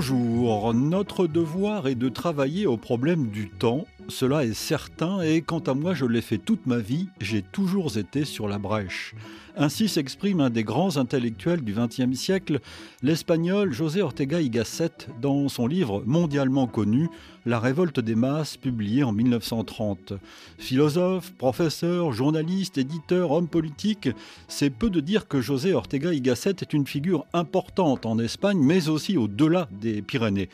Bonjour, 0.00 0.72
notre 0.72 1.26
devoir 1.26 1.86
est 1.86 1.94
de 1.94 2.08
travailler 2.08 2.66
au 2.66 2.78
problème 2.78 3.26
du 3.26 3.50
temps, 3.50 3.84
cela 4.10 4.44
est 4.44 4.54
certain, 4.54 5.22
et 5.22 5.40
quant 5.40 5.60
à 5.60 5.74
moi 5.74 5.94
je 5.94 6.04
l'ai 6.04 6.20
fait 6.20 6.38
toute 6.38 6.66
ma 6.66 6.78
vie, 6.78 7.08
j'ai 7.20 7.42
toujours 7.42 7.96
été 7.96 8.24
sur 8.24 8.48
la 8.48 8.58
brèche. 8.58 9.14
Ainsi 9.56 9.88
s'exprime 9.88 10.40
un 10.40 10.50
des 10.50 10.64
grands 10.64 10.96
intellectuels 10.96 11.62
du 11.62 11.74
XXe 11.74 12.18
siècle, 12.18 12.60
l'espagnol 13.02 13.72
José 13.72 14.00
Ortega 14.00 14.40
y 14.40 14.48
Gasset, 14.48 15.08
dans 15.20 15.48
son 15.48 15.66
livre 15.66 16.02
mondialement 16.06 16.66
connu 16.66 17.08
La 17.46 17.58
révolte 17.58 18.00
des 18.00 18.14
masses, 18.14 18.56
publié 18.56 19.02
en 19.02 19.12
1930. 19.12 20.12
Philosophe, 20.58 21.32
professeur, 21.32 22.12
journaliste, 22.12 22.78
éditeur, 22.78 23.32
homme 23.32 23.48
politique, 23.48 24.10
c'est 24.46 24.70
peu 24.70 24.90
de 24.90 25.00
dire 25.00 25.26
que 25.26 25.40
José 25.40 25.72
Ortega 25.72 26.12
y 26.12 26.20
Gasset 26.20 26.56
est 26.60 26.72
une 26.72 26.86
figure 26.86 27.26
importante 27.32 28.06
en 28.06 28.18
Espagne, 28.18 28.60
mais 28.62 28.88
aussi 28.88 29.16
au-delà 29.16 29.68
des 29.72 30.02
Pyrénées. 30.02 30.48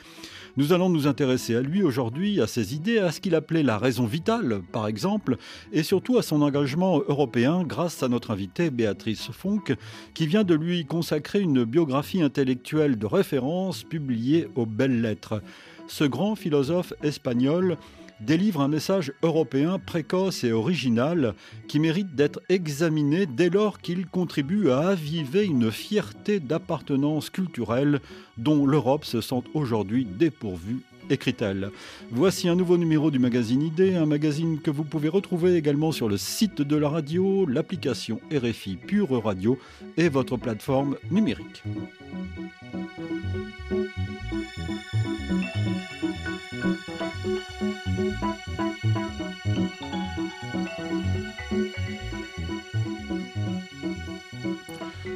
Nous 0.57 0.73
allons 0.73 0.89
nous 0.89 1.05
intéresser 1.05 1.55
à 1.55 1.61
lui 1.61 1.83
aujourd'hui, 1.83 2.41
à 2.41 2.47
ses 2.47 2.73
idées, 2.73 2.97
à 2.97 3.11
ce 3.11 3.21
qu'il 3.21 3.35
appelait 3.35 3.61
la 3.61 3.77
raison 3.77 4.07
vitale, 4.07 4.61
par 4.71 4.87
exemple, 4.87 5.37
et 5.71 5.83
surtout 5.83 6.17
à 6.17 6.23
son 6.23 6.41
engagement 6.41 6.97
européen 7.07 7.63
grâce 7.63 8.01
à 8.01 8.07
notre 8.07 8.31
invitée 8.31 8.71
Béatrice 8.71 9.29
Fonck, 9.31 9.75
qui 10.15 10.25
vient 10.25 10.43
de 10.43 10.55
lui 10.55 10.85
consacrer 10.85 11.41
une 11.41 11.63
biographie 11.63 12.23
intellectuelle 12.23 12.97
de 12.97 13.05
référence 13.05 13.83
publiée 13.83 14.47
aux 14.55 14.65
belles 14.65 14.99
lettres. 14.99 15.43
Ce 15.87 16.05
grand 16.05 16.33
philosophe 16.35 16.91
espagnol 17.03 17.77
délivre 18.19 18.61
un 18.61 18.67
message 18.67 19.13
européen 19.23 19.79
précoce 19.79 20.43
et 20.43 20.51
original 20.51 21.35
qui 21.67 21.79
mérite 21.79 22.15
d'être 22.15 22.41
examiné 22.49 23.25
dès 23.25 23.49
lors 23.49 23.79
qu'il 23.79 24.07
contribue 24.07 24.71
à 24.71 24.89
aviver 24.89 25.45
une 25.45 25.71
fierté 25.71 26.39
d'appartenance 26.39 27.29
culturelle 27.29 27.99
dont 28.37 28.65
l'Europe 28.65 29.05
se 29.05 29.21
sent 29.21 29.43
aujourd'hui 29.53 30.05
dépourvue 30.05 30.81
écrit-elle. 31.09 31.71
Voici 32.11 32.49
un 32.49 32.55
nouveau 32.55 32.77
numéro 32.77 33.11
du 33.11 33.19
magazine 33.19 33.61
Idée, 33.61 33.95
un 33.95 34.05
magazine 34.05 34.59
que 34.59 34.71
vous 34.71 34.83
pouvez 34.83 35.09
retrouver 35.09 35.55
également 35.55 35.91
sur 35.91 36.09
le 36.09 36.17
site 36.17 36.61
de 36.61 36.75
la 36.75 36.89
radio, 36.89 37.45
l'application 37.45 38.19
RFI 38.31 38.75
Pure 38.75 39.23
Radio 39.23 39.57
et 39.95 40.09
votre 40.09 40.37
plateforme 40.37 40.97
numérique. 41.11 41.63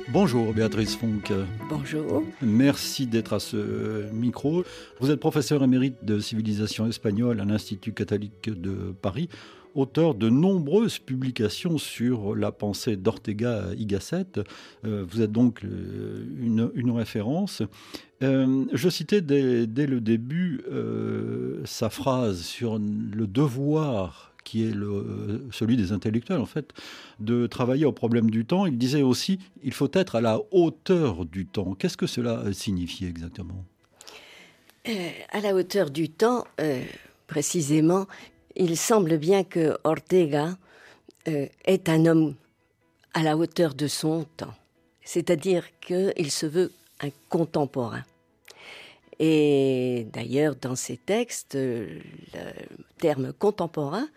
Bonjour 0.09 0.53
Béatrice 0.53 0.95
Fonck. 0.95 1.31
Bonjour. 1.70 2.23
Merci 2.42 3.08
d'être 3.08 3.34
à 3.34 3.40
ce 3.40 4.12
micro. 4.12 4.64
Vous 5.00 5.09
êtes 5.09 5.20
professeur 5.20 5.64
émérite 5.64 6.03
de 6.03 6.20
civilisation 6.20 6.86
espagnole 6.86 7.40
à 7.40 7.46
l'Institut 7.46 7.94
catholique 7.94 8.50
de 8.50 8.94
Paris, 9.02 9.30
auteur 9.75 10.16
de 10.16 10.30
nombreuses 10.30 11.00
publications 11.00 11.77
sur 11.77 12.36
la 12.36 12.52
pensée 12.52 12.95
d'Ortega 12.95 13.66
y 13.78 13.86
Gasset. 13.86 14.25
Euh, 14.86 15.05
vous 15.08 15.22
êtes 15.22 15.31
donc 15.31 15.63
euh, 15.63 16.25
une, 16.39 16.91
référence. 16.91 17.61
Euh, 18.23 18.66
je 18.73 18.89
citais 18.89 19.22
dès, 19.22 19.66
le 19.66 20.00
début 20.00 20.61
sa 21.66 21.89
phrase 21.89 22.41
sur 22.41 22.80
le 22.80 23.28
devoir 23.28 24.34
qui 24.44 24.63
est 24.63 24.73
celui 25.51 25.78
des 25.78 25.91
intellectuels, 25.91 26.40
en 26.40 26.47
fait, 26.47 26.73
de 27.19 27.46
travailler 27.46 27.85
au 27.85 27.91
problème 27.91 28.31
du 28.31 28.44
temps. 28.44 28.66
Il 28.66 28.78
disait 28.78 29.03
aussi, 29.03 29.40
il 29.63 29.72
faut 29.72 29.90
être 29.94 30.16
à 30.16 30.22
la 30.22 30.40
hauteur 30.51 31.25
du 31.25 31.46
temps. 31.46 31.75
Qu'est-ce 31.75 31.96
que 31.96 32.07
cela 32.07 32.44
signifie 32.51 33.06
exactement? 33.06 33.63
À 35.31 35.41
la 35.41 35.53
hauteur 35.53 35.91
du 35.91 36.09
temps, 36.09 36.44
précisément, 37.28 38.07
il 38.61 38.77
semble 38.77 39.17
bien 39.17 39.44
que 39.44 39.75
Ortega 39.83 40.55
euh, 41.27 41.47
est 41.66 41.89
un 41.89 42.05
homme 42.05 42.35
à 43.16 43.23
la 43.23 43.35
hauteur 43.35 43.73
de 43.73 43.88
son 43.88 44.25
temps. 44.38 44.53
C'est-à-dire 45.03 45.66
qu'il 45.79 46.29
se 46.29 46.45
veut 46.45 46.72
un 46.99 47.09
contemporain. 47.27 48.03
Et 49.17 50.05
d'ailleurs, 50.13 50.55
dans 50.55 50.75
ses 50.75 50.97
textes, 50.97 51.55
le 51.55 52.01
terme 52.99 53.33
contemporain 53.33 54.07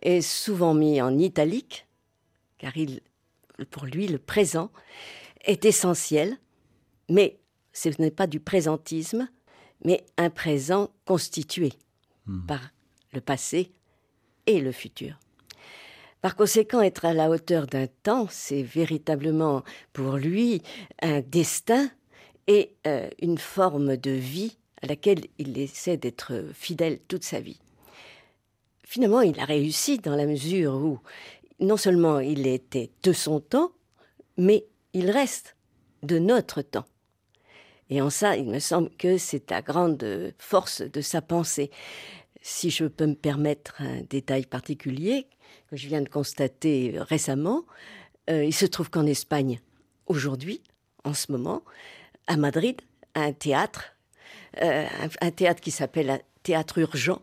est 0.00 0.22
souvent 0.22 0.72
mis 0.72 1.02
en 1.02 1.18
italique, 1.18 1.86
car 2.56 2.74
il, 2.78 3.02
pour 3.70 3.84
lui, 3.84 4.08
le 4.08 4.18
présent 4.18 4.70
est 5.44 5.66
essentiel, 5.66 6.38
mais 7.10 7.38
ce 7.74 7.90
n'est 7.98 8.10
pas 8.10 8.26
du 8.26 8.40
présentisme, 8.40 9.28
mais 9.84 10.04
un 10.16 10.30
présent 10.30 10.88
constitué 11.04 11.74
hmm. 12.24 12.46
par 12.46 12.60
le 13.12 13.20
passé 13.20 13.70
et 14.46 14.60
le 14.60 14.72
futur. 14.72 15.18
Par 16.20 16.36
conséquent, 16.36 16.82
être 16.82 17.06
à 17.06 17.14
la 17.14 17.30
hauteur 17.30 17.66
d'un 17.66 17.86
temps, 18.02 18.26
c'est 18.30 18.62
véritablement 18.62 19.62
pour 19.92 20.16
lui 20.16 20.62
un 21.00 21.20
destin 21.20 21.90
et 22.46 22.74
euh, 22.86 23.08
une 23.22 23.38
forme 23.38 23.96
de 23.96 24.10
vie 24.10 24.58
à 24.82 24.86
laquelle 24.86 25.24
il 25.38 25.58
essaie 25.58 25.96
d'être 25.96 26.44
fidèle 26.52 27.00
toute 27.08 27.24
sa 27.24 27.40
vie. 27.40 27.60
Finalement, 28.84 29.20
il 29.20 29.38
a 29.40 29.44
réussi 29.44 29.98
dans 29.98 30.16
la 30.16 30.26
mesure 30.26 30.74
où 30.74 30.98
non 31.60 31.76
seulement 31.76 32.18
il 32.18 32.46
était 32.46 32.90
de 33.02 33.12
son 33.12 33.40
temps, 33.40 33.72
mais 34.36 34.66
il 34.92 35.10
reste 35.10 35.56
de 36.02 36.18
notre 36.18 36.62
temps. 36.62 36.86
Et 37.88 38.00
en 38.00 38.10
ça, 38.10 38.36
il 38.36 38.46
me 38.46 38.58
semble 38.58 38.90
que 38.90 39.18
c'est 39.18 39.50
la 39.50 39.62
grande 39.62 40.32
force 40.38 40.82
de 40.82 41.00
sa 41.00 41.20
pensée. 41.20 41.70
Si 42.42 42.70
je 42.70 42.84
peux 42.86 43.06
me 43.06 43.14
permettre 43.14 43.74
un 43.80 44.00
détail 44.02 44.46
particulier 44.46 45.26
que 45.68 45.76
je 45.76 45.88
viens 45.88 46.00
de 46.00 46.08
constater 46.08 46.94
récemment, 46.96 47.64
euh, 48.30 48.44
il 48.44 48.54
se 48.54 48.66
trouve 48.66 48.90
qu'en 48.90 49.06
Espagne, 49.06 49.60
aujourd'hui, 50.06 50.62
en 51.04 51.14
ce 51.14 51.32
moment, 51.32 51.62
à 52.26 52.36
Madrid, 52.36 52.80
un 53.14 53.32
théâtre, 53.32 53.92
euh, 54.62 54.86
un, 55.20 55.30
théâtre 55.30 55.60
qui 55.60 55.70
s'appelle 55.70 56.20
Théâtre 56.42 56.78
Urgent, 56.78 57.22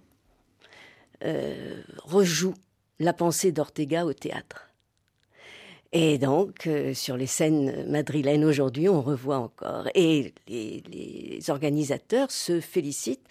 euh, 1.23 1.81
rejoue 2.03 2.53
la 3.00 3.13
pensée 3.13 3.51
d'Ortega 3.51 4.06
au 4.06 4.13
théâtre. 4.13 4.69
Et 5.94 6.17
donc, 6.17 6.69
sur 6.94 7.16
les 7.16 7.27
scènes 7.27 7.89
madrilènes 7.89 8.44
aujourd'hui, 8.44 8.89
on 8.89 9.01
revoit 9.01 9.38
encore. 9.38 9.88
Et 9.95 10.33
les, 10.47 11.39
organisateurs 11.50 12.29
se 12.29 12.59
félicitent 12.59 13.25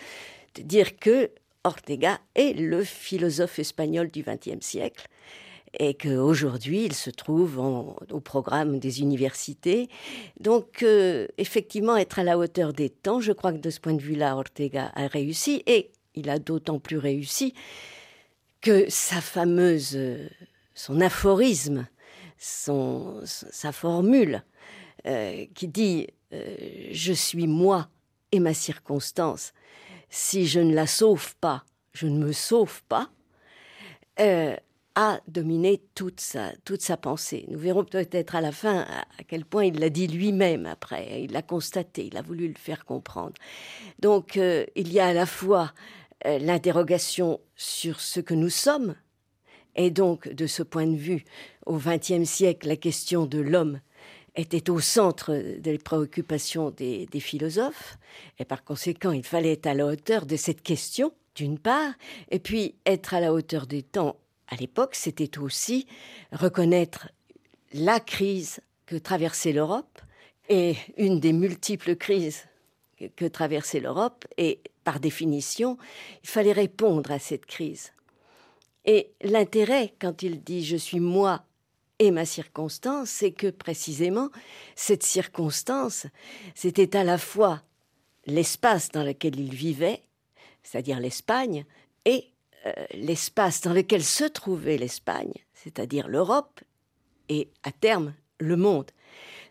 de 0.55 0.63
dire 0.63 0.97
que 0.97 1.31
Ortega 1.67 2.21
est 2.35 2.57
le 2.59 2.85
philosophe 2.85 3.59
espagnol 3.59 4.11
du 4.11 4.23
XXe 4.23 4.65
siècle 4.65 5.09
et 5.79 5.95
qu'aujourd'hui, 5.95 6.85
il 6.85 6.95
se 6.95 7.11
trouve 7.11 7.59
au 7.59 8.21
programme 8.21 8.79
des 8.79 9.01
universités. 9.01 9.89
Donc, 10.41 10.83
euh, 10.83 11.27
effectivement, 11.39 11.97
être 11.97 12.19
à 12.19 12.25
la 12.25 12.39
hauteur 12.39 12.73
des 12.73 12.89
temps, 12.89 13.21
je 13.21 13.33
crois 13.33 13.53
que 13.53 13.59
de 13.59 13.71
ce 13.71 13.81
point 13.81 13.95
de 13.95 14.01
vue-là, 14.01 14.37
Ortega 14.37 14.91
a 14.95 15.07
réussi, 15.07 15.63
et 15.67 15.91
il 16.15 16.31
a 16.31 16.39
d'autant 16.39 16.79
plus 16.79 16.99
réussi 16.99 17.53
que 18.61 18.89
sa 18.89 19.21
fameuse, 19.21 19.99
son 20.75 21.01
aphorisme, 21.01 21.87
son, 22.39 23.21
sa 23.25 23.73
formule, 23.73 24.45
euh, 25.07 25.45
qui 25.55 25.69
dit 25.69 26.07
euh, 26.33 26.57
Je 26.93 27.13
suis 27.13 27.47
moi 27.47 27.89
et 28.33 28.41
ma 28.41 28.55
circonstance, 28.55 29.53
si 30.17 30.47
je 30.47 30.61
ne 30.61 30.75
la 30.75 30.87
sauve 30.87 31.37
pas, 31.37 31.65
je 31.93 32.07
ne 32.07 32.19
me 32.19 32.33
sauve 32.33 32.83
pas, 32.89 33.11
a 34.97 35.21
dominé 35.29 35.83
toute 35.95 36.21
sa, 36.21 36.53
toute 36.65 36.81
sa 36.81 36.97
pensée. 36.97 37.45
Nous 37.49 37.59
verrons 37.59 37.85
peut-être 37.85 38.35
à 38.35 38.41
la 38.41 38.51
fin 38.51 38.87
à 39.19 39.25
quel 39.29 39.45
point 39.45 39.67
il 39.67 39.79
l'a 39.79 39.91
dit 39.91 40.07
lui-même 40.07 40.65
après, 40.65 41.23
il 41.25 41.33
l'a 41.33 41.43
constaté, 41.43 42.07
il 42.07 42.17
a 42.17 42.23
voulu 42.23 42.49
le 42.49 42.55
faire 42.55 42.87
comprendre. 42.87 43.35
Donc 43.99 44.39
euh, 44.39 44.65
il 44.75 44.91
y 44.91 45.01
a 45.01 45.09
à 45.09 45.13
la 45.13 45.27
fois 45.27 45.75
euh, 46.25 46.39
l'interrogation 46.39 47.39
sur 47.55 48.01
ce 48.01 48.21
que 48.21 48.33
nous 48.33 48.49
sommes, 48.49 48.95
et 49.75 49.91
donc 49.91 50.29
de 50.29 50.47
ce 50.47 50.63
point 50.63 50.87
de 50.87 50.97
vue, 50.97 51.25
au 51.67 51.77
XXe 51.77 52.25
siècle, 52.25 52.67
la 52.67 52.77
question 52.77 53.27
de 53.27 53.39
l'homme 53.39 53.81
était 54.37 54.71
au 54.71 54.81
centre 54.81 55.35
des 55.59 55.79
préoccupations 55.79 56.71
des, 56.71 57.09
philosophes, 57.21 57.99
et 58.39 58.45
par 58.45 58.65
conséquent 58.65 59.13
il 59.13 59.25
fallait 59.25 59.53
être 59.53 59.67
à 59.67 59.75
la 59.75 59.87
hauteur 59.87 60.27
de 60.27 60.37
cette 60.37 60.63
question 60.63 61.13
d'une 61.35 61.59
part, 61.59 61.93
et 62.31 62.39
puis 62.39 62.77
être 62.87 63.15
à 63.15 63.21
la 63.21 63.33
hauteur 63.33 63.67
des 63.67 63.83
temps 63.83 64.17
à 64.49 64.57
l'époque, 64.57 64.95
c'était 64.95 65.39
aussi 65.39 65.87
reconnaître 66.33 67.09
la 67.73 68.01
crise 68.01 68.61
que 68.87 68.97
traversait 68.97 69.53
l'Europe 69.53 69.99
et 70.49 70.77
une 70.97 71.21
des 71.21 71.33
multiples 71.33 71.97
crises 71.97 72.45
que, 73.17 73.27
traversait 73.27 73.81
l'Europe. 73.81 74.25
Et 74.37 74.61
par 74.85 75.01
définition, 75.01 75.77
il 76.23 76.29
fallait 76.29 76.53
répondre 76.53 77.11
à 77.11 77.19
cette 77.19 77.47
crise. 77.47 77.93
Et 78.85 79.11
l'intérêt, 79.23 79.95
quand 80.01 80.23
il 80.23 80.43
dit 80.43 80.65
je 80.65 80.77
suis 80.77 81.01
moi 81.01 81.43
et 81.99 82.11
ma 82.11 82.27
circonstance, 82.27 83.09
c'est 83.09 83.33
que 83.33 83.49
précisément, 83.49 84.29
cette 84.75 85.03
circonstance, 85.03 86.07
c'était 86.55 86.97
à 86.97 87.05
la 87.05 87.19
fois 87.19 87.63
l'espace 88.27 88.91
dans 88.91 89.03
lequel 89.03 89.39
il 89.41 89.55
vivait, 89.55 90.03
c'est-à-dire 90.63 91.01
l'Espagne, 91.01 91.65
et 92.05 92.33
euh, 92.67 92.73
l'espace 92.95 93.61
dans 93.63 93.73
lequel 93.73 94.03
se 94.03 94.25
trouvait 94.25 94.77
l'Espagne, 94.77 95.33
c'est-à-dire 95.55 96.09
l'Europe, 96.09 96.61
et 97.29 97.49
à 97.63 97.73
terme 97.73 98.15
le 98.39 98.57
monde. 98.57 98.91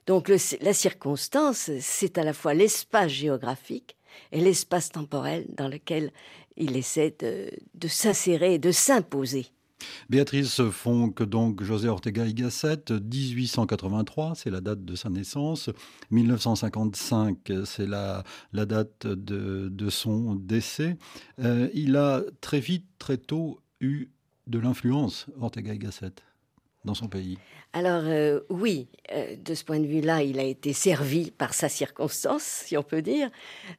Donc 0.06 0.30
la 0.30 0.74
circonstance, 0.74 1.71
c'est 1.80 2.18
à 2.18 2.24
la 2.24 2.33
fois 2.33 2.53
l'espace 2.53 3.12
géographique 3.12 3.98
et 4.31 4.39
l'espace 4.39 4.89
temporel 4.89 5.45
dans 5.50 5.68
lequel 5.68 6.12
il 6.57 6.77
essaie 6.77 7.15
de, 7.19 7.50
de 7.74 7.88
s'insérer, 7.88 8.59
de 8.59 8.71
s'imposer. 8.71 9.48
Béatrice 10.10 10.62
Fonck, 10.70 11.24
donc 11.24 11.64
José 11.64 11.88
Ortega 11.88 12.26
y 12.26 12.34
Gasset, 12.34 12.86
1883, 12.90 14.34
c'est 14.36 14.50
la 14.50 14.62
date 14.62 14.84
de 14.84 14.96
sa 14.96 15.10
naissance. 15.10 15.70
1955, 16.12 17.38
c'est 17.66 17.88
la, 17.88 18.24
date 18.54 19.08
de, 19.08 19.90
son 19.90 20.36
décès. 20.36 20.98
Euh, 21.40 21.70
il 21.74 21.96
a 21.96 22.22
très 22.42 22.60
vite, 22.60 22.86
très 23.00 23.18
tôt, 23.18 23.60
eu 23.82 24.10
de 24.48 24.60
l'influence, 24.60 25.28
Ortega 25.40 25.74
y 25.74 25.80
Gasset 25.80 26.14
dans 26.86 26.94
son 26.94 27.08
pays 27.08 27.38
Alors 27.74 28.04
euh, 28.06 28.40
oui, 28.50 28.88
euh, 29.12 29.36
de 29.36 29.54
ce 29.54 29.64
point 29.66 29.80
de 29.80 29.88
vue-là, 29.88 30.24
il 30.24 30.40
a 30.40 30.44
été 30.44 30.72
servi 30.72 31.32
par 31.32 31.54
sa 31.54 31.68
circonstance, 31.68 32.44
si 32.44 32.78
on 32.78 32.84
peut 32.84 33.02
dire, 33.02 33.30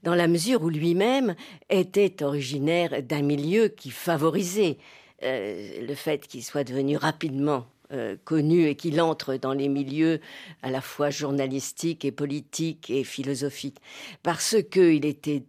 dans 0.03 0.15
la 0.15 0.29
mesure 0.29 0.63
où 0.63 0.69
lui-même 0.69 1.35
était 1.71 2.23
originaire 2.23 3.03
d'un 3.03 3.23
milieu 3.23 3.69
qui 3.69 3.91
favorisait 3.91 4.77
le 5.23 5.95
fait 5.95 6.27
qu'il 6.27 6.45
soit 6.45 6.65
devenu 6.65 6.97
rapidement 6.97 7.67
euh, 7.93 8.17
connu 8.25 8.67
et 8.67 8.75
qu'il 8.75 9.01
entre 9.01 9.37
dans 9.37 9.53
les 9.53 9.69
milieux 9.69 10.19
à 10.63 10.71
la 10.71 10.81
fois 10.81 11.11
journalistiques 11.11 12.05
et 12.05 12.11
politiques 12.11 12.91
et 12.91 13.05
philosophiques, 13.05 13.79
parce 14.25 14.57
que 14.73 14.81
était 15.07 15.41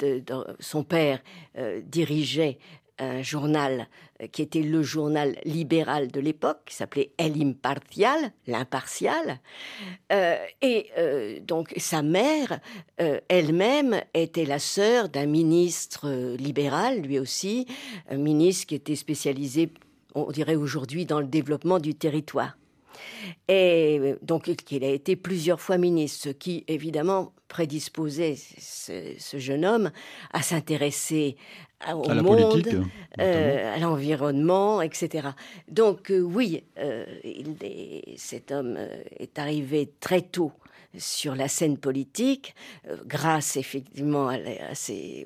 son 0.60 0.84
père 0.84 1.20
euh, 1.58 1.82
dirigeait 1.84 2.60
un 3.00 3.22
journal 3.22 3.88
euh, 4.22 4.28
qui 4.28 4.42
était 4.42 4.62
le 4.62 4.82
journal 4.84 5.38
libéral 5.46 6.10
de 6.10 6.20
l'époque, 6.20 6.60
qui 6.66 6.76
s'appelait 6.76 7.12
El 7.18 7.42
Impartial, 7.42 8.32
l'impartial. 8.48 9.40
Euh, 10.12 10.38
et 10.62 10.88
euh, 10.98 11.40
donc 11.42 11.74
sa 11.78 12.02
mère, 12.02 12.60
elle-même, 13.30 14.02
était 14.14 14.46
la 14.46 14.60
sœur 14.60 15.10
d'un 15.10 15.26
ministre 15.26 16.10
libéral, 16.36 17.02
lui 17.02 17.20
aussi, 17.20 17.68
un 18.10 18.18
ministre 18.18 18.68
qui 18.68 18.76
était 18.76 18.96
spécialisé, 18.96 19.70
on 20.16 20.32
dirait 20.32 20.56
aujourd'hui, 20.56 21.06
dans 21.06 21.20
le 21.20 21.28
développement 21.28 21.80
du 21.80 21.94
territoire. 21.94 22.58
Et 23.48 24.16
donc, 24.22 24.48
il 24.72 24.84
a 24.84 24.90
été 24.90 25.16
plusieurs 25.16 25.62
fois 25.62 25.78
ministre, 25.78 26.24
ce 26.24 26.30
qui, 26.30 26.64
évidemment, 26.68 27.34
prédisposait 27.48 28.36
ce, 28.36 29.38
jeune 29.38 29.66
homme 29.66 29.92
à 30.32 30.42
s'intéresser 30.42 31.38
au 31.90 32.14
monde, 32.14 32.86
euh, 33.20 33.76
à 33.76 33.80
l'environnement, 33.80 34.82
etc. 34.82 35.30
Donc, 35.70 36.12
euh, 36.12 36.20
oui, 36.20 36.64
euh, 36.78 37.06
cet 38.18 38.52
homme 38.52 38.78
est 39.18 39.38
arrivé 39.40 39.94
très 40.00 40.22
tôt 40.22 40.52
sur 40.98 41.36
la 41.36 41.48
scène 41.48 41.78
politique, 41.78 42.56
grâce 43.06 43.56
effectivement 43.56 44.32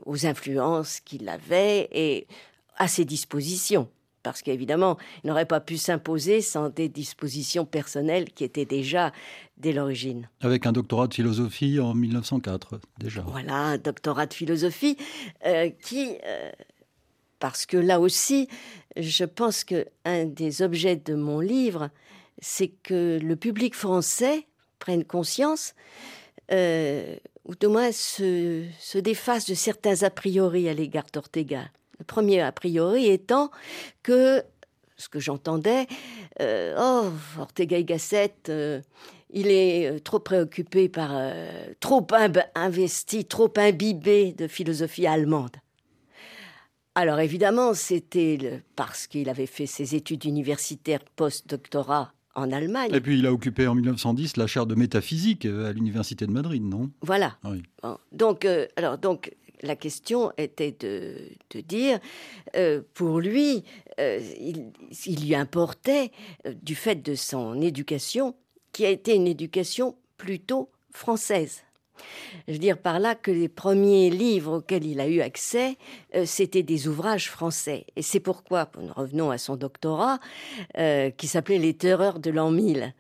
aux 0.06 0.26
influences 0.26 1.00
qu'il 1.00 1.30
avait 1.30 1.88
et 1.92 2.28
à 2.78 2.88
ses 2.88 3.06
dispositions 3.06 3.88
parce 4.24 4.42
qu'évidemment, 4.42 4.98
il 5.24 5.28
n'aurait 5.28 5.46
pas 5.46 5.60
pu 5.60 5.78
s'imposer 5.78 6.42
sans 6.42 6.70
des 6.70 6.90
dispositions 6.90 7.66
personnelles 7.66 8.26
qui 8.26 8.44
étaient 8.44 8.66
déjà 8.66 9.12
dès 9.58 9.74
l'origine. 9.74 10.30
Avec 10.42 10.66
un 10.66 10.72
doctorat 10.72 11.08
de 11.08 11.14
philosophie 11.14 11.80
en 11.80 11.94
1904, 11.94 12.80
déjà. 13.00 13.22
Voilà, 13.28 13.56
un 13.56 13.78
doctorat 13.78 14.26
de 14.26 14.34
philosophie 14.34 14.98
euh, 15.46 15.70
qui, 15.82 16.18
euh, 16.26 16.52
parce 17.40 17.66
que 17.66 17.78
là 17.78 18.00
aussi, 18.00 18.48
je 18.98 19.26
pense 19.26 19.64
que 19.64 19.86
un 20.06 20.26
des 20.26 20.62
objets 20.62 20.96
de 20.96 21.16
mon 21.16 21.40
livre, 21.40 21.90
c'est 22.42 22.70
que 22.70 23.20
le 23.22 23.36
public 23.36 23.76
français 23.76 24.48
prenne 24.80 25.06
conscience, 25.06 25.76
euh, 26.52 27.16
ou 27.46 27.56
de 27.56 27.68
moins 27.68 27.92
se, 27.92 28.66
se 28.80 28.98
défasse 28.98 29.46
de 29.46 29.54
certains 29.54 30.04
a 30.04 30.10
priori 30.10 30.68
à 30.68 30.74
l'égard 30.74 31.06
d'Ortega. 31.14 31.70
Le 32.02 32.06
premier 32.06 32.42
a 32.42 32.52
priori 32.52 33.10
étant 33.10 33.52
que, 34.02 34.42
ce 34.98 35.08
que 35.08 35.20
j'entendais, 35.20 35.86
euh, 36.42 36.76
oh, 36.80 37.12
Ortega 37.40 37.78
y 37.78 37.86
Gasset, 37.86 38.34
euh, 38.50 38.82
il 39.30 39.50
est 39.50 39.86
euh, 39.86 40.00
trop 40.00 40.18
préoccupé 40.18 40.90
par, 40.90 41.12
trop 41.80 42.08
investi, 42.56 43.26
trop 43.26 43.54
imbibé 43.56 44.34
de 44.34 44.48
philosophie 44.48 45.06
allemande. 45.06 45.58
Alors 46.96 47.20
évidemment, 47.20 47.76
c'était 47.76 48.64
parce 48.76 49.06
qu'il 49.06 49.30
avait 49.30 49.46
fait 49.46 49.68
ses 49.68 49.94
études 49.94 50.26
universitaires 50.26 51.02
post-doctorat 51.16 52.16
en 52.34 52.52
Allemagne. 52.52 52.90
Et 52.96 53.00
puis 53.00 53.20
il 53.20 53.28
a 53.28 53.32
occupé 53.32 53.68
en 53.68 53.76
1910 53.76 54.38
la 54.38 54.48
chaire 54.48 54.66
de 54.66 54.74
métaphysique 54.74 55.46
à 55.46 55.72
l'université 55.72 56.26
de 56.26 56.32
Madrid, 56.32 56.64
non? 56.64 56.90
Voilà. 57.04 57.38
Donc, 58.12 58.48
alors 58.76 58.98
donc 58.98 59.36
la 59.62 59.76
question 59.76 60.32
était 60.38 60.76
de, 60.80 61.30
dire, 61.62 62.00
euh, 62.56 62.82
pour 62.94 63.20
lui, 63.20 63.64
euh, 64.00 64.20
il, 64.40 65.26
lui 65.26 65.36
importait, 65.36 66.12
euh, 66.46 66.54
du 66.62 66.76
fait 66.76 66.96
de 66.96 67.16
son 67.16 67.62
éducation, 67.62 68.36
qui 68.72 68.86
a 68.86 68.90
été 68.90 69.16
une 69.16 69.28
éducation 69.28 69.96
plutôt 70.18 70.70
française. 70.92 71.64
Je 72.48 72.54
veux 72.54 72.60
dire 72.60 72.80
par 72.80 73.00
là 73.00 73.14
que 73.14 73.30
les 73.30 73.50
premiers 73.50 74.10
livres 74.10 74.58
auxquels 74.58 74.86
il 74.86 75.00
a 75.00 75.08
eu 75.08 75.22
accès, 75.22 75.78
c'était 76.26 76.64
des 76.64 76.88
ouvrages 76.88 77.30
français. 77.30 77.86
Et 77.96 78.02
c'est 78.02 78.20
pourquoi, 78.20 78.72
nous 78.82 78.94
revenons 78.94 79.30
à 79.30 79.38
son 79.38 79.56
doctorat, 79.56 80.20
qui 80.76 81.28
s'appelait 81.28 81.60
Les 81.60 81.76
terreurs 81.76 82.18
de 82.18 82.32
l'an 82.32 82.50
1000. 82.50 82.96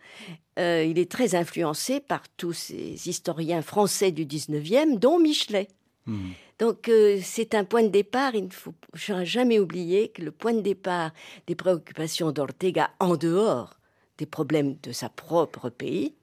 il 0.57 0.99
est 0.99 1.09
très 1.09 1.33
influencé 1.33 1.99
par 1.99 2.21
tous 2.37 2.53
ces 2.53 3.09
historiens 3.09 3.63
français 3.63 4.11
du 4.11 4.25
19e, 4.25 4.99
dont 4.99 5.17
Michelet. 5.17 5.67
Mmh. 6.05 6.31
Donc 6.61 6.89
euh, 6.89 7.19
c'est 7.23 7.55
un 7.55 7.65
point 7.65 7.81
de 7.81 7.87
départ, 7.87 8.35
il 8.35 8.45
ne 8.45 8.51
faut 8.51 8.75
jamais 9.23 9.57
oublier 9.57 10.09
que 10.09 10.21
le 10.21 10.29
point 10.29 10.53
de 10.53 10.61
départ 10.61 11.09
des 11.47 11.55
préoccupations 11.55 12.31
d'Ortega 12.31 12.91
en 12.99 13.15
dehors 13.15 13.79
des 14.19 14.27
problèmes 14.27 14.77
de 14.83 14.91
sa 14.91 15.09
propre 15.09 15.71
pays, 15.71 16.13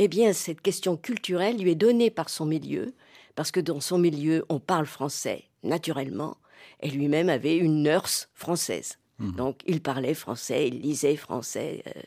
eh 0.00 0.08
bien 0.08 0.32
cette 0.32 0.62
question 0.62 0.96
culturelle 0.96 1.58
lui 1.58 1.70
est 1.70 1.76
donnée 1.76 2.10
par 2.10 2.28
son 2.28 2.44
milieu, 2.44 2.92
parce 3.36 3.52
que 3.52 3.60
dans 3.60 3.78
son 3.78 3.98
milieu 3.98 4.44
on 4.48 4.58
parle 4.58 4.86
français 4.86 5.44
naturellement, 5.62 6.38
et 6.80 6.90
lui-même 6.90 7.28
avait 7.28 7.56
une 7.56 7.84
nurse 7.84 8.30
française. 8.34 8.98
Mmh. 9.20 9.36
Donc 9.36 9.60
il 9.68 9.80
parlait 9.80 10.14
français, 10.14 10.66
il 10.66 10.80
lisait 10.80 11.14
français, 11.14 11.84
euh, 11.86 12.00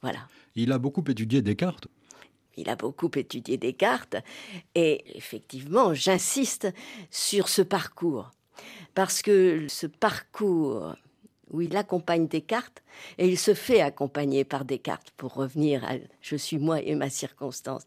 voilà. 0.00 0.28
Il 0.54 0.70
a 0.70 0.78
beaucoup 0.78 1.02
étudié 1.08 1.42
Descartes 1.42 1.88
il 2.56 2.68
a 2.68 2.76
beaucoup 2.76 3.10
étudié 3.14 3.56
Descartes 3.56 4.16
et 4.74 5.04
effectivement, 5.16 5.94
j'insiste 5.94 6.72
sur 7.10 7.48
ce 7.48 7.62
parcours 7.62 8.30
parce 8.94 9.22
que 9.22 9.66
ce 9.68 9.86
parcours 9.86 10.94
où 11.50 11.60
il 11.60 11.76
accompagne 11.76 12.26
Descartes 12.26 12.82
et 13.18 13.28
il 13.28 13.38
se 13.38 13.54
fait 13.54 13.80
accompagner 13.80 14.44
par 14.44 14.64
Descartes 14.64 15.12
pour 15.16 15.34
revenir 15.34 15.84
à 15.84 15.94
je 16.20 16.36
suis 16.36 16.58
moi 16.58 16.80
et 16.80 16.94
ma 16.94 17.10
circonstance. 17.10 17.86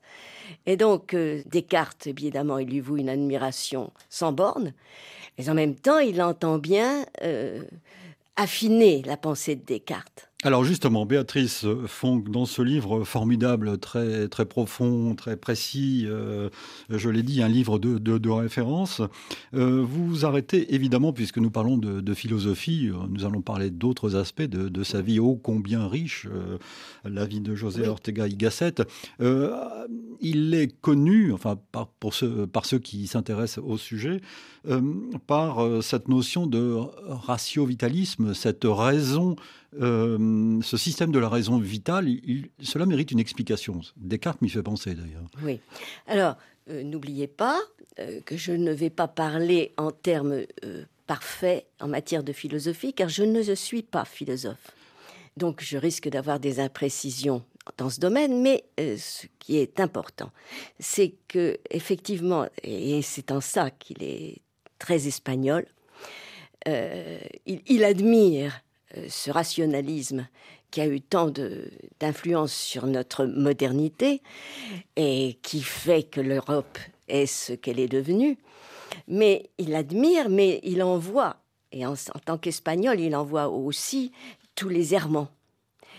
Et 0.65 0.77
donc 0.77 1.13
euh, 1.13 1.41
Descartes, 1.45 2.07
évidemment, 2.07 2.59
il 2.59 2.69
lui 2.69 2.79
voue 2.79 2.97
une 2.97 3.09
admiration 3.09 3.91
sans 4.09 4.31
borne, 4.31 4.73
mais 5.37 5.49
en 5.49 5.53
même 5.53 5.75
temps, 5.75 5.99
il 5.99 6.21
entend 6.21 6.57
bien 6.57 7.05
euh, 7.23 7.63
affiner 8.35 9.01
la 9.03 9.17
pensée 9.17 9.55
de 9.55 9.65
Descartes. 9.65 10.26
Alors 10.43 10.63
justement, 10.63 11.07
Béatrice 11.07 11.65
Fonck, 11.87 12.29
dans 12.29 12.45
ce 12.45 12.61
livre 12.61 13.03
formidable, 13.03 13.79
très, 13.79 14.27
très 14.27 14.45
profond, 14.45 15.15
très 15.15 15.35
précis, 15.35 16.05
euh, 16.05 16.49
je 16.91 17.09
l'ai 17.09 17.23
dit, 17.23 17.41
un 17.41 17.47
livre 17.47 17.79
de, 17.79 17.97
de, 17.97 18.29
référence, 18.29 19.01
euh, 19.55 19.81
vous 19.83 20.07
vous 20.07 20.25
arrêtez 20.27 20.75
évidemment, 20.75 21.11
puisque 21.11 21.39
nous 21.39 21.49
parlons 21.49 21.79
de, 21.79 22.13
philosophie, 22.13 22.91
euh, 22.91 23.07
nous 23.09 23.25
allons 23.25 23.41
parler 23.41 23.71
d'autres 23.71 24.15
aspects 24.15 24.43
de, 24.43 24.83
sa 24.83 25.01
vie 25.01 25.19
ô 25.19 25.37
combien 25.37 25.87
riche, 25.87 26.27
la 27.03 27.25
vie 27.25 27.41
de 27.41 27.55
José 27.55 27.87
Ortega 27.87 28.27
y 28.27 28.35
Gasset. 28.35 28.75
il 30.21 30.53
est 30.53 30.79
connu, 30.81 31.33
enfin 31.33 31.57
par, 31.71 31.87
pour 31.87 32.13
ceux, 32.13 32.45
par 32.45 32.67
ceux 32.67 32.77
qui 32.77 33.07
s'intéressent 33.07 33.65
au 33.65 33.77
sujet, 33.77 34.21
par 35.25 35.81
cette 35.81 36.09
notion 36.09 36.45
de 36.45 36.75
ratio-vitalisme, 37.07 38.35
cette 38.35 38.65
raison 38.65 39.35
euh, 39.75 40.61
ce 40.61 40.77
système 40.77 41.11
de 41.11 41.19
la 41.19 41.29
raison 41.29 41.59
vitale, 41.59 42.07
cela 42.61 42.85
mérite 42.85 43.11
une 43.11 43.19
explication. 43.19 43.81
Descartes 43.97 44.41
m'y 44.41 44.49
fait 44.49 44.63
penser 44.63 44.95
d'ailleurs. 44.95 45.23
Oui. 45.43 45.59
Alors, 46.07 46.37
euh, 46.69 46.83
n'oubliez 46.83 47.27
pas 47.27 47.59
euh, 47.99 48.21
que 48.21 48.37
je 48.37 48.53
ne 48.53 48.71
vais 48.71 48.89
pas 48.89 49.07
parler 49.07 49.73
en 49.77 49.91
termes 49.91 50.43
parfaits 51.05 51.65
en 51.79 51.87
matière 51.87 52.23
de 52.23 52.33
philosophie, 52.33 52.93
car 52.93 53.09
je 53.09 53.23
ne 53.23 53.41
suis 53.55 53.83
pas 53.83 54.05
philosophe. 54.05 54.71
Donc 55.35 55.61
je 55.61 55.77
risque 55.77 56.09
d'avoir 56.09 56.39
des 56.39 56.59
imprécisions 56.59 57.43
dans 57.77 57.89
ce 57.89 57.99
domaine, 57.99 58.41
mais 58.41 58.63
ce 58.77 59.27
qui 59.39 59.57
est 59.57 59.79
important, 59.79 60.31
c'est 60.79 61.13
que 61.27 61.59
effectivement, 61.69 62.47
et 62.63 63.01
c'est 63.01 63.31
en 63.31 63.41
ça 63.41 63.69
qu'il 63.69 64.01
est 64.01 64.41
très 64.79 65.07
espagnol, 65.07 65.65
il, 66.65 67.83
admire 67.83 68.61
ce 69.09 69.31
rationalisme 69.31 70.27
qui 70.71 70.81
a 70.81 70.87
eu 70.87 71.01
tant 71.01 71.31
d'influence 71.99 72.53
sur 72.53 72.87
notre 72.87 73.25
modernité 73.25 74.21
et 74.95 75.37
qui 75.41 75.61
fait 75.61 76.03
que 76.03 76.21
l'Europe 76.21 76.77
est 77.07 77.25
ce 77.25 77.53
qu'elle 77.53 77.79
est 77.79 77.87
devenue. 77.87 78.37
Mais 79.07 79.49
il 79.57 79.75
admire, 79.75 80.29
mais 80.29 80.59
il 80.63 80.83
en 80.83 80.97
voit, 80.97 81.37
et 81.71 81.85
en, 81.85 81.95
tant 82.25 82.37
qu'Espagnol, 82.37 82.99
il 82.99 83.15
en 83.15 83.23
voit 83.23 83.49
aussi 83.49 84.11
tous 84.55 84.69
les 84.69 84.93
errements 84.93 85.29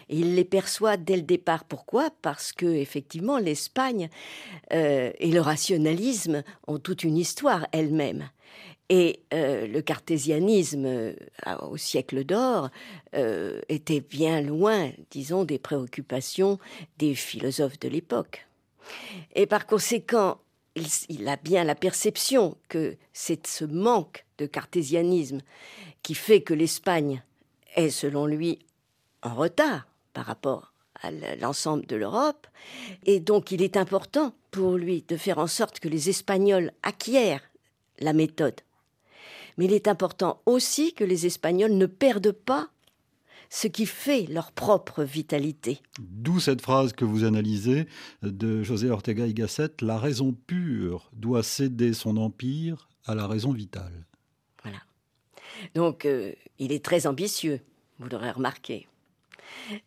il 0.08 0.34
les 0.34 0.44
perçoit 0.44 0.96
dès 0.96 1.16
le 1.16 1.22
départ. 1.22 1.64
Pourquoi? 1.64 2.10
Parce 2.22 2.52
que 2.52 2.66
effectivement, 2.66 3.38
l'Espagne 3.38 4.08
euh, 4.72 5.12
et 5.18 5.30
le 5.30 5.40
rationalisme 5.40 6.42
ont 6.66 6.78
toute 6.78 7.04
une 7.04 7.16
histoire 7.16 7.66
elle-même. 7.72 8.30
Et 8.90 9.20
euh, 9.34 9.66
le 9.66 9.82
cartésianisme 9.82 10.86
euh, 10.86 11.12
au 11.62 11.76
siècle 11.76 12.24
d'or 12.24 12.70
était 13.68 14.00
bien 14.00 14.40
loin, 14.40 14.90
disons, 15.10 15.44
des 15.44 15.58
préoccupations 15.58 16.58
des 16.98 17.14
philosophes 17.14 17.78
de 17.80 17.88
l'époque. 17.88 18.46
Et 19.34 19.46
par 19.46 19.66
conséquent, 19.66 20.38
il, 21.08 21.28
a 21.28 21.36
bien 21.36 21.64
la 21.64 21.74
perception 21.74 22.56
que 22.68 22.96
c'est 23.12 23.46
ce 23.46 23.64
manque 23.64 24.24
de 24.38 24.46
cartésianisme 24.46 25.40
qui 26.02 26.14
fait 26.14 26.42
que 26.42 26.54
l'Espagne 26.54 27.22
est, 27.74 27.90
selon 27.90 28.26
lui, 28.26 28.58
en 29.22 29.34
retard 29.34 29.86
par 30.12 30.26
rapport 30.26 30.72
à 31.00 31.10
l'ensemble 31.40 31.86
de 31.86 31.96
l'Europe. 31.96 32.46
Et 33.06 33.20
donc 33.20 33.50
il 33.50 33.62
est 33.62 33.76
important 33.76 34.32
pour 34.50 34.76
lui 34.76 35.04
de 35.06 35.16
faire 35.16 35.38
en 35.38 35.46
sorte 35.46 35.80
que 35.80 35.88
les 35.88 36.08
Espagnols 36.08 36.72
acquièrent 36.82 37.42
la 38.00 38.12
méthode. 38.12 38.60
Mais 39.58 39.66
il 39.66 39.72
est 39.72 39.88
important 39.88 40.40
aussi 40.46 40.94
que 40.94 41.04
les 41.04 41.26
Espagnols 41.26 41.76
ne 41.76 41.86
perdent 41.86 42.32
pas 42.32 42.70
ce 43.50 43.66
qui 43.66 43.86
fait 43.86 44.26
leur 44.26 44.52
propre 44.52 45.02
vitalité. 45.02 45.80
D'où 45.98 46.38
cette 46.38 46.60
phrase 46.60 46.92
que 46.92 47.04
vous 47.04 47.24
analysez 47.24 47.86
de 48.22 48.62
José 48.62 48.90
Ortega 48.90 49.26
y 49.26 49.34
Gasset 49.34 49.72
La 49.80 49.98
raison 49.98 50.32
pure 50.32 51.10
doit 51.12 51.42
céder 51.42 51.92
son 51.92 52.16
empire 52.18 52.88
à 53.06 53.14
la 53.14 53.26
raison 53.26 53.52
vitale. 53.52 54.04
Voilà. 54.62 54.78
Donc, 55.74 56.04
euh, 56.04 56.32
il 56.58 56.72
est 56.72 56.84
très 56.84 57.06
ambitieux, 57.06 57.60
vous 57.98 58.08
l'aurez 58.08 58.30
remarqué. 58.30 58.86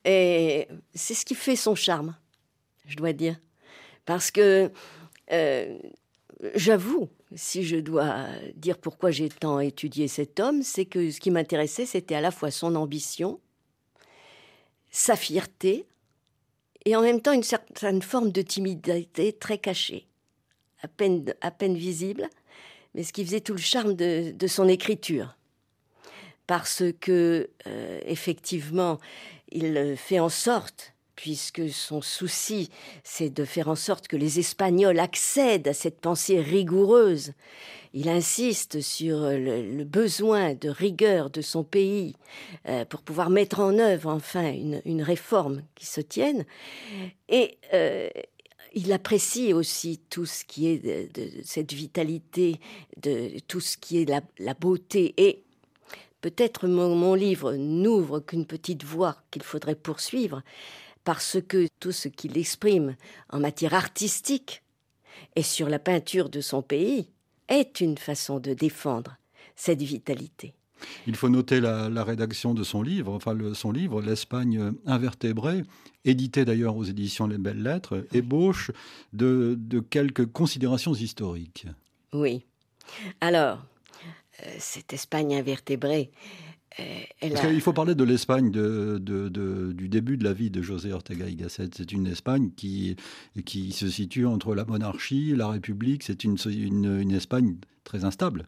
Et 0.05 0.67
c'est 0.93 1.13
ce 1.13 1.23
qui 1.23 1.35
fait 1.35 1.55
son 1.55 1.75
charme, 1.75 2.15
je 2.87 2.95
dois 2.95 3.13
dire. 3.13 3.39
Parce 4.05 4.31
que, 4.31 4.71
euh, 5.31 5.77
j'avoue, 6.55 7.09
si 7.35 7.63
je 7.63 7.77
dois 7.77 8.27
dire 8.55 8.77
pourquoi 8.77 9.11
j'ai 9.11 9.29
tant 9.29 9.59
étudié 9.59 10.07
cet 10.07 10.39
homme, 10.39 10.63
c'est 10.63 10.85
que 10.85 11.11
ce 11.11 11.19
qui 11.19 11.31
m'intéressait, 11.31 11.85
c'était 11.85 12.15
à 12.15 12.21
la 12.21 12.31
fois 12.31 12.51
son 12.51 12.75
ambition, 12.75 13.39
sa 14.89 15.15
fierté, 15.15 15.85
et 16.85 16.95
en 16.95 17.01
même 17.01 17.21
temps 17.21 17.31
une 17.31 17.43
certaine 17.43 18.01
forme 18.01 18.31
de 18.31 18.41
timidité 18.41 19.33
très 19.33 19.57
cachée, 19.57 20.07
à 20.81 20.87
peine, 20.87 21.33
à 21.41 21.51
peine 21.51 21.75
visible, 21.75 22.27
mais 22.93 23.03
ce 23.03 23.13
qui 23.13 23.23
faisait 23.23 23.41
tout 23.41 23.53
le 23.53 23.59
charme 23.59 23.93
de, 23.95 24.47
son 24.47 24.67
écriture. 24.67 25.37
Parce 26.47 26.83
que, 26.99 27.49
euh, 27.67 28.01
effectivement, 28.05 28.99
il 29.51 29.95
fait 29.95 30.19
en 30.19 30.27
sorte, 30.27 30.90
puisque 31.21 31.69
son 31.69 32.01
souci, 32.01 32.71
c'est 33.03 33.29
de 33.29 33.45
faire 33.45 33.67
en 33.67 33.75
sorte 33.75 34.07
que 34.07 34.17
les 34.17 34.39
Espagnols 34.39 34.97
accèdent 34.97 35.67
à 35.67 35.73
cette 35.73 36.01
pensée 36.01 36.41
rigoureuse. 36.41 37.33
Il 37.93 38.09
insiste 38.09 38.81
sur 38.81 39.29
le, 39.29 39.83
besoin 39.83 40.55
de 40.55 40.67
rigueur 40.67 41.29
de 41.29 41.41
son 41.41 41.63
pays 41.63 42.15
euh, 42.67 42.85
pour 42.85 43.03
pouvoir 43.03 43.29
mettre 43.29 43.59
en 43.59 43.77
œuvre 43.77 44.09
enfin 44.09 44.51
une, 44.51 45.03
réforme 45.03 45.61
qui 45.75 45.85
se 45.85 46.01
tienne. 46.01 46.43
Et 47.29 47.59
euh, 47.75 48.09
il 48.73 48.91
apprécie 48.91 49.53
aussi 49.53 50.01
tout 50.09 50.25
ce 50.25 50.43
qui 50.43 50.69
est 50.69 50.79
de, 50.79 51.29
cette 51.43 51.71
vitalité, 51.71 52.59
de 52.99 53.37
tout 53.47 53.59
ce 53.59 53.77
qui 53.77 54.01
est 54.01 54.09
la, 54.09 54.21
la 54.39 54.55
beauté 54.55 55.13
et 55.17 55.43
Peut-être 56.21 56.67
mon, 56.67 57.15
livre 57.15 57.53
n'ouvre 57.53 58.19
qu'une 58.19 58.45
petite 58.45 58.83
voie 58.83 59.17
qu'il 59.31 59.41
faudrait 59.41 59.75
poursuivre, 59.75 60.43
parce 61.03 61.37
que 61.47 61.67
tout 61.79 61.91
ce 61.91 62.07
qu'il 62.07 62.37
exprime 62.37 62.95
en 63.29 63.39
matière 63.39 63.73
artistique 63.73 64.63
et 65.35 65.43
sur 65.43 65.69
la 65.69 65.79
peinture 65.79 66.29
de 66.29 66.41
son 66.41 66.61
pays 66.61 67.09
est 67.47 67.81
une 67.81 67.97
façon 67.97 68.39
de 68.39 68.53
défendre 68.53 69.17
cette 69.55 69.81
vitalité. 69.81 70.53
Il 71.05 71.15
faut 71.15 71.29
noter 71.29 71.59
la, 71.59 72.03
rédaction 72.03 72.55
de 72.55 72.63
son 72.63 72.81
livre, 72.81 73.13
enfin 73.13 73.37
son 73.53 73.71
livre, 73.71 74.01
L'Espagne 74.01 74.73
invertébrée, 74.87 75.63
édité 76.05 76.43
d'ailleurs 76.43 76.75
aux 76.75 76.83
éditions 76.83 77.27
Les 77.27 77.37
Belles 77.37 77.61
Lettres, 77.61 78.05
ébauche 78.13 78.71
de 79.13 79.79
quelques 79.89 80.25
considérations 80.25 80.93
historiques. 80.93 81.67
Oui. 82.13 82.43
Alors, 83.21 83.59
euh, 84.43 84.49
cette 84.59 84.93
Espagne 84.93 85.35
invertébrée. 85.35 86.11
Euh, 86.79 86.83
il 87.21 87.61
faut 87.61 87.73
parler 87.73 87.95
de 87.95 88.03
l'Espagne 88.03 88.51
du 88.51 89.89
début 89.89 90.17
de 90.17 90.23
la 90.23 90.33
vie 90.33 90.49
de 90.49 90.61
José 90.61 90.93
Ortega 90.93 91.27
y 91.27 91.35
Gasset. 91.35 91.69
C'est 91.75 91.91
une 91.91 92.07
Espagne 92.07 92.51
qui, 92.55 92.95
qui 93.45 93.71
se 93.71 93.89
situe 93.89 94.25
entre 94.25 94.55
la 94.55 94.65
monarchie, 94.65 95.33
la 95.35 95.49
République. 95.49 96.03
C'est 96.03 96.23
une, 96.23 96.37
une, 96.45 97.11
Espagne 97.11 97.57
très 97.83 98.05
instable. 98.05 98.47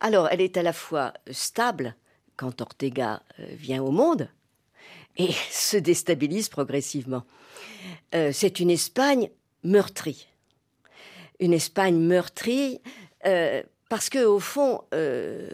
Alors, 0.00 0.28
elle 0.30 0.40
est 0.42 0.56
à 0.56 0.62
la 0.62 0.72
fois 0.72 1.14
stable 1.30 1.96
quand 2.36 2.60
Ortega 2.60 3.22
euh, 3.40 3.46
vient 3.56 3.82
au 3.82 3.90
monde 3.90 4.28
et 5.16 5.32
se 5.50 5.78
déstabilise 5.78 6.48
progressivement. 6.48 7.24
c'est 8.12 8.60
une 8.60 8.70
Espagne 8.70 9.30
meurtrie. 9.64 10.28
Une 11.40 11.52
Espagne 11.52 11.98
meurtrie 11.98 12.80
parce 13.88 14.10
que 14.10 14.24
au 14.24 14.40
fond, 14.40 14.82
euh, 14.94 15.48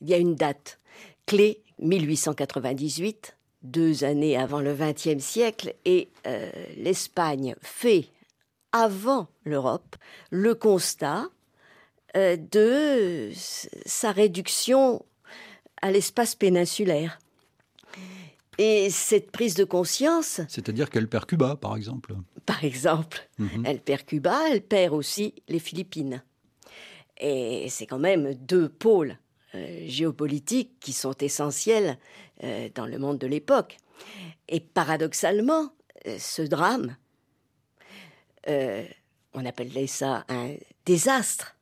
il 0.00 0.08
y 0.08 0.14
a 0.14 0.18
une 0.18 0.34
date 0.34 0.78
clé, 1.26 1.62
1898, 1.78 3.36
deux 3.62 4.04
années 4.04 4.36
avant 4.36 4.60
le 4.60 4.74
XXe 4.74 5.22
siècle, 5.22 5.74
et 5.84 6.08
euh, 6.26 6.50
l'Espagne 6.76 7.54
fait, 7.60 8.06
avant 8.72 9.28
l'Europe, 9.44 9.96
le 10.30 10.54
constat 10.54 11.28
euh, 12.16 12.36
de 12.36 13.30
sa 13.84 14.12
réduction 14.12 15.04
à 15.82 15.90
l'espace 15.90 16.34
péninsulaire. 16.34 17.18
Et 18.58 18.88
cette 18.88 19.30
prise 19.30 19.54
de 19.54 19.64
conscience... 19.64 20.40
C'est-à-dire 20.48 20.88
qu'elle 20.88 21.08
perd 21.08 21.26
Cuba, 21.26 21.56
par 21.56 21.76
exemple. 21.76 22.14
Par 22.46 22.64
exemple. 22.64 23.28
Mhm. 23.38 23.64
Elle 23.66 23.80
perd 23.80 24.04
Cuba, 24.06 24.40
elle 24.50 24.62
perd 24.62 24.94
aussi 24.94 25.34
les 25.48 25.58
Philippines. 25.58 26.22
Et 27.18 27.66
c'est 27.68 27.86
quand 27.86 27.98
même 27.98 28.34
deux 28.34 28.68
pôles 28.68 29.18
géopolitiques 29.86 30.78
qui 30.80 30.92
sont 30.92 31.16
essentiels 31.18 31.98
euh, 32.44 32.68
dans 32.74 32.86
le 32.86 32.98
monde 32.98 33.18
de 33.18 33.26
l'époque. 33.26 33.78
Et 34.48 34.60
paradoxalement, 34.60 35.72
euh, 36.06 36.16
ce 36.18 36.42
drame, 36.42 36.96
on 38.48 39.44
appelait 39.44 39.88
ça 39.88 40.24
un 40.28 40.54
désastre, 40.84 41.56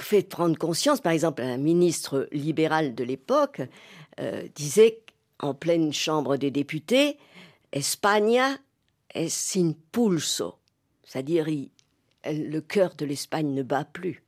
fait 0.00 0.22
prendre 0.28 0.56
conscience, 0.56 1.00
par 1.00 1.10
exemple, 1.10 1.42
un 1.42 1.56
ministre 1.56 2.28
libéral 2.30 2.94
de 2.94 3.02
l'époque 3.02 3.62
disait 4.54 5.00
en 5.40 5.54
pleine 5.54 5.92
chambre 5.92 6.36
des 6.36 6.52
députés, 6.52 7.18
España 7.72 8.56
es 9.12 9.28
impulso, 9.56 10.54
c'est-à-dire 11.02 11.46
le 12.24 12.60
cœur 12.60 12.94
de 12.94 13.04
l'Espagne 13.04 13.52
ne 13.52 13.64
bat 13.64 13.84
plus. 13.84 14.23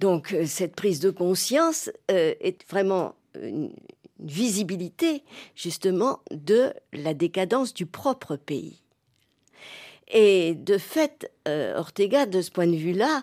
Donc 0.00 0.32
euh, 0.32 0.46
cette 0.46 0.76
prise 0.76 1.00
de 1.00 1.10
conscience 1.10 1.90
euh, 2.10 2.34
est 2.40 2.68
vraiment 2.70 3.14
une 3.40 3.72
visibilité 4.20 5.22
justement 5.54 6.20
de 6.30 6.72
la 6.92 7.14
décadence 7.14 7.74
du 7.74 7.86
propre 7.86 8.36
pays. 8.36 8.82
Et 10.08 10.54
de 10.54 10.78
fait, 10.78 11.30
euh, 11.46 11.76
Ortega, 11.76 12.26
de 12.26 12.40
ce 12.40 12.50
point 12.50 12.66
de 12.66 12.76
vue-là, 12.76 13.22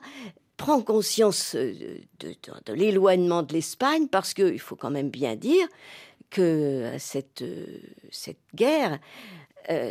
prend 0.58 0.82
conscience 0.82 1.55
de, 1.55 2.74
l'éloignement 2.74 3.44
de 3.44 3.53
l'Espagne 3.53 4.08
parce 4.08 4.34
qu'il 4.34 4.60
faut 4.60 4.75
quand 4.75 4.91
même 4.91 5.10
bien 5.10 5.36
dire 5.36 5.67
que 6.29 6.91
cette, 6.98 7.44
cette 8.10 8.39
guerre 8.53 9.00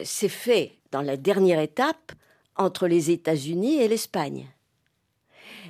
s'est 0.05 0.29
faite 0.29 0.73
dans 0.91 1.03
la 1.03 1.17
dernière 1.19 1.61
étape 1.61 2.12
entre 2.57 2.87
les 2.87 3.11
États-Unis 3.11 3.83
et 3.83 3.88
l'Espagne. 3.88 4.47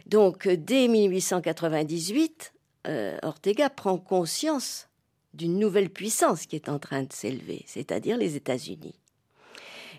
Donc, 0.06 0.48
dès 0.48 0.88
1898, 0.88 2.52
euh, 2.86 3.18
Ortega 3.22 3.70
prend 3.70 3.98
conscience 3.98 4.88
d'une 5.32 5.58
nouvelle 5.58 5.90
puissance 5.90 6.46
qui 6.46 6.56
est 6.56 6.68
en 6.68 6.78
train 6.78 7.02
de 7.02 7.12
s'élever, 7.12 7.64
c'est-à-dire 7.66 8.16
les 8.16 8.36
États-Unis. 8.36 8.94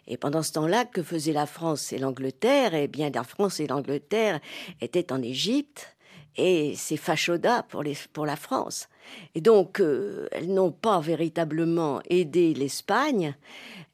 Et 0.07 0.17
pendant 0.17 0.43
ce 0.43 0.51
temps-là, 0.53 0.85
que 0.85 1.01
faisaient 1.01 1.33
la 1.33 1.47
France 1.47 1.91
et 1.91 1.97
l'Angleterre? 1.97 2.75
Eh 2.75 2.87
bien, 2.87 3.09
la 3.09 3.23
France 3.23 3.59
et 3.59 3.67
l'Angleterre 3.67 4.39
étaient 4.79 5.11
en 5.11 5.21
Égypte 5.21 5.95
et 6.37 6.73
c'est 6.75 6.97
fachoda 6.97 7.63
pour, 7.63 8.25
la 8.25 8.35
France. 8.35 8.89
Et 9.33 9.41
donc, 9.41 9.79
euh, 9.79 10.27
elles 10.31 10.53
n'ont 10.53 10.71
pas 10.71 10.99
véritablement 10.99 12.01
aidé 12.09 12.53
l'Espagne, 12.53 13.35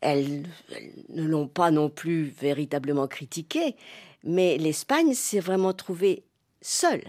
elles, 0.02 0.44
ne 1.10 1.24
l'ont 1.24 1.48
pas 1.48 1.70
non 1.72 1.90
plus 1.90 2.24
véritablement 2.24 3.08
critiqué, 3.08 3.76
mais 4.24 4.58
l'Espagne 4.58 5.14
s'est 5.14 5.40
vraiment 5.40 5.74
trouvée 5.74 6.24
seule. 6.62 7.04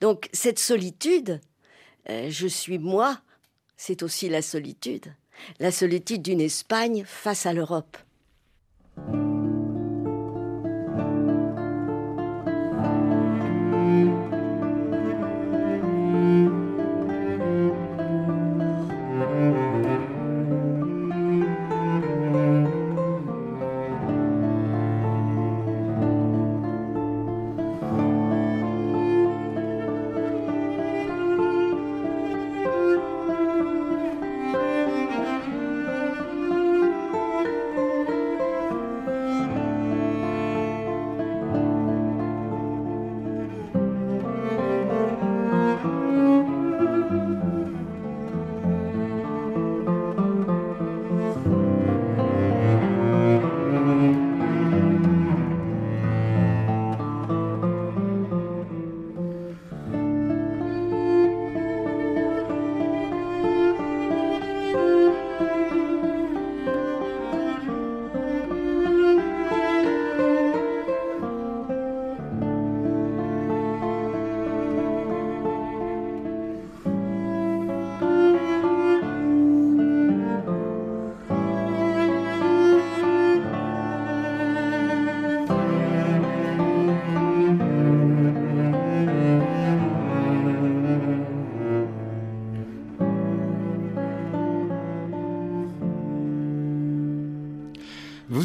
Donc, 0.00 0.28
cette 0.32 0.58
solitude, 0.58 1.40
euh, 2.08 2.28
je 2.30 2.46
suis 2.46 2.78
moi, 2.78 3.20
c'est 3.76 4.02
aussi 4.02 4.28
la 4.28 4.42
solitude. 4.42 5.14
La 5.58 5.70
solitude 5.70 6.22
d'une 6.22 6.40
Espagne 6.40 7.04
face 7.06 7.46
à 7.46 7.52
l'Europe. 7.52 7.96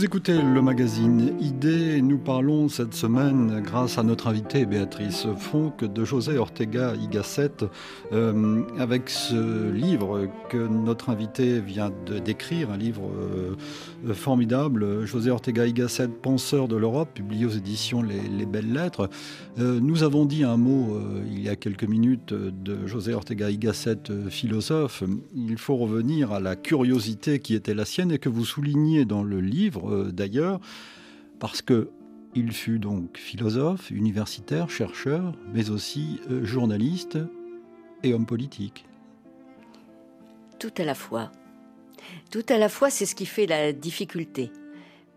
Écoutez 0.10 0.42
le 0.42 0.60
magazine 0.64 1.36
Idées. 1.40 2.02
Nous 2.02 2.18
parlons 2.18 2.68
cette 2.68 2.96
semaine, 2.96 3.62
grâce 3.64 4.00
à 4.00 4.04
notre 4.04 4.26
invitée 4.26 4.66
Béatrice 4.66 5.28
Fonck, 5.38 5.86
de 5.86 6.04
José 6.04 6.40
Ortega 6.40 6.96
y 6.96 7.08
Gasset, 7.08 7.52
euh, 8.12 8.64
avec 8.80 9.12
ce 9.12 9.70
livre 9.70 10.28
que 10.50 10.58
notre 10.58 11.12
invité 11.12 11.60
vient 11.60 11.92
de 12.08 12.18
décrire, 12.18 12.72
un 12.72 12.78
livre 12.78 13.04
euh, 13.04 14.14
formidable, 14.16 15.06
José 15.06 15.30
Ortega 15.30 15.68
y 15.68 15.74
Gasset, 15.74 16.08
Penseur 16.08 16.68
de 16.68 16.76
l'Europe, 16.76 17.10
publié 17.14 17.46
aux 17.46 17.52
éditions 17.52 18.02
Les, 18.02 18.48
Belles 18.48 18.74
Lettres. 18.74 19.12
Euh, 19.60 19.80
nous 19.80 20.02
avons 20.02 20.26
dit 20.26 20.44
un 20.44 20.58
mot 20.58 21.00
il 21.32 21.40
y 21.40 21.50
a 21.50 21.56
quelques 21.56 21.84
minutes 21.84 22.34
de 22.34 22.88
José 22.88 23.14
Ortega 23.14 23.52
y 23.52 23.60
Gasset, 23.60 24.02
philosophe. 24.32 25.04
Il 25.36 25.60
faut 25.60 25.76
revenir 25.76 26.32
à 26.32 26.40
la 26.40 26.56
curiosité 26.56 27.38
qui 27.38 27.54
était 27.54 27.76
la 27.76 27.86
sienne 27.86 28.12
et 28.12 28.18
que 28.18 28.30
vous 28.30 28.46
soulignez 28.46 29.06
dans 29.06 29.22
le 29.22 29.40
livre 29.40 29.99
d'ailleurs, 30.06 30.60
parce 31.40 31.62
que 31.62 31.90
il 32.36 32.52
fut 32.52 32.80
donc 32.80 33.18
philosophe, 33.18 33.90
universitaire, 33.90 34.70
chercheur, 34.70 35.34
mais 35.54 35.70
aussi 35.70 36.20
euh, 36.30 36.46
journaliste 36.46 37.18
et 38.04 38.14
homme 38.14 38.26
politique. 38.26 38.86
Tout 40.60 40.72
à 40.78 40.84
la 40.84 40.94
fois. 40.94 41.32
Tout 42.32 42.46
à 42.50 42.58
la 42.58 42.70
fois, 42.70 42.90
c'est 42.90 43.06
ce 43.06 43.16
qui 43.16 43.26
fait 43.26 43.48
la 43.48 43.74
difficulté 43.74 44.52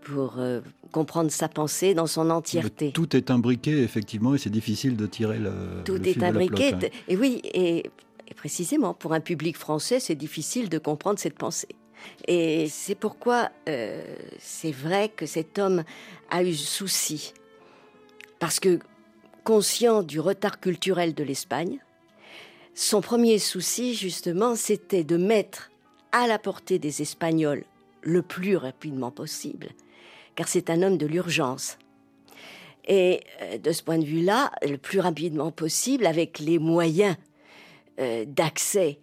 pour 0.01 0.39
euh, 0.39 0.61
comprendre 0.91 1.31
sa 1.31 1.49
pensée 1.49 1.95
dans 1.95 2.07
son 2.07 2.31
entièreté. 2.31 2.93
tout 2.93 3.15
est 3.17 3.31
imbriqué, 3.31 3.83
effectivement, 3.83 4.35
et 4.35 4.39
c'est 4.39 4.51
difficile 4.51 4.97
de 4.97 5.07
tirer 5.07 5.39
le. 5.39 5.53
Tout 5.85 6.03
est 6.03 6.23
imbriqué. 6.23 6.75
Et 7.09 7.17
oui, 7.17 7.41
et 7.45 7.85
précisément, 8.35 8.95
pour 8.95 9.13
un 9.13 9.21
public 9.21 9.57
français, 9.57 10.01
c'est 10.01 10.15
difficile 10.15 10.69
de 10.69 10.79
comprendre 10.79 11.19
cette 11.19 11.37
pensée. 11.39 11.69
Et 12.29 12.69
c'est 12.69 12.95
pourquoi 12.95 13.51
euh, 13.69 14.03
c'est 14.39 14.73
vrai 14.73 15.09
que 15.09 15.27
cet 15.27 15.59
homme 15.59 15.85
a 16.31 16.43
eu 16.43 16.55
souci. 16.55 17.35
Parce 18.39 18.61
que, 18.61 18.79
conscient 19.45 20.03
du 20.03 20.21
retard 20.21 20.61
culturel 20.61 21.15
de 21.15 21.25
l'Espagne, 21.25 21.79
son 22.75 23.01
premier 23.01 23.39
souci, 23.39 23.95
justement, 23.95 24.55
c'était 24.55 25.05
de 25.05 25.17
mettre 25.17 25.71
à 26.13 26.27
la 26.27 26.39
portée 26.39 26.79
des 26.79 27.03
Espagnols 27.03 27.65
le 28.03 28.23
plus 28.23 28.57
rapidement 28.57 29.11
possible, 29.11 29.69
car 30.35 30.49
c'est 30.49 30.71
un 30.71 30.83
homme 30.83 30.97
de 30.97 31.07
l'urgence. 31.07 31.79
Et 32.87 33.21
euh, 33.43 33.59
de 33.59 33.73
ce 33.73 33.83
point 33.83 33.99
de 33.99 34.05
vue-là, 34.05 34.51
le 34.69 34.79
plus 34.79 35.01
rapidement 35.01 35.51
possible, 35.51 36.07
avec 36.07 36.39
les 36.39 36.59
moyens 36.59 37.17
euh, 38.01 38.25
d'accès 38.27 38.99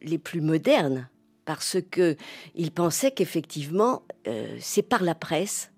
les 0.00 0.16
plus 0.16 0.40
modernes, 0.40 1.06
parce 1.48 1.78
que 1.90 2.14
il 2.56 2.70
pensait 2.70 3.10
qu'effectivement, 3.10 4.02
euh, 4.26 4.54
c'est 4.60 4.82
par 4.82 5.02
la 5.02 5.14
presse 5.14 5.70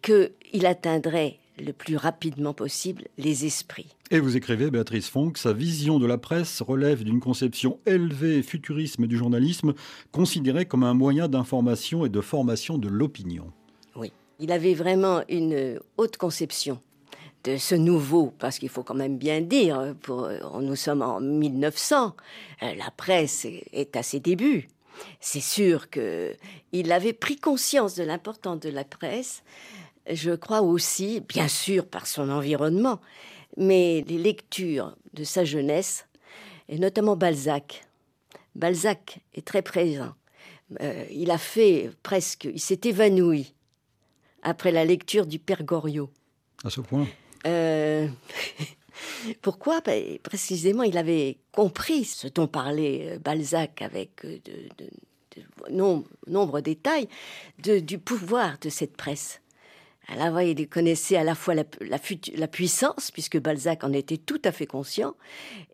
qu'il 0.00 0.64
atteindrait 0.64 1.38
le 1.62 1.74
plus 1.74 1.96
rapidement 1.96 2.54
possible 2.54 3.04
les 3.18 3.44
esprits. 3.44 3.94
Et 4.10 4.20
vous 4.20 4.38
écrivez, 4.38 4.70
Béatrice 4.70 5.10
Fonck, 5.10 5.36
sa 5.36 5.52
vision 5.52 5.98
de 5.98 6.06
la 6.06 6.16
presse 6.16 6.62
relève 6.62 7.04
d'une 7.04 7.20
conception 7.20 7.78
élevée 7.84 8.38
et 8.38 8.42
futurisme 8.42 9.06
du 9.06 9.18
journalisme, 9.18 9.74
considéré 10.12 10.64
comme 10.64 10.82
un 10.82 10.94
moyen 10.94 11.28
d'information 11.28 12.06
et 12.06 12.08
de 12.08 12.22
formation 12.22 12.78
de 12.78 12.88
l'opinion. 12.88 13.52
Oui, 13.96 14.12
il 14.40 14.50
avait 14.50 14.72
vraiment 14.72 15.20
une 15.28 15.78
haute 15.98 16.16
conception 16.16 16.80
de 17.44 17.58
ce 17.58 17.74
nouveau, 17.74 18.32
parce 18.38 18.58
qu'il 18.58 18.70
faut 18.70 18.82
quand 18.82 18.94
même 18.94 19.18
bien 19.18 19.42
dire, 19.42 19.94
pour, 20.00 20.30
nous 20.60 20.74
sommes 20.74 21.02
en 21.02 21.20
1900, 21.20 22.16
euh, 22.62 22.74
la 22.74 22.90
presse 22.96 23.46
est 23.72 23.94
à 23.94 24.02
ses 24.02 24.20
débuts. 24.20 24.68
C'est 25.20 25.40
sûr 25.40 25.88
qu'il 25.90 26.92
avait 26.92 27.12
pris 27.12 27.36
conscience 27.36 27.94
de 27.94 28.04
l'importance 28.04 28.60
de 28.60 28.70
la 28.70 28.84
presse, 28.84 29.42
je 30.10 30.32
crois 30.32 30.62
aussi, 30.62 31.20
bien 31.20 31.48
sûr 31.48 31.86
par 31.86 32.06
son 32.06 32.30
environnement, 32.30 33.00
mais 33.56 34.04
les 34.06 34.18
lectures 34.18 34.96
de 35.14 35.24
sa 35.24 35.44
jeunesse, 35.44 36.06
et 36.68 36.78
notamment 36.78 37.16
Balzac. 37.16 37.84
Balzac 38.54 39.20
est 39.34 39.46
très 39.46 39.62
présent. 39.62 40.14
Euh, 40.80 41.04
il 41.10 41.30
a 41.30 41.38
fait 41.38 41.90
presque, 42.02 42.44
il 42.44 42.60
s'est 42.60 42.80
évanoui 42.84 43.54
après 44.42 44.72
la 44.72 44.84
lecture 44.84 45.26
du 45.26 45.38
Père 45.38 45.64
Goriot. 45.64 46.10
À 46.64 46.70
ce 46.70 46.80
point? 46.80 47.06
Euh, 47.46 48.08
Pourquoi? 49.42 49.80
Ben, 49.80 50.18
Précisément, 50.18 50.82
il 50.82 50.98
avait 50.98 51.38
compris 51.52 52.04
ce 52.04 52.28
dont 52.28 52.46
parlait 52.46 53.12
euh, 53.12 53.18
Balzac 53.18 53.82
avec 53.82 54.24
euh, 54.24 54.38
de, 54.46 54.86
nombre, 55.70 56.60
de 56.60 56.64
détails 56.64 57.08
du 57.58 57.98
pouvoir 57.98 58.58
de 58.60 58.68
cette 58.68 58.96
presse. 58.96 59.40
Alors, 60.08 60.40
il 60.40 60.68
connaissait 60.68 61.16
à 61.16 61.24
la 61.24 61.34
fois 61.34 61.54
la, 61.54 61.64
la, 61.80 62.48
puissance, 62.48 63.10
puisque 63.10 63.38
Balzac 63.38 63.82
en 63.82 63.92
était 63.92 64.18
tout 64.18 64.40
à 64.44 64.52
fait 64.52 64.66
conscient, 64.66 65.14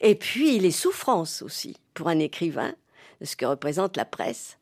et 0.00 0.14
puis 0.14 0.58
les 0.58 0.70
souffrances 0.70 1.42
aussi, 1.42 1.76
pour 1.92 2.08
un 2.08 2.18
écrivain, 2.18 2.74
de 3.20 3.26
ce 3.26 3.37
que 3.37 3.44
représente 3.44 3.96
la 3.96 4.06
presse. 4.06 4.58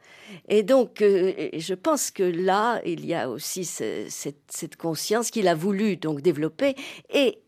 Et 0.49 0.63
donc, 0.63 1.03
euh, 1.03 1.49
je 1.57 1.75
pense 1.75 2.11
que 2.11 2.23
là, 2.23 2.81
il 2.85 3.07
y 3.07 3.15
a 3.15 3.29
aussi 3.29 3.65
cette, 3.65 4.11
cette, 4.49 4.77
conscience 4.77 5.31
qu'il 5.31 5.49
a 5.49 5.55
voulu 5.55 5.97
donc 5.97 6.21
développer 6.21 6.75
et 7.13 7.39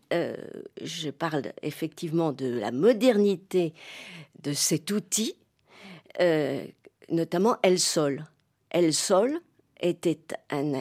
je 0.81 1.09
parle 1.09 1.53
effectivement 1.61 2.31
de 2.31 2.47
la 2.47 2.71
modernité 2.71 3.73
de 4.41 4.53
cet 4.53 4.91
outil 4.91 5.35
notamment 7.09 7.57
El 7.61 7.79
Sol. 7.79 8.25
El 8.69 8.93
Sol 8.93 9.39
était 9.79 10.19
un, 10.49 10.73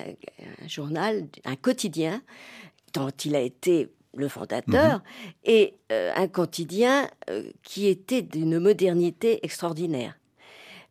journal, 0.67 1.27
un 1.45 1.57
quotidien 1.57 2.23
dont 2.95 3.11
il 3.11 3.35
a 3.35 3.41
été 3.41 3.89
le 4.15 4.29
fondateur, 4.29 4.99
mhm. 4.99 5.03
et 5.45 5.75
un 5.91 6.29
quotidien 6.29 7.09
qui 7.63 7.87
était 7.87 8.23
d'une 8.23 8.59
modernité 8.59 9.45
extraordinaire 9.45 10.19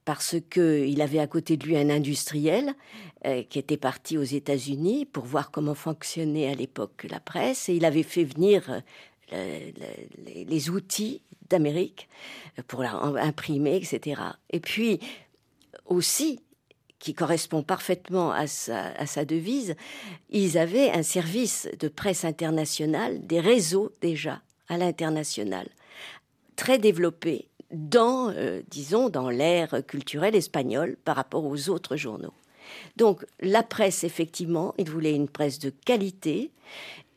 parce 0.05 0.37
qu'il 0.49 0.99
avait 1.01 1.19
à 1.19 1.27
côté 1.27 1.57
de 1.57 1.65
lui 1.67 1.77
un 1.77 1.91
industriel 1.91 2.73
euh, 3.25 3.43
qui 3.43 3.59
était 3.59 3.77
parti 3.77 4.17
aux 4.17 4.23
États-Unis 4.23 5.05
pour 5.05 5.25
voir 5.25 5.51
comment 5.51 5.75
fonctionnait 5.75 6.49
à 6.49 6.55
l'époque 6.55 7.05
la 7.09 7.19
presse, 7.19 7.69
et 7.69 7.75
il 7.75 7.85
avait 7.85 8.01
fait 8.01 8.23
venir 8.23 8.81
euh, 9.33 9.71
les, 10.25 10.69
outils 10.71 11.21
d'Amérique 11.47 12.09
pour 12.67 12.81
imprimer, 12.81 13.75
etc. 13.75 14.21
Et 14.49 14.59
puis 14.59 14.99
aussi, 15.85 16.39
qui 16.97 17.13
correspond 17.13 17.61
parfaitement 17.61 18.31
à 18.31 18.47
sa, 18.47 19.25
devise, 19.25 19.75
ils 20.31 20.57
avaient 20.57 20.89
un 20.89 21.03
service 21.03 21.67
de 21.79 21.89
presse 21.89 22.25
internationale, 22.25 23.25
des 23.25 23.39
réseaux 23.39 23.91
déjà 24.01 24.41
à 24.67 24.77
l'international, 24.77 25.67
très 26.55 26.79
développés 26.79 27.49
dans, 27.71 28.31
euh, 28.31 28.61
disons, 28.67 29.09
dans 29.09 29.29
l'ère 29.29 29.85
culturelle 29.85 30.35
espagnole 30.35 30.97
par 31.05 31.15
rapport 31.15 31.45
aux 31.45 31.69
autres 31.69 31.97
journaux. 31.97 32.33
Donc 32.97 33.25
la 33.39 33.63
presse, 33.63 34.03
effectivement, 34.03 34.73
il 34.77 34.89
voulait 34.89 35.15
une 35.15 35.27
presse 35.27 35.59
de 35.59 35.69
qualité 35.69 36.51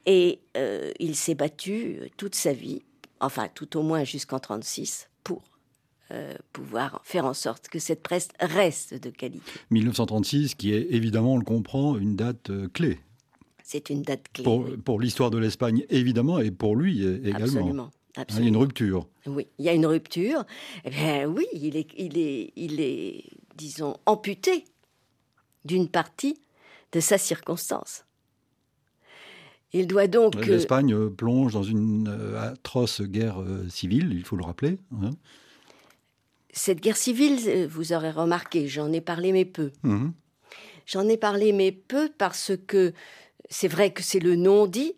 et 0.07 0.41
euh, 0.57 0.93
il 0.99 1.17
s'est 1.17 1.35
battu 1.35 2.01
toute 2.17 2.35
sa 2.35 2.53
vie, 2.53 2.83
enfin 3.21 3.49
tout 3.55 3.77
au 3.77 3.83
moins 3.83 4.05
jusqu'en 4.05 4.39
36, 4.39 5.09
pour 5.23 5.43
euh, 6.11 6.35
pouvoir 6.53 7.01
faire 7.05 7.25
en 7.25 7.35
sorte 7.35 7.69
que 7.69 7.79
cette 7.79 8.03
presse 8.03 8.29
reste 8.41 8.95
de 8.95 9.11
qualité. 9.11 9.53
1936, 9.71 10.55
qui 10.55 10.75
est 10.75 10.87
évidemment, 10.91 11.35
on 11.35 11.39
le 11.39 11.45
comprend, 11.45 11.97
une 11.97 12.17
date 12.17 12.51
clé. 12.73 13.01
C'est 13.63 13.89
une 13.89 14.03
date 14.03 14.27
clé. 14.33 14.45
Pour, 14.45 14.67
pour 14.85 15.01
l'histoire 15.01 15.31
de 15.31 15.39
l'Espagne, 15.39 15.87
évidemment, 15.89 16.39
et 16.39 16.51
pour 16.51 16.77
lui 16.77 17.03
également. 17.03 17.45
Absolument. 17.45 17.91
Ah, 18.17 18.25
il 18.29 18.43
y 18.43 18.45
a 18.45 18.49
une 18.49 18.57
rupture. 18.57 19.09
Oui, 19.27 19.49
il 19.59 19.65
y 19.65 19.69
a 19.69 19.73
une 19.73 19.87
rupture. 19.87 20.45
Eh 20.85 20.91
bien, 20.91 21.27
oui, 21.27 21.47
il 21.53 21.77
est, 21.77 21.89
il 21.99 22.17
est, 22.17 22.53
il 22.55 22.81
est, 22.81 23.25
disons, 23.57 23.97
amputé 24.07 24.65
d'une 25.65 25.89
partie 25.89 26.39
de 26.93 27.01
sa 27.01 27.19
circonstance. 27.19 28.05
Il 29.75 29.89
doit 29.89 30.07
donc. 30.07 30.37
L'Espagne 30.47 30.95
euh, 30.95 31.11
plonge 31.11 31.53
dans 31.53 31.65
une 31.65 32.07
euh, 32.09 32.53
atroce 32.53 33.03
guerre 33.03 33.43
euh, 33.43 33.69
civile, 33.69 34.13
il 34.13 34.25
faut 34.25 34.37
le 34.37 34.45
rappeler. 34.45 34.79
Hein. 35.03 35.11
Cette 36.53 36.81
guerre 36.81 36.97
civile, 36.97 37.67
vous 37.67 37.93
aurez 37.93 38.13
remarqué, 38.13 38.69
j'en 38.69 38.93
ai 38.93 39.01
parlé 39.01 39.33
mais 39.33 39.45
peu. 39.45 39.73
Mhm. 39.83 40.13
J'en 40.87 41.09
ai 41.09 41.17
parlé 41.17 41.53
mais 41.53 41.73
peu 41.73 42.09
parce 42.17 42.53
que 42.69 42.93
c'est 43.51 43.67
vrai 43.67 43.93
que 43.93 44.05
c'est 44.05 44.21
le 44.21 44.37
non-dit 44.37 44.95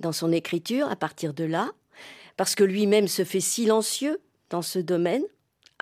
dans 0.00 0.12
son 0.12 0.32
écriture 0.32 0.90
à 0.90 0.96
partir 0.96 1.32
de 1.32 1.44
là 1.44 1.70
parce 2.36 2.56
que 2.56 2.64
lui-même 2.64 3.06
se 3.06 3.24
fait 3.24 3.40
silencieux 3.40 4.18
dans 4.50 4.62
ce 4.62 4.80
domaine. 4.80 5.22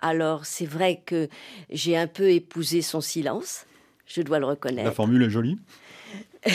Alors 0.03 0.45
c'est 0.45 0.67
vrai 0.67 1.03
que 1.07 1.29
j'ai 1.71 1.97
un 1.97 2.07
peu 2.07 2.31
épousé 2.31 2.83
son 2.83 3.01
silence, 3.01 3.65
je 4.07 4.23
dois 4.23 4.39
le 4.39 4.47
reconnaître. 4.47 4.85
La 4.85 4.93
formule 4.93 5.23
est 5.23 5.31
jolie. 5.31 5.59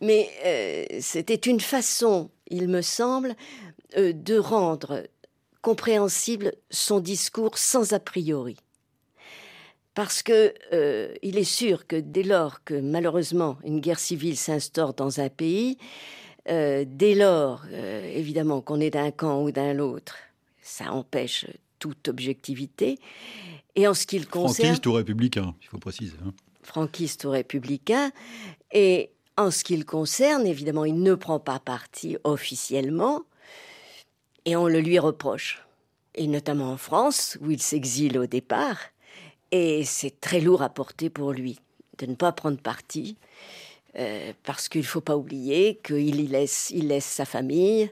Mais 0.00 0.30
euh, 0.46 0.84
c'était 1.00 1.34
une 1.34 1.60
façon, 1.60 2.30
il 2.48 2.68
me 2.68 2.80
semble, 2.80 3.34
euh, 3.96 4.12
de 4.14 4.38
rendre 4.38 5.04
compréhensible 5.60 6.52
son 6.70 7.00
discours 7.00 7.58
sans 7.58 7.92
a 7.92 8.00
priori. 8.00 8.56
Parce 9.94 10.22
que 10.22 10.54
euh, 10.72 11.12
il 11.22 11.36
est 11.36 11.44
sûr 11.44 11.86
que 11.86 11.96
dès 11.96 12.22
lors 12.22 12.64
que 12.64 12.74
malheureusement 12.74 13.58
une 13.64 13.80
guerre 13.80 13.98
civile 13.98 14.36
s'instaure 14.36 14.94
dans 14.94 15.20
un 15.20 15.28
pays, 15.28 15.76
euh, 16.48 16.84
dès 16.86 17.14
lors, 17.14 17.62
euh, 17.70 18.10
évidemment, 18.14 18.60
qu'on 18.60 18.80
est 18.80 18.90
d'un 18.90 19.10
camp 19.10 19.42
ou 19.42 19.50
d'un 19.50 19.78
autre, 19.78 20.16
ça 20.62 20.92
empêche 20.92 21.46
toute 21.80 22.06
objectivité. 22.06 22.98
Et 23.74 23.88
en 23.88 23.94
ce 23.94 24.06
qui 24.06 24.20
le 24.20 24.26
concerne... 24.26 24.68
Franquiste 24.68 24.86
ou 24.86 24.92
républicain, 24.92 25.54
il 25.60 25.68
faut 25.68 25.78
préciser. 25.78 26.16
Hein. 26.24 26.32
Franquiste 26.62 27.24
ou 27.24 27.30
républicain. 27.30 28.12
Et 28.72 29.10
en 29.36 29.50
ce 29.50 29.64
qui 29.64 29.76
le 29.76 29.84
concerne, 29.84 30.46
évidemment, 30.46 30.84
il 30.84 31.02
ne 31.02 31.14
prend 31.14 31.40
pas 31.40 31.58
parti 31.58 32.16
officiellement, 32.22 33.22
et 34.44 34.54
on 34.54 34.68
le 34.68 34.80
lui 34.80 34.98
reproche. 34.98 35.64
Et 36.14 36.26
notamment 36.26 36.72
en 36.72 36.76
France, 36.76 37.38
où 37.40 37.50
il 37.50 37.60
s'exile 37.60 38.18
au 38.18 38.26
départ, 38.26 38.78
et 39.50 39.84
c'est 39.84 40.20
très 40.20 40.40
lourd 40.40 40.62
à 40.62 40.68
porter 40.68 41.10
pour 41.10 41.32
lui 41.32 41.58
de 41.98 42.06
ne 42.06 42.14
pas 42.14 42.32
prendre 42.32 42.58
parti. 42.58 43.16
Euh, 43.98 44.32
parce 44.44 44.68
qu'il 44.68 44.82
ne 44.82 44.86
faut 44.86 45.00
pas 45.00 45.16
oublier 45.16 45.80
qu'il 45.82 46.30
laisse, 46.30 46.70
il 46.70 46.88
laisse 46.88 47.06
sa 47.06 47.24
famille, 47.24 47.90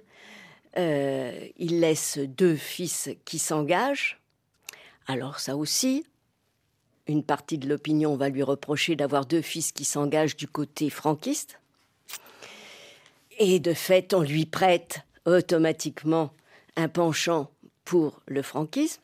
il 0.78 1.80
laisse 1.80 2.18
deux 2.18 2.56
fils 2.56 3.10
qui 3.24 3.38
s'engagent. 3.38 4.20
Alors 5.06 5.40
ça 5.40 5.56
aussi, 5.56 6.04
une 7.08 7.24
partie 7.24 7.58
de 7.58 7.68
l'opinion 7.68 8.16
va 8.16 8.28
lui 8.28 8.42
reprocher 8.42 8.94
d'avoir 8.94 9.26
deux 9.26 9.42
fils 9.42 9.72
qui 9.72 9.84
s'engagent 9.84 10.36
du 10.36 10.46
côté 10.46 10.90
franquiste. 10.90 11.58
Et 13.38 13.60
de 13.60 13.72
fait, 13.72 14.14
on 14.14 14.20
lui 14.20 14.46
prête 14.46 15.00
automatiquement 15.24 16.32
un 16.76 16.88
penchant 16.88 17.50
pour 17.84 18.20
le 18.26 18.42
franquisme. 18.42 19.00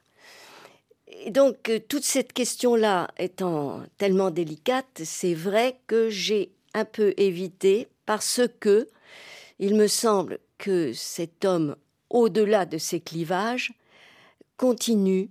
Et 1.07 1.31
donc, 1.31 1.69
euh, 1.69 1.79
toute 1.79 2.05
cette 2.05 2.33
question-là 2.33 3.09
étant 3.19 3.83
tellement 3.99 4.31
délicate, 4.31 5.03
c'est 5.05 5.35
vrai 5.35 5.79
que 5.87 6.11
j'ai 6.11 6.51
un 6.75 6.85
peu 6.85 7.15
évité 7.17 7.89
parce 8.05 8.43
que 8.61 8.89
il 9.59 9.77
me 9.77 9.87
semble 9.87 10.41
que 10.65 10.95
cet 10.95 11.45
homme, 11.45 11.77
au-delà 12.09 12.65
de 12.65 12.79
ses 12.79 12.99
clivages, 12.99 13.75
continue, 14.57 15.29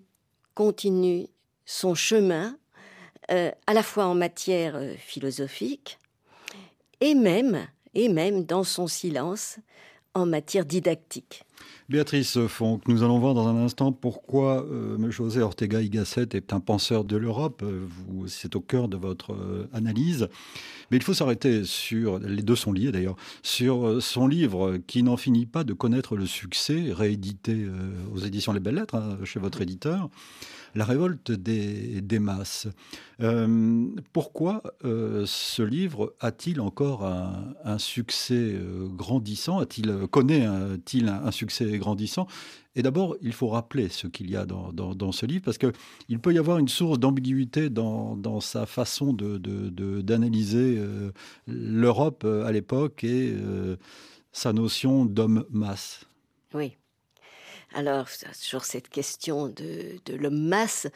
continue 0.54 1.26
son 1.66 1.96
chemin, 1.96 2.56
euh, 3.32 3.50
à 3.66 3.74
la 3.74 3.82
fois 3.82 4.06
en 4.06 4.14
matière 4.14 4.76
euh, 4.76 4.94
philosophique 4.96 5.98
et 7.02 7.16
même, 7.16 7.66
et 7.96 8.10
même 8.10 8.46
dans 8.46 8.64
son 8.64 8.86
silence, 8.86 9.58
en 10.14 10.28
matière 10.28 10.66
didactique. 10.66 11.44
Béatrice 11.90 12.46
Fonck, 12.46 12.88
nous 12.88 13.02
allons 13.02 13.18
voir 13.18 13.34
dans 13.34 13.48
un 13.48 13.58
instant 13.58 13.92
pourquoi 13.92 14.64
euh, 14.66 15.10
José 15.10 15.42
Ortega 15.42 15.82
y 15.82 15.90
Gasset 15.90 16.28
est 16.34 16.54
un 16.54 16.60
penseur 16.60 17.06
de 17.06 17.18
l'Europe. 17.18 17.66
C'est 18.28 18.56
au 18.56 18.62
cœur 18.62 18.88
de 18.88 18.98
votre 18.98 19.36
analyse. 19.74 20.28
Mais 20.94 20.98
il 20.98 21.04
faut 21.04 21.16
s'arrêter 21.16 21.64
sur, 21.64 22.20
les 22.20 22.44
deux 22.44 22.56
sont 22.56 22.72
liés 22.72 22.92
d'ailleurs, 22.92 23.16
sur 23.42 24.00
son 24.00 24.28
livre 24.28 24.78
qui 24.86 25.02
n'en 25.02 25.18
finit 25.18 25.48
pas 25.48 25.64
de 25.64 25.74
connaître 25.74 26.16
le 26.16 26.28
succès, 26.28 26.92
réédité 26.92 27.66
aux 28.14 28.20
éditions 28.20 28.54
Les 28.54 28.60
Belles 28.60 28.76
Lettres, 28.76 28.94
hein, 28.94 29.18
chez 29.24 29.40
votre 29.40 29.64
éditeur 29.64 30.12
la 30.76 30.86
révolte 30.86 31.32
des, 31.32 32.20
masses. 32.20 32.68
Euh, 33.22 33.88
pourquoi 34.12 34.64
euh, 34.86 35.24
ce 35.26 35.62
livre 35.62 36.14
a-t-il 36.20 36.62
encore 36.62 37.06
un, 37.06 37.78
succès 37.78 38.54
euh, 38.54 38.88
grandissant? 38.88 39.60
A-t-il 39.60 40.08
connaît-il 40.10 41.08
un, 41.10 41.32
succès 41.32 41.78
grandissant? 41.78 42.28
Et 42.76 42.82
d'abord, 42.82 43.16
il 43.22 43.34
faut 43.34 43.50
rappeler 43.50 43.90
ce 43.90 44.08
qu'il 44.08 44.32
y 44.32 44.36
a 44.36 44.46
dans, 44.46 45.12
ce 45.12 45.26
livre 45.26 45.44
parce 45.46 45.58
qu'il 45.58 46.20
peut 46.20 46.34
y 46.34 46.40
avoir 46.40 46.58
une 46.58 46.68
source 46.68 46.98
d'ambiguïté 46.98 47.70
dans, 47.70 48.40
sa 48.42 48.66
façon 48.66 49.14
d'analyser 49.14 50.82
l'Europe 51.46 52.26
à 52.26 52.52
l'époque 52.52 53.04
et 53.04 53.36
sa 54.32 54.54
notion 54.54 55.06
d'homme-masse. 55.06 56.06
Oui. 56.54 56.76
Alors, 57.76 58.08
sur 58.34 58.66
cette 58.66 58.90
question 58.90 59.48
de, 59.48 60.00
l'homme 60.16 60.48
masse, 60.48 60.88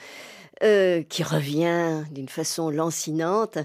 euh, 0.64 1.04
qui 1.04 1.24
revient 1.24 2.04
d'une 2.12 2.30
façon 2.30 2.70
lancinante. 2.70 3.58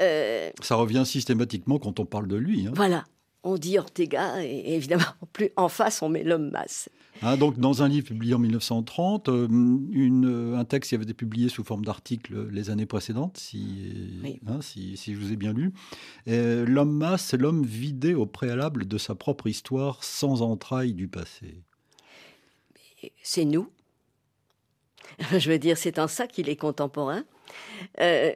Euh, 0.00 0.50
Ça 0.62 0.76
revient 0.76 1.02
systématiquement 1.04 1.78
quand 1.78 2.00
on 2.00 2.06
parle 2.06 2.28
de 2.28 2.36
lui. 2.36 2.66
Hein. 2.66 2.72
Voilà, 2.74 3.04
on 3.42 3.56
dit 3.56 3.78
Ortega, 3.78 4.42
et 4.42 4.74
évidemment, 4.74 5.04
plus 5.32 5.50
en 5.56 5.68
face, 5.68 6.02
on 6.02 6.08
met 6.08 6.22
l'homme 6.22 6.50
masse. 6.50 6.88
Hein, 7.22 7.36
donc, 7.36 7.58
dans 7.58 7.82
un 7.82 7.88
livre 7.88 8.06
publié 8.06 8.34
en 8.34 8.38
1930, 8.38 9.28
euh, 9.28 9.46
une, 9.48 10.54
un 10.56 10.64
texte 10.64 10.90
qui 10.90 10.94
avait 10.94 11.04
été 11.04 11.14
publié 11.14 11.48
sous 11.48 11.64
forme 11.64 11.84
d'article 11.84 12.48
les 12.50 12.70
années 12.70 12.86
précédentes, 12.86 13.36
si, 13.36 14.40
hein, 14.46 14.60
si, 14.62 14.96
si, 14.96 15.14
je 15.14 15.18
vous 15.18 15.32
ai 15.32 15.36
bien 15.36 15.52
lu. 15.52 15.72
L'homme 16.26 16.96
masse, 16.96 17.26
c'est 17.26 17.36
l'homme 17.36 17.64
vidé 17.64 18.14
au 18.14 18.26
préalable 18.26 18.88
de 18.88 18.98
sa 18.98 19.14
propre 19.14 19.48
histoire 19.48 20.02
sans 20.02 20.42
entrailles 20.42 20.94
du 20.94 21.08
passé 21.08 21.62
c'est 23.22 23.44
nous. 23.44 23.70
Je 25.38 25.50
veux 25.50 25.58
dire, 25.58 25.76
c'est 25.76 25.98
en 25.98 26.08
ça 26.08 26.26
qu'il 26.26 26.48
est 26.48 26.56
contemporain. 26.56 27.24
Euh, 28.00 28.32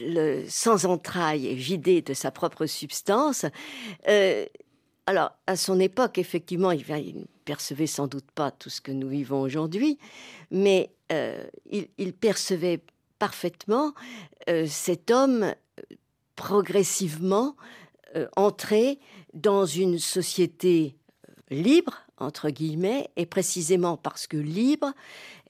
le, 0.00 0.44
sans 0.48 0.86
entrailles, 0.86 1.54
vidé 1.54 2.02
de 2.02 2.14
sa 2.14 2.30
propre 2.30 2.66
substance. 2.66 3.46
Euh, 4.08 4.46
alors, 5.06 5.32
à 5.46 5.56
son 5.56 5.78
époque, 5.78 6.18
effectivement, 6.18 6.72
il 6.72 6.86
y 6.86 6.92
a 6.92 6.98
une 6.98 7.26
percevait 7.44 7.86
sans 7.86 8.06
doute 8.06 8.30
pas 8.34 8.50
tout 8.50 8.70
ce 8.70 8.80
que 8.80 8.92
nous 8.92 9.08
vivons 9.08 9.40
aujourd'hui, 9.40 9.98
mais 10.50 10.90
il, 11.70 12.12
percevait 12.12 12.80
parfaitement 13.18 13.94
cet 14.66 15.10
homme 15.10 15.54
progressivement 16.34 17.54
entrer 18.36 18.98
dans 19.32 19.66
une 19.66 19.98
société 19.98 20.96
libre, 21.50 22.00
entre 22.18 22.50
guillemets, 22.50 23.10
et 23.16 23.26
précisément 23.26 23.96
parce 23.96 24.26
que 24.26 24.36
libre, 24.36 24.92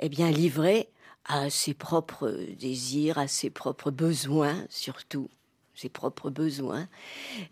eh 0.01 0.09
bien 0.09 0.31
livré 0.31 0.89
à 1.25 1.49
ses 1.51 1.75
propres 1.75 2.37
désirs, 2.59 3.19
à 3.19 3.29
ses 3.29 3.51
propres 3.51 3.91
besoins 3.91 4.57
surtout 4.69 5.29
ses 5.75 5.89
propres 5.89 6.31
besoins 6.31 6.89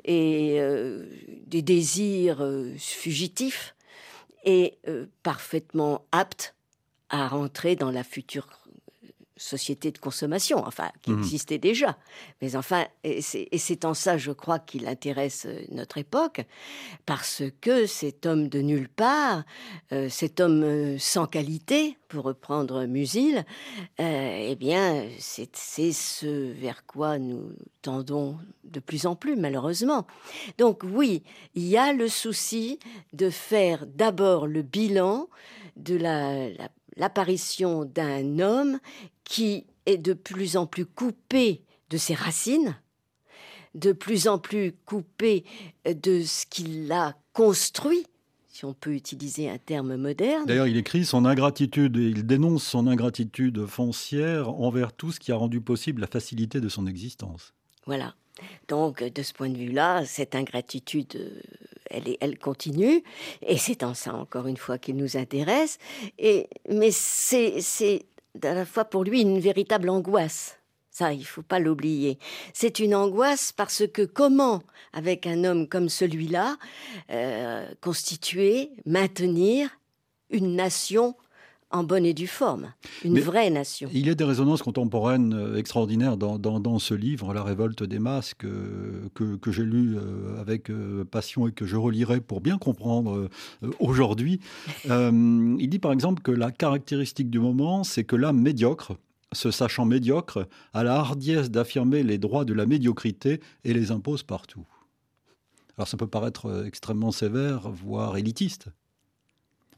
et 0.05 0.59
euh, 0.61 1.07
des 1.47 1.63
désirs 1.63 2.41
euh, 2.41 2.73
fugitifs 2.79 3.75
et 4.45 4.79
euh, 4.89 5.07
parfaitement 5.23 6.07
aptes 6.13 6.55
à 7.09 7.29
rentrer 7.29 7.77
dans 7.77 7.91
la 7.91 8.05
future 8.05 8.47
société 9.43 9.91
de 9.91 9.99
consommation, 9.99 10.65
enfin, 10.67 10.91
qui 11.03 11.11
mmh. 11.11 11.19
existait 11.19 11.59
déjà. 11.59 11.99
Mais 12.41 12.57
enfin, 12.57 12.87
et 13.03 13.21
c'est 13.21 13.85
en 13.85 13.95
ça, 13.95 14.17
je 14.17 14.31
crois, 14.31 14.59
qu'il 14.59 14.87
intéresse 14.87 15.47
euh, 15.47 15.65
notre 15.71 15.99
époque, 15.99 16.43
parce 17.07 17.43
que 17.61 17.87
cet 17.87 18.25
homme 18.25 18.49
de 18.49 18.61
nulle 18.61 18.89
part, 18.89 19.43
euh, 19.93 20.09
cet 20.09 20.41
homme 20.41 20.63
euh, 20.63 20.99
sans 20.99 21.27
qualité, 21.27 21.99
pour 22.09 22.25
reprendre 22.25 22.85
Musil, 22.85 23.47
eh 23.99 24.55
bien, 24.57 25.07
c'est 25.19 25.93
ce 25.93 26.53
vers 26.53 26.85
quoi 26.85 27.19
nous 27.19 27.53
tendons 27.81 28.37
de 28.65 28.81
plus 28.81 29.07
en 29.07 29.17
plus, 29.17 29.35
malheureusement. 29.35 30.07
Donc 30.59 30.83
oui, 30.85 31.23
il 31.55 31.67
y 31.67 31.79
a 31.79 31.95
le 31.95 32.09
souci 32.09 32.79
de 33.15 33.31
faire 33.31 33.87
d'abord 33.87 34.47
le 34.47 34.61
bilan 34.61 35.29
de 35.77 35.97
la, 35.97 36.51
la 36.51 36.69
l'apparition 36.97 37.85
d'un 37.85 38.39
homme 38.39 38.79
qui 39.33 39.65
est 39.87 39.97
de 39.97 40.13
plus 40.13 40.59
en 40.59 40.67
plus 40.67 40.85
coupé 40.85 41.63
de 41.89 41.97
ses 41.97 42.13
racines, 42.13 42.77
de 43.75 43.93
plus 43.93 44.29
en 44.29 44.39
plus 44.39 44.75
coupé 44.85 45.45
de 45.87 46.23
ce 46.23 46.45
qu'il 46.45 46.93
a 46.93 47.17
construit, 47.33 48.05
si 48.51 48.67
on 48.67 48.75
peut 48.75 48.93
utiliser 48.93 49.49
un 49.49 49.57
terme 49.57 49.97
moderne. 49.97 50.45
D'ailleurs, 50.45 50.67
il 50.67 50.77
écrit 50.77 51.07
son 51.07 51.25
ingratitude, 51.25 51.97
il 51.97 52.27
dénonce 52.27 52.63
son 52.63 52.87
ingratitude 52.87 53.65
foncière 53.65 54.51
envers 54.51 54.93
tout 54.93 55.13
ce 55.13 55.19
qui 55.19 55.33
a 55.33 55.37
rendu 55.37 55.63
possible 55.63 56.03
la 56.03 56.09
facilité 56.09 56.61
de 56.61 56.69
son 56.69 56.87
existence. 56.87 57.55
Voilà. 57.87 58.15
Donc, 58.69 59.03
de 59.03 59.23
ce 59.23 59.33
point 59.33 59.49
de 59.49 59.57
vue-là, 59.57 60.05
cette 60.05 60.35
ingratitude, 60.35 61.17
euh, 61.17 61.41
elle, 61.89 62.19
elle 62.21 62.39
continue, 62.39 63.03
et 63.41 63.57
c'est 63.57 63.83
en 63.83 63.95
ça, 63.95 64.15
encore 64.15 64.47
une 64.47 64.59
fois, 64.59 64.77
qu'il 64.77 64.97
nous 64.97 65.17
intéresse. 65.17 65.79
Et, 66.19 66.51
mais 66.69 66.91
c'est 66.91 68.05
à 68.43 68.55
la 68.55 68.65
fois 68.65 68.85
pour 68.85 69.05
lui 69.05 69.21
une 69.21 69.41
véritable 69.41 69.89
angoisse. 69.89 70.59
Ça, 70.91 71.13
il 71.13 71.25
faut 71.25 71.43
pas 71.43 71.59
l'oublier. 71.59 72.19
C'est 72.53 72.79
une 72.79 72.95
angoisse 72.95 73.51
parce 73.51 73.87
que 73.87 74.03
comment, 74.03 74.63
avec 74.93 75.27
un 75.27 75.45
homme 75.45 75.67
comme 75.67 75.89
celui-là, 75.89 76.59
euh, 77.11 77.67
constituer, 77.81 78.73
maintenir 78.85 79.71
une 80.29 80.55
nation 80.55 81.17
en 81.73 81.85
bonne 81.85 82.05
et 82.05 82.15
due 82.15 82.27
forme, 82.27 82.73
une 83.05 83.19
vraie 83.19 83.51
nation. 83.51 83.89
Il 83.93 84.07
y 84.07 84.11
a 84.11 84.15
des 84.15 84.25
résonances 84.25 84.63
contemporaines 84.63 85.33
euh, 85.33 85.57
extraordinaires 85.57 86.17
dans, 86.17 86.39
dans, 86.39 86.79
ce 86.79 86.95
livre, 86.95 87.33
La 87.35 87.43
révolte 87.43 87.83
des 87.83 87.99
masques, 87.99 88.45
euh, 88.45 89.09
que, 89.15 89.37
que 89.37 89.51
j'ai 89.51 89.65
lu 89.65 89.97
euh, 89.97 90.41
avec 90.41 90.71
passion 91.11 91.49
et 91.49 91.53
que 91.53 91.67
je 91.67 91.77
relirai 91.77 92.21
pour 92.21 92.41
bien 92.41 92.59
comprendre 92.59 93.29
aujourd'hui. 93.81 94.41
il 94.85 95.69
dit 95.69 95.79
par 95.79 95.93
exemple 95.93 96.23
que 96.23 96.31
la 96.31 96.51
caractéristique 96.51 97.31
du 97.31 97.39
moment, 97.39 97.85
c'est 97.85 98.05
que 98.05 98.17
l'âme 98.17 98.41
médiocre, 98.41 98.97
se 99.33 99.51
sachant 99.51 99.85
médiocre, 99.85 100.47
a 100.75 100.85
la 100.85 100.97
hardiesse 100.97 101.51
d'affirmer 101.51 102.03
les 102.03 102.19
droits 102.19 102.45
de 102.45 102.53
la 102.53 102.67
médiocrité 102.67 103.41
et 103.65 103.73
les 103.73 103.91
impose 103.91 104.23
partout. 104.23 104.67
Alors 105.79 105.89
ça 105.89 105.97
peut 105.97 106.07
paraître 106.07 106.65
extrêmement 106.67 107.13
sévère, 107.13 107.71
voire 107.71 108.17
élitiste. 108.17 108.69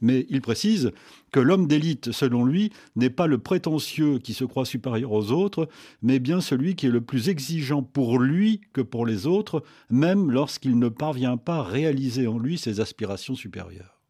Mais 0.00 0.26
il 0.28 0.40
précise 0.40 0.92
que 1.32 1.40
l'homme 1.40 1.66
d'élite, 1.66 2.12
selon 2.12 2.44
lui, 2.44 2.72
n'est 2.96 3.10
pas 3.10 3.26
le 3.26 3.38
prétentieux 3.38 4.18
qui 4.18 4.34
se 4.34 4.44
croit 4.44 4.66
supérieur 4.66 5.12
aux 5.12 5.30
autres, 5.30 5.68
mais 6.02 6.18
bien 6.18 6.40
celui 6.40 6.76
qui 6.76 6.86
est 6.86 6.90
le 6.90 7.00
plus 7.00 7.28
exigeant 7.28 7.82
pour 7.82 8.18
lui 8.18 8.60
que 8.72 8.80
pour 8.80 9.06
les 9.06 9.26
autres, 9.26 9.62
même 9.90 10.30
lorsqu'il 10.30 10.78
ne 10.78 10.88
parvient 10.88 11.36
pas 11.36 11.56
à 11.56 11.62
réaliser 11.62 12.26
en 12.26 12.38
lui 12.38 12.58
ses 12.58 12.80
aspirations 12.80 13.34
supérieures. 13.34 14.00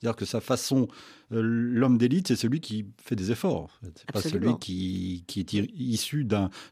C'est-à-dire 0.00 0.16
que 0.16 0.24
sa 0.24 0.40
façon, 0.40 0.88
euh, 1.32 1.40
l'homme 1.42 1.98
d'élite, 1.98 2.28
c'est 2.28 2.36
celui 2.36 2.60
qui 2.60 2.86
fait 3.02 3.16
des 3.16 3.30
efforts. 3.32 3.78
C'est 3.94 4.10
pas 4.10 4.22
celui 4.22 4.58
qui, 4.58 5.24
est 5.36 5.52
issu 5.52 6.26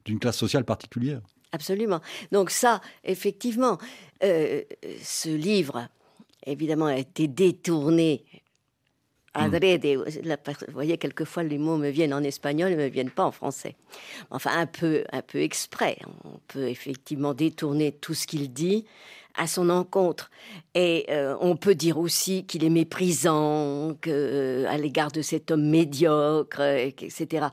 d'une 0.05 0.19
classe 0.19 0.39
sociale 0.39 0.65
particulière. 0.65 1.21
Absolument. 1.53 2.01
Donc 2.33 2.51
ça, 2.51 2.81
effectivement, 3.05 3.79
euh, 4.23 4.63
ce 5.03 5.29
livre, 5.29 5.89
évidemment, 6.46 6.87
a 6.87 6.96
été 6.96 7.29
détourné 7.29 8.24
Mm. 9.46 9.51
vous 10.66 10.72
voyez, 10.72 10.98
quelquefois 10.98 11.42
les 11.42 11.59
mots 11.59 11.77
me 11.77 11.88
viennent 11.88 12.14
en 12.14 12.22
espagnol 12.22 12.72
et 12.72 12.77
ne 12.77 12.83
me 12.83 12.88
viennent 12.88 13.11
pas 13.11 13.24
en 13.24 13.33
français. 13.33 13.77
Enfin, 14.31 14.51
un 14.55 14.66
peu, 14.66 15.05
un 15.12 15.22
peu 15.22 15.40
exprès. 15.40 15.98
On 16.24 16.38
peut 16.48 16.68
effectivement 16.68 17.35
détourner 17.35 17.92
tout 17.92 18.14
ce 18.14 18.27
qu'il 18.27 18.53
dit 18.53 18.85
à 19.37 19.46
son 19.46 19.70
encontre. 19.70 20.31
Et 20.74 21.07
euh, 21.11 21.37
on 21.40 21.57
peut 21.57 21.77
dire 21.77 21.98
aussi 21.98 22.44
qu'il 22.44 22.64
est 22.64 22.70
méprisant 22.70 23.94
que, 24.01 24.11
euh, 24.11 24.68
à 24.68 24.79
l'égard 24.79 25.12
de 25.12 25.22
cet 25.22 25.51
homme 25.51 25.68
médiocre, 25.68 26.61
etc. 26.61 27.46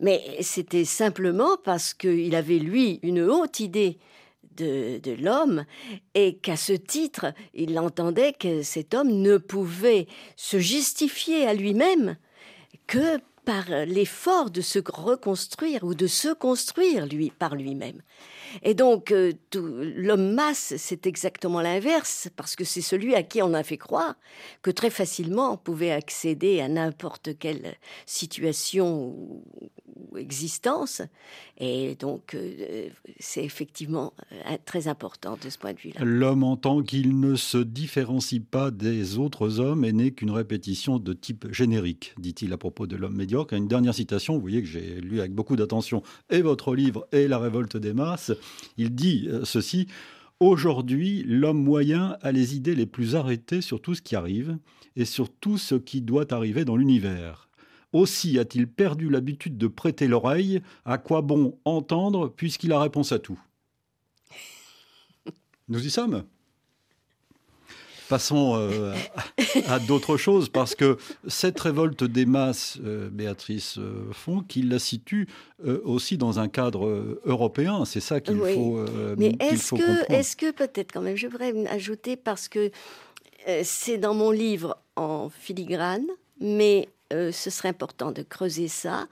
Mais 0.00 0.22
c'était 0.40 0.84
simplement 0.84 1.56
parce 1.62 1.94
qu'il 1.94 2.34
avait, 2.34 2.58
lui, 2.58 2.98
une 3.02 3.20
haute 3.20 3.60
idée 3.60 3.98
de, 4.58 5.12
l'homme 5.22 5.64
et 6.14 6.36
qu'à 6.36 6.56
ce 6.56 6.72
titre, 6.72 7.32
il 7.54 7.78
entendait 7.78 8.32
que 8.32 8.62
cet 8.62 8.94
homme 8.94 9.10
ne 9.10 9.38
pouvait 9.38 10.06
se 10.36 10.58
justifier 10.58 11.46
à 11.46 11.54
lui-même 11.54 12.16
que 12.86 13.18
par 13.44 13.70
l'effort 13.86 14.50
de 14.50 14.60
se 14.60 14.78
reconstruire 14.78 15.82
ou 15.82 15.94
de 15.94 16.06
se 16.06 16.34
construire 16.34 17.06
lui 17.06 17.30
par 17.30 17.54
lui-même. 17.54 18.02
Et 18.62 18.74
donc, 18.74 19.10
euh, 19.10 19.32
l'homme 19.54 20.34
masse, 20.34 20.74
c'est 20.76 21.06
exactement 21.06 21.62
l'inverse, 21.62 22.28
parce 22.36 22.56
que 22.56 22.64
c'est 22.64 22.82
celui 22.82 23.14
à 23.14 23.22
qui 23.22 23.40
on 23.40 23.54
a 23.54 23.62
fait 23.62 23.78
croire 23.78 24.16
que 24.60 24.70
très 24.70 24.90
facilement 24.90 25.52
on 25.52 25.56
pouvait 25.56 25.92
accéder 25.92 26.60
à 26.60 26.68
n'importe 26.68 27.38
quelle 27.38 27.76
situation 28.04 29.16
existence. 30.16 31.02
Et 31.58 31.94
donc, 31.96 32.34
euh, 32.34 32.88
c'est 33.18 33.44
effectivement 33.44 34.12
euh, 34.32 34.56
très 34.64 34.88
important 34.88 35.38
de 35.42 35.50
ce 35.50 35.58
point 35.58 35.72
de 35.72 35.78
vue-là. 35.78 36.00
L'homme 36.04 36.44
en 36.44 36.56
tant 36.56 36.82
qu'il 36.82 37.18
ne 37.20 37.36
se 37.36 37.58
différencie 37.58 38.40
pas 38.40 38.70
des 38.70 39.18
autres 39.18 39.60
hommes 39.60 39.84
et 39.84 39.92
n'est 39.92 40.10
qu'une 40.10 40.30
répétition 40.30 40.98
de 40.98 41.12
type 41.12 41.46
générique, 41.52 42.14
dit-il 42.18 42.52
à 42.52 42.58
propos 42.58 42.86
de 42.86 42.96
l'homme 42.96 43.16
médiocre. 43.16 43.54
une 43.54 43.68
dernière 43.68 43.94
citation, 43.94 44.34
vous 44.34 44.40
voyez 44.40 44.62
que 44.62 44.68
j'ai 44.68 45.00
lu 45.00 45.20
avec 45.20 45.32
beaucoup 45.32 45.56
d'attention 45.56 46.02
et 46.30 46.42
votre 46.42 46.74
livre 46.74 47.06
et 47.12 47.28
La 47.28 47.38
révolte 47.38 47.76
des 47.76 47.92
masses. 47.92 48.32
Il 48.76 48.94
dit 48.94 49.26
euh, 49.28 49.44
ceci. 49.44 49.86
Aujourd'hui, 50.40 51.24
l'homme 51.26 51.60
moyen 51.60 52.16
a 52.22 52.30
les 52.30 52.54
idées 52.54 52.76
les 52.76 52.86
plus 52.86 53.16
arrêtées 53.16 53.60
sur 53.60 53.82
tout 53.82 53.96
ce 53.96 54.02
qui 54.02 54.14
arrive 54.14 54.56
et 54.94 55.04
sur 55.04 55.28
tout 55.28 55.58
ce 55.58 55.74
qui 55.74 56.00
doit 56.00 56.32
arriver 56.32 56.64
dans 56.64 56.76
l'univers. 56.76 57.47
Aussi 57.92 58.38
a-t-il 58.38 58.68
perdu 58.68 59.08
l'habitude 59.08 59.56
de 59.56 59.66
prêter 59.66 60.08
l'oreille, 60.08 60.60
à 60.84 60.98
quoi 60.98 61.22
bon 61.22 61.58
entendre 61.64 62.28
puisqu'il 62.28 62.72
a 62.72 62.80
réponse 62.80 63.12
à 63.12 63.18
tout? 63.18 63.38
Nous 65.68 65.86
y 65.86 65.90
sommes? 65.90 66.24
Passons 68.08 68.56
euh, 68.56 68.94
à, 69.66 69.78
d'autres 69.78 70.16
choses, 70.16 70.48
parce 70.48 70.74
que 70.74 70.96
cette 71.26 71.60
révolte 71.60 72.04
des 72.04 72.24
masses, 72.24 72.78
euh, 72.82 73.10
Béatrice 73.10 73.76
euh, 73.76 74.10
Font, 74.12 74.40
qu'il 74.40 74.70
la 74.70 74.78
situe 74.78 75.28
aussi 75.84 76.16
dans 76.16 76.38
un 76.38 76.48
cadre 76.48 77.20
européen. 77.24 77.84
C'est 77.84 78.00
ça 78.00 78.20
qu'il 78.20 78.38
faut, 78.38 78.84
Mais 79.18 79.36
est-ce 79.40 79.74
que, 79.74 80.12
est-ce 80.12 80.36
que 80.36 80.52
peut-être 80.52 80.92
quand 80.92 81.02
même, 81.02 81.16
je 81.16 81.26
voudrais 81.26 81.52
ajouter, 81.66 82.16
parce 82.16 82.48
que 82.48 82.70
c'est 83.62 83.98
dans 83.98 84.14
mon 84.14 84.30
livre 84.30 84.78
en 84.96 85.28
filigrane, 85.28 86.06
mais 86.40 86.88
ce 87.10 87.50
serait 87.50 87.68
important 87.68 88.12
de 88.12 88.22
creuser 88.22 88.68
ça. 88.68 89.08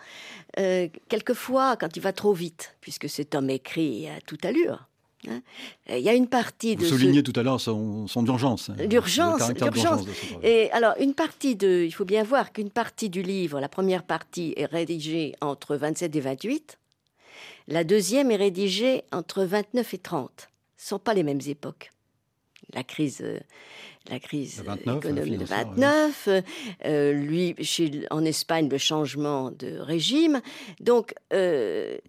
quelquefois, 1.08 1.76
quand 1.76 1.96
il 1.96 2.00
va 2.00 2.12
trop 2.12 2.32
vite, 2.32 2.76
puisque 2.80 3.08
cet 3.08 3.34
homme 3.34 3.50
écrit 3.50 4.08
à 4.08 4.20
toute 4.20 4.44
allure, 4.44 4.86
Hein. 5.28 5.42
Il 5.88 5.98
y 5.98 6.08
a 6.08 6.14
une 6.14 6.28
partie 6.28 6.76
de. 6.76 6.84
Vous 6.84 6.90
soulignez 6.90 7.22
tout 7.22 7.32
à 7.36 7.42
l'heure 7.42 7.60
son, 7.60 8.06
son 8.06 8.24
urgence. 8.26 8.70
Hein, 8.70 8.76
l'urgence, 8.90 9.50
l'urgence. 9.58 10.04
Et 10.42 10.70
alors, 10.72 10.94
une 11.00 11.14
partie 11.14 11.56
de. 11.56 11.84
Il 11.84 11.92
faut 11.92 12.04
bien 12.04 12.22
voir 12.22 12.52
qu'une 12.52 12.70
partie 12.70 13.08
du 13.08 13.22
livre, 13.22 13.60
la 13.60 13.68
première 13.68 14.02
partie 14.02 14.54
est 14.56 14.66
rédigée 14.66 15.34
entre 15.40 15.76
27 15.76 16.14
et 16.14 16.20
28. 16.20 16.78
La 17.68 17.84
deuxième 17.84 18.30
est 18.30 18.36
rédigée 18.36 19.04
entre 19.12 19.44
29 19.44 19.94
et 19.94 19.98
30. 19.98 20.48
Ce 20.76 20.84
ne 20.84 20.88
sont 20.88 20.98
pas 20.98 21.14
les 21.14 21.22
mêmes 21.22 21.40
époques. 21.46 21.90
La 22.72 22.82
crise, 22.84 23.24
la 24.08 24.18
crise 24.18 24.62
économique 24.84 25.38
de 25.38 25.44
29. 25.44 26.28
lui, 27.14 27.54
chez, 27.62 28.06
en 28.10 28.24
Espagne, 28.24 28.68
le 28.68 28.78
changement 28.78 29.50
de 29.50 29.78
régime. 29.78 30.40
Donc, 30.80 31.14
il 31.32 32.00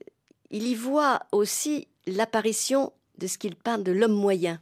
y 0.51 0.75
voit 0.75 1.21
aussi 1.31 1.87
l'apparition 2.05 2.93
de 3.17 3.27
ce 3.27 3.37
qu'il 3.37 3.55
parle 3.55 3.83
de 3.83 3.91
l'homme 3.91 4.13
moyen. 4.13 4.59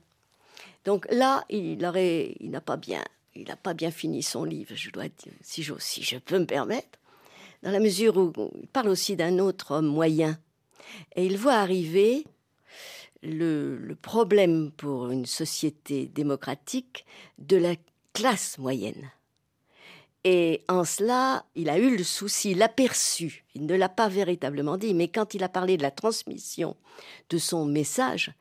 Donc 0.86 1.08
là, 1.12 1.44
il 1.50 1.84
aurait, 1.86 2.36
il 2.40 2.52
n'a 2.52 2.62
pas 2.62 2.78
bien, 2.78 3.04
il 3.36 3.48
n'a 3.48 3.56
pas 3.56 3.74
bien 3.74 3.92
fini 3.92 4.24
son 4.24 4.44
livre. 4.44 4.72
Je 4.76 4.92
dois 4.92 5.08
dire, 5.08 5.34
si 5.42 5.64
je, 5.64 5.74
si 5.80 6.04
je 6.04 6.18
peux 6.18 6.40
me 6.40 6.46
permettre, 6.46 7.00
dans 7.64 7.72
la 7.72 7.80
mesure 7.80 8.18
où 8.18 8.32
il 8.62 8.68
parle 8.68 8.90
aussi 8.90 9.16
d'un 9.16 9.40
autre 9.40 9.72
homme 9.72 9.88
moyen, 9.88 10.38
et 11.16 11.26
il 11.26 11.38
voit 11.38 11.56
arriver 11.56 12.26
le, 13.26 13.96
problème 14.02 14.72
pour 14.72 15.10
une 15.10 15.26
société 15.26 16.06
démocratique 16.08 17.06
de 17.38 17.58
la 17.58 17.76
classe 18.14 18.58
moyenne. 18.58 19.12
Et 20.24 20.64
en 20.68 20.86
cela, 20.86 21.46
il 21.56 21.70
a 21.70 21.78
eu 21.78 21.96
le 21.96 22.04
souci, 22.04 22.52
il 22.52 22.58
l'a 22.58 22.70
perçu, 22.70 23.44
il 23.54 23.66
ne 23.66 23.76
l'a 23.76 23.90
pas 23.90 24.08
véritablement 24.08 24.78
dit, 24.78 24.94
mais 24.94 25.08
quand 25.08 25.34
il 25.34 25.44
a 25.44 25.50
parlé 25.50 25.78
de 25.78 25.84
la 25.84 25.92
transmission 25.92 26.76
de 27.30 27.38
son 27.38 27.66
message, 27.66 28.32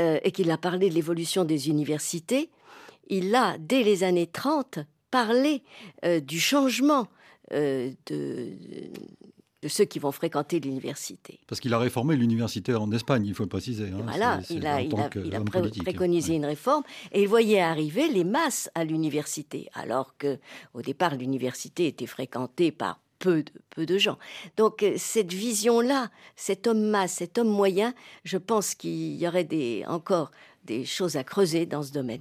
euh, 0.00 0.18
et 0.24 0.32
qu'il 0.32 0.50
a 0.50 0.58
parlé 0.58 0.88
de 0.88 0.94
l'évolution 0.94 1.44
des 1.44 1.68
universités, 1.68 2.50
il 3.08 3.32
a, 3.34 3.56
dès 3.58 3.84
les 3.84 4.02
années 4.02 4.26
30, 4.26 4.80
parlé 5.12 5.62
euh, 6.04 6.18
du 6.18 6.40
changement 6.40 7.06
euh, 7.52 7.92
de, 8.06 8.48
de 9.64 9.68
ceux 9.70 9.86
qui 9.86 9.98
vont 9.98 10.12
fréquenter 10.12 10.60
l'université. 10.60 11.40
Parce 11.46 11.58
qu'il 11.58 11.72
a 11.72 11.78
réformé 11.78 12.16
l'université 12.16 12.74
en 12.74 12.92
Espagne, 12.92 13.24
il 13.24 13.34
faut 13.34 13.44
le 13.44 13.48
préciser. 13.48 13.84
Hein. 13.84 14.02
Voilà, 14.02 14.40
il 14.50 14.66
a, 14.66 14.82
il 14.82 14.94
a, 15.34 15.40
préconisé 15.82 16.34
une 16.34 16.44
réforme 16.44 16.82
et 17.12 17.22
il 17.22 17.28
voyait 17.28 17.62
arriver 17.62 18.08
les 18.08 18.24
masses 18.24 18.70
à 18.74 18.84
l'université, 18.84 19.70
alors 19.72 20.18
que 20.18 20.38
au 20.74 20.82
départ 20.82 21.16
l'université 21.16 21.86
était 21.86 22.04
fréquentée 22.04 22.72
par 22.72 23.00
peu 23.18 23.42
de, 23.42 23.52
peu 23.70 23.86
de 23.86 23.96
gens. 23.96 24.18
Donc 24.58 24.82
euh, 24.82 24.96
cette 24.98 25.32
vision-là, 25.32 26.10
cet 26.36 26.66
homme 26.66 26.82
masse, 26.82 27.14
cet 27.14 27.38
homme 27.38 27.48
moyen, 27.48 27.94
je 28.24 28.36
pense 28.36 28.74
qu'il 28.74 29.16
y 29.16 29.26
aurait 29.26 29.44
des, 29.44 29.82
encore 29.88 30.30
des 30.66 30.84
choses 30.84 31.16
à 31.16 31.24
creuser 31.24 31.64
dans 31.64 31.82
ce 31.82 31.92
domaine. 31.92 32.20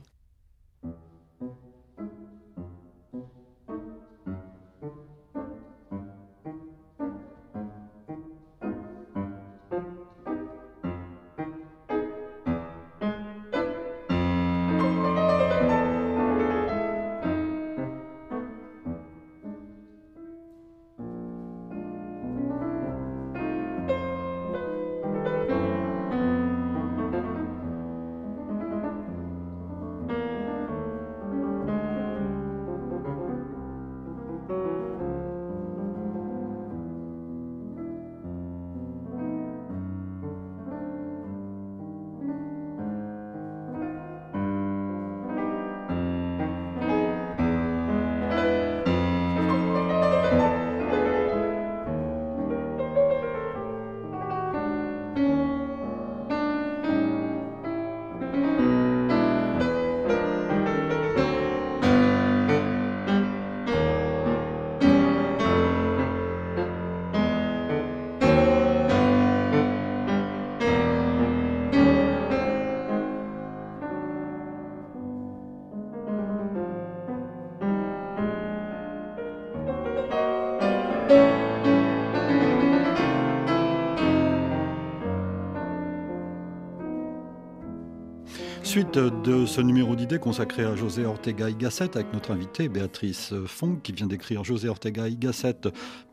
Suite 88.84 89.00
de 89.24 89.46
ce 89.46 89.62
numéro 89.62 89.96
d'idées 89.96 90.20
consacré 90.20 90.66
à 90.66 90.76
José 90.76 91.06
Ortega 91.06 91.50
y 91.50 91.56
Gasset 91.56 91.96
avec 91.96 92.12
notre 92.12 92.32
invitée 92.32 92.68
Béatrice 92.68 93.34
Fong 93.46 93.80
qui 93.82 93.94
vient 93.94 94.08
d'écrire 94.08 94.44
José 94.44 94.68
Ortega 94.68 95.08
y 95.08 95.16
Gasset, 95.16 95.56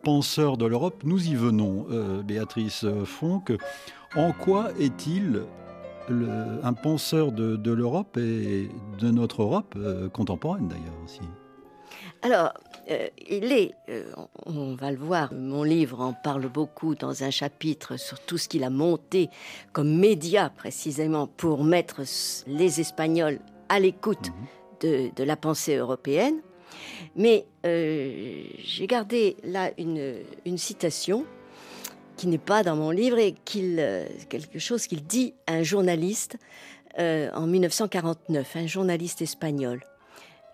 penseur 0.04 0.56
de 0.56 0.66
l'Europe. 0.66 1.02
Nous 1.02 1.26
y 1.26 1.34
venons, 1.34 1.86
euh, 1.90 2.22
Béatrice 2.22 2.86
Fong. 3.06 3.42
En 4.14 4.30
quoi 4.30 4.68
est-il 4.78 5.42
un 6.62 6.72
penseur 6.72 7.32
de, 7.32 7.72
l'Europe 7.72 8.16
et 8.16 8.68
de 9.00 9.10
notre 9.10 9.42
Europe 9.42 9.74
euh, 9.76 10.08
contemporaine 10.08 10.68
d'ailleurs 10.68 11.02
aussi? 11.04 11.22
Alors, 12.22 12.52
euh, 12.88 13.08
il 13.28 13.52
est, 13.52 13.74
euh, 13.88 14.04
on 14.46 14.74
va 14.74 14.90
le 14.90 14.96
voir, 14.96 15.32
mon 15.32 15.62
livre 15.62 16.00
en 16.00 16.12
parle 16.12 16.48
beaucoup 16.48 16.94
dans 16.94 17.22
un 17.22 17.30
chapitre 17.30 17.96
sur 17.96 18.18
tout 18.20 18.38
ce 18.38 18.48
qu'il 18.48 18.64
a 18.64 18.70
monté 18.70 19.28
comme 19.72 19.98
média 19.98 20.50
précisément 20.50 21.26
pour 21.26 21.64
mettre 21.64 22.02
les 22.46 22.80
Espagnols 22.80 23.38
à 23.68 23.78
l'écoute 23.80 24.30
mhm. 24.82 25.10
de, 25.16 25.24
la 25.24 25.36
pensée 25.36 25.76
européenne. 25.76 26.40
Mais 27.16 27.46
euh, 27.66 28.44
j'ai 28.58 28.86
gardé 28.86 29.36
là 29.44 29.70
une, 29.78 30.16
une 30.46 30.58
citation 30.58 31.24
qui 32.16 32.26
n'est 32.26 32.38
pas 32.38 32.62
dans 32.62 32.76
mon 32.76 32.90
livre 32.90 33.18
et 33.18 33.34
qu'il, 33.44 33.82
quelque 34.28 34.58
chose 34.58 34.86
qu'il 34.86 35.02
dit 35.04 35.34
à 35.46 35.54
un 35.54 35.62
journaliste 35.62 36.36
en 36.98 37.46
1949, 37.46 38.56
un 38.56 38.66
journaliste 38.66 39.22
espagnol. 39.22 39.80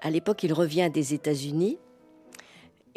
À 0.01 0.11
l'époque, 0.11 0.45
il 0.45 0.53
revient 0.53 0.91
des 0.93 1.15
États-Unis. 1.15 1.79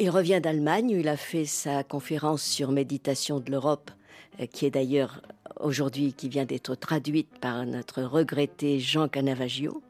Il 0.02 0.08
revient 0.08 0.40
d'Allemagne 0.42 0.96
où 0.96 0.98
il 0.98 1.08
a 1.08 1.16
fait 1.18 1.44
sa 1.44 1.84
conférence 1.84 2.42
sur 2.42 2.72
méditation 2.72 3.38
de 3.38 3.50
l'Europe, 3.50 3.90
euh, 4.40 4.46
qui 4.46 4.64
est 4.64 4.70
d'ailleurs 4.70 5.20
aujourd'hui, 5.60 6.14
qui 6.14 6.30
vient 6.30 6.46
d'être 6.46 6.74
traduite 6.74 7.28
par 7.38 7.66
notre 7.66 8.02
regretté 8.02 8.80
Jean 8.80 9.08
Canavaggio. 9.08 9.82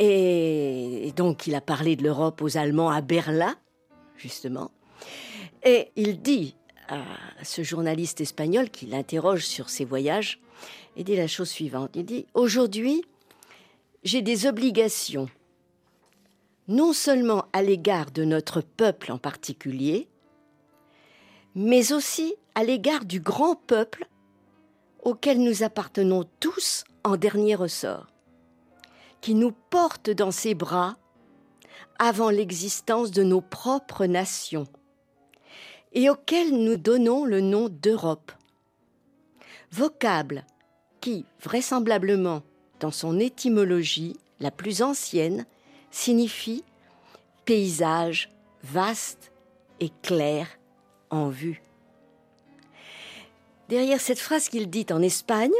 Et, 0.00 1.12
donc, 1.14 1.46
il 1.46 1.54
a 1.54 1.60
parlé 1.60 1.94
de 1.94 2.02
l'Europe 2.02 2.42
aux 2.42 2.56
Allemands 2.56 2.90
à 2.90 3.00
Berlin, 3.00 3.54
justement. 4.16 4.72
Et 5.64 5.92
il 5.94 6.20
dit 6.20 6.56
à 6.88 7.04
ce 7.44 7.62
journaliste 7.62 8.20
espagnol 8.20 8.70
qui 8.70 8.86
l'interroge 8.86 9.46
sur 9.46 9.70
ses 9.70 9.84
voyages, 9.84 10.40
il 10.96 11.04
dit 11.04 11.14
la 11.14 11.28
chose 11.28 11.48
suivante. 11.48 11.90
Il 11.94 12.06
dit, 12.06 12.26
aujourd'hui, 12.34 13.04
j'ai 14.02 14.22
des 14.22 14.46
obligations 14.46 15.28
non 16.68 16.92
seulement 16.92 17.46
à 17.52 17.62
l'égard 17.62 18.10
de 18.10 18.24
notre 18.24 18.60
peuple 18.60 19.12
en 19.12 19.18
particulier, 19.18 20.08
mais 21.54 21.92
aussi 21.92 22.34
à 22.54 22.64
l'égard 22.64 23.04
du 23.04 23.20
grand 23.20 23.54
peuple 23.54 24.06
auquel 25.02 25.40
nous 25.40 25.62
appartenons 25.62 26.24
tous 26.40 26.84
en 27.04 27.16
dernier 27.16 27.54
ressort, 27.54 28.08
qui 29.20 29.34
nous 29.34 29.52
porte 29.70 30.10
dans 30.10 30.32
ses 30.32 30.54
bras 30.54 30.96
avant 31.98 32.30
l'existence 32.30 33.10
de 33.10 33.22
nos 33.22 33.40
propres 33.40 34.06
nations, 34.06 34.66
et 35.92 36.10
auquel 36.10 36.52
nous 36.52 36.76
donnons 36.76 37.24
le 37.24 37.40
nom 37.40 37.68
d'Europe, 37.68 38.32
vocable 39.70 40.44
qui, 41.00 41.24
vraisemblablement, 41.40 42.42
dans 42.80 42.90
son 42.90 43.18
étymologie 43.18 44.16
la 44.40 44.50
plus 44.50 44.82
ancienne, 44.82 45.46
signifie 45.96 46.62
paysage 47.46 48.28
vaste 48.62 49.32
et 49.80 49.90
clair 50.02 50.46
en 51.10 51.28
vue. 51.28 51.62
Derrière 53.68 54.00
cette 54.00 54.18
phrase 54.18 54.48
qu'il 54.48 54.68
dit 54.68 54.86
en 54.90 55.00
Espagne, 55.00 55.54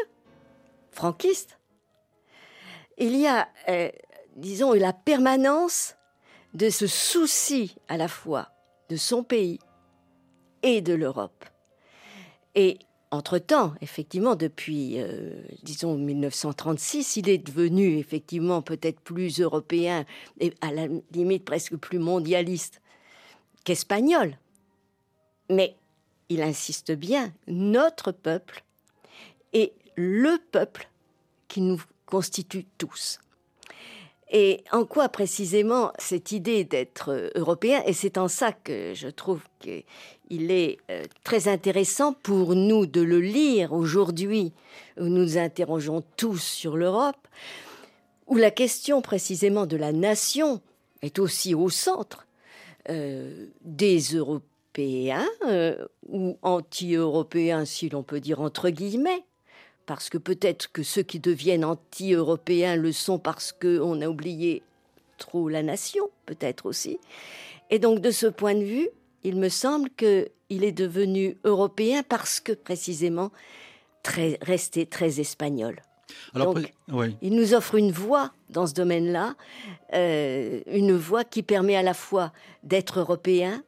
franquiste, 0.92 1.58
il 2.98 3.16
y 3.16 3.26
a, 3.26 3.48
euh, 3.68 3.90
disons, 4.36 4.72
la 4.74 4.92
permanence 4.92 5.96
de 6.54 6.70
ce 6.70 6.86
souci 6.86 7.74
à 7.88 7.96
la 7.96 8.08
fois 8.08 8.50
de 8.88 8.96
son 8.96 9.22
pays 9.24 9.58
et 10.62 10.80
de 10.82 10.94
l'Europe. 10.94 11.44
Et 12.54 12.78
entre-temps, 13.10 13.74
effectivement, 13.80 14.34
depuis, 14.34 15.00
euh, 15.00 15.42
disons, 15.62 15.96
1936, 15.96 17.16
il 17.16 17.28
est 17.28 17.38
devenu 17.38 17.98
effectivement 17.98 18.62
peut-être 18.62 19.00
plus 19.00 19.40
européen 19.40 20.04
et 20.40 20.52
à 20.60 20.72
la 20.72 20.88
limite 21.12 21.44
presque 21.44 21.76
plus 21.76 21.98
mondialiste 21.98 22.80
qu'espagnol. 23.64 24.36
Mais 25.50 25.76
il 26.28 26.42
insiste 26.42 26.92
bien, 26.92 27.32
notre 27.46 28.10
peuple 28.10 28.64
est 29.52 29.72
le 29.96 30.38
peuple 30.50 30.88
qui 31.48 31.60
nous 31.60 31.80
constitue 32.06 32.66
tous. 32.78 33.20
Et 34.30 34.64
en 34.72 34.84
quoi 34.84 35.08
précisément 35.08 35.92
cette 35.98 36.32
idée 36.32 36.64
d'être 36.64 37.10
euh, 37.10 37.30
européen, 37.36 37.82
et 37.86 37.92
c'est 37.92 38.18
en 38.18 38.26
ça 38.26 38.52
que 38.52 38.92
je 38.92 39.06
trouve 39.08 39.40
qu'il 39.60 40.50
est 40.50 40.78
euh, 40.90 41.04
très 41.22 41.46
intéressant 41.46 42.12
pour 42.12 42.56
nous 42.56 42.86
de 42.86 43.00
le 43.02 43.20
lire 43.20 43.72
aujourd'hui, 43.72 44.52
où 44.98 45.04
nous 45.04 45.10
nous 45.10 45.38
interrogeons 45.38 46.02
tous 46.16 46.42
sur 46.42 46.76
l'Europe, 46.76 47.28
où 48.26 48.36
la 48.36 48.50
question 48.50 49.00
précisément 49.00 49.66
de 49.66 49.76
la 49.76 49.92
nation 49.92 50.60
est 51.02 51.20
aussi 51.20 51.54
au 51.54 51.68
centre 51.68 52.26
euh, 52.88 53.46
des 53.64 54.00
Européens, 54.16 55.26
ou 56.06 56.36
anti-européens 56.42 57.64
si 57.64 57.88
l'on 57.88 58.02
peut 58.02 58.20
dire 58.20 58.42
entre 58.42 58.68
guillemets, 58.68 59.24
parce 59.86 60.10
que 60.10 60.18
peut-être 60.18 60.70
que 60.72 60.82
ceux 60.82 61.02
qui 61.02 61.20
deviennent 61.20 61.64
anti-européens 61.64 62.76
le 62.76 62.92
sont 62.92 63.18
parce 63.18 63.52
qu'on 63.52 64.00
a 64.02 64.08
oublié 64.08 64.62
trop 65.18 65.48
la 65.48 65.62
nation, 65.62 66.10
peut-être 66.26 66.66
aussi. 66.66 66.98
Et 67.70 67.78
donc 67.78 68.00
de 68.00 68.10
ce 68.10 68.26
point 68.26 68.54
de 68.54 68.64
vue, 68.64 68.88
il 69.24 69.36
me 69.36 69.48
semble 69.48 69.88
qu'il 69.90 70.64
est 70.64 70.72
devenu 70.72 71.36
européen 71.44 72.02
parce 72.02 72.40
que 72.40 72.52
précisément 72.52 73.30
très, 74.02 74.38
resté 74.42 74.86
très 74.86 75.20
espagnol. 75.20 75.80
Alors, 76.34 76.54
Donc, 76.54 76.72
il 77.20 77.34
nous 77.34 77.54
offre 77.54 77.74
une 77.74 77.90
voie 77.90 78.32
dans 78.50 78.66
ce 78.66 78.74
domaine-là, 78.74 79.34
euh, 79.94 80.60
une 80.66 80.96
voie 80.96 81.24
qui 81.24 81.42
permet 81.42 81.76
à 81.76 81.82
la 81.82 81.94
fois 81.94 82.32
d'être 82.62 83.00
européen 83.00 83.64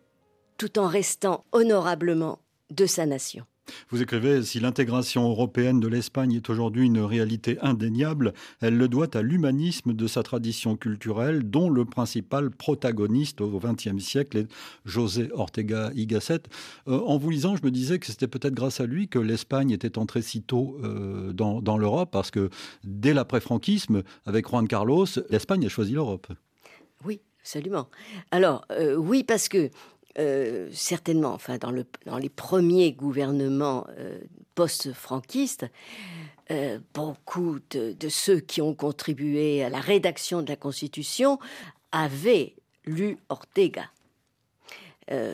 tout 0.56 0.78
en 0.78 0.86
restant 0.86 1.44
honorablement 1.52 2.38
de 2.70 2.86
sa 2.86 3.06
nation. 3.06 3.44
Vous 3.90 4.02
écrivez, 4.02 4.42
si 4.42 4.60
l'intégration 4.60 5.28
européenne 5.28 5.80
de 5.80 5.88
l'Espagne 5.88 6.34
est 6.34 6.50
aujourd'hui 6.50 6.86
une 6.86 7.00
réalité 7.00 7.58
indéniable, 7.60 8.32
elle 8.60 8.76
le 8.76 8.88
doit 8.88 9.16
à 9.16 9.22
l'humanisme 9.22 9.92
de 9.92 10.06
sa 10.06 10.22
tradition 10.22 10.76
culturelle, 10.76 11.48
dont 11.48 11.70
le 11.70 11.84
principal 11.84 12.50
protagoniste 12.50 13.40
au 13.40 13.58
XXe 13.58 13.98
siècle 13.98 14.38
est 14.38 14.48
José 14.84 15.30
Ortega 15.32 15.90
y 15.94 16.06
Gasset. 16.06 16.42
Euh, 16.86 17.00
en 17.00 17.18
vous 17.18 17.30
lisant, 17.30 17.56
je 17.56 17.64
me 17.64 17.70
disais 17.70 17.98
que 17.98 18.06
c'était 18.06 18.28
peut-être 18.28 18.54
grâce 18.54 18.80
à 18.80 18.86
lui 18.86 19.08
que 19.08 19.18
l'Espagne 19.18 19.70
était 19.70 19.98
entrée 19.98 20.22
si 20.22 20.42
tôt 20.42 20.78
euh, 20.82 21.32
dans, 21.32 21.78
l'Europe, 21.78 22.10
parce 22.10 22.30
que 22.30 22.50
dès 22.84 23.14
l'après-franquisme, 23.14 24.02
avec 24.26 24.48
Juan 24.48 24.66
Carlos, 24.66 25.06
l'Espagne 25.30 25.66
a 25.66 25.68
choisi 25.68 25.92
l'Europe. 25.92 26.26
Oui, 27.04 27.20
absolument. 27.40 27.88
Alors, 28.30 28.64
euh, 28.70 28.96
oui, 28.96 29.22
parce 29.24 29.48
que 29.48 29.70
euh, 30.18 30.68
certainement, 30.72 31.32
enfin, 31.32 31.58
dans, 31.58 31.70
le, 31.70 31.86
dans, 32.06 32.18
les 32.18 32.28
premiers 32.28 32.92
gouvernements 32.92 33.86
euh, 33.98 34.18
post-franquistes, 34.56 35.66
euh, 36.50 36.80
beaucoup 36.92 37.58
de, 37.70 37.94
ceux 38.08 38.40
qui 38.40 38.60
ont 38.60 38.74
contribué 38.74 39.62
à 39.62 39.68
la 39.68 39.78
rédaction 39.78 40.42
de 40.42 40.48
la 40.48 40.56
Constitution 40.56 41.38
avaient 41.92 42.56
lu 42.84 43.18
Ortega. 43.28 43.90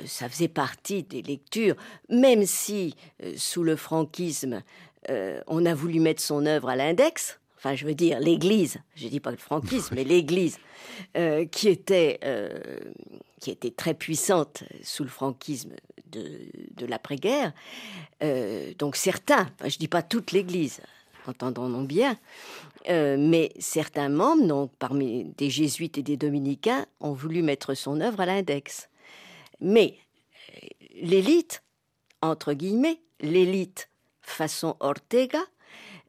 ça 0.07 0.29
faisait 0.29 0.49
partie 0.49 1.03
des 1.03 1.23
lectures, 1.23 1.77
même 2.09 2.45
si 2.45 2.95
sous 3.37 3.63
le 3.63 3.77
franquisme, 3.77 4.63
on 5.09 5.67
a 5.67 5.75
voulu 5.75 6.01
mettre 6.01 6.23
son 6.23 6.47
œuvre 6.47 6.69
à 6.69 6.77
l'index, 6.77 7.39
enfin 7.65 7.75
je 7.75 7.87
veux 7.87 7.95
dire 7.95 8.21
l'Église, 8.21 8.79
je 8.95 9.09
dis 9.09 9.21
pas 9.21 9.31
le 9.31 9.39
franquisme, 9.39 9.95
mais 9.95 10.05
l'Église, 10.05 10.59
qui 11.51 11.69
était 11.69 12.21
qui 13.41 13.51
était 13.51 13.71
très 13.71 13.95
puissante 13.95 14.65
sous 14.83 15.03
le 15.03 15.11
franquisme 15.11 15.71
de, 16.11 16.87
l'après-guerre. 16.87 17.53
Euh, 18.23 18.73
donc 18.79 18.97
certains, 18.97 19.51
je 19.61 19.67
ne 19.67 19.79
dis 19.79 19.89
pas 19.89 20.03
toute 20.03 20.33
l'Église, 20.33 20.81
entendons-nous 21.27 21.87
bien, 21.87 22.19
euh, 22.89 23.17
mais 23.19 23.53
certains 23.59 24.09
membres, 24.09 24.47
donc 24.47 24.73
parmi 24.79 25.25
des 25.37 25.51
jésuites 25.51 25.99
et 25.99 26.03
des 26.03 26.17
dominicains, 26.17 26.87
ont 27.01 27.13
voulu 27.13 27.43
mettre 27.43 27.75
son 27.75 28.01
œuvre 28.01 28.21
à 28.21 28.27
l'index. 28.27 28.89
Mais 29.61 29.99
euh, 30.57 30.69
l'élite, 31.03 31.63
entre 32.23 32.53
guillemets, 32.53 33.01
l'élite 33.21 33.89
façon 34.21 34.77
Ortega, 34.81 35.41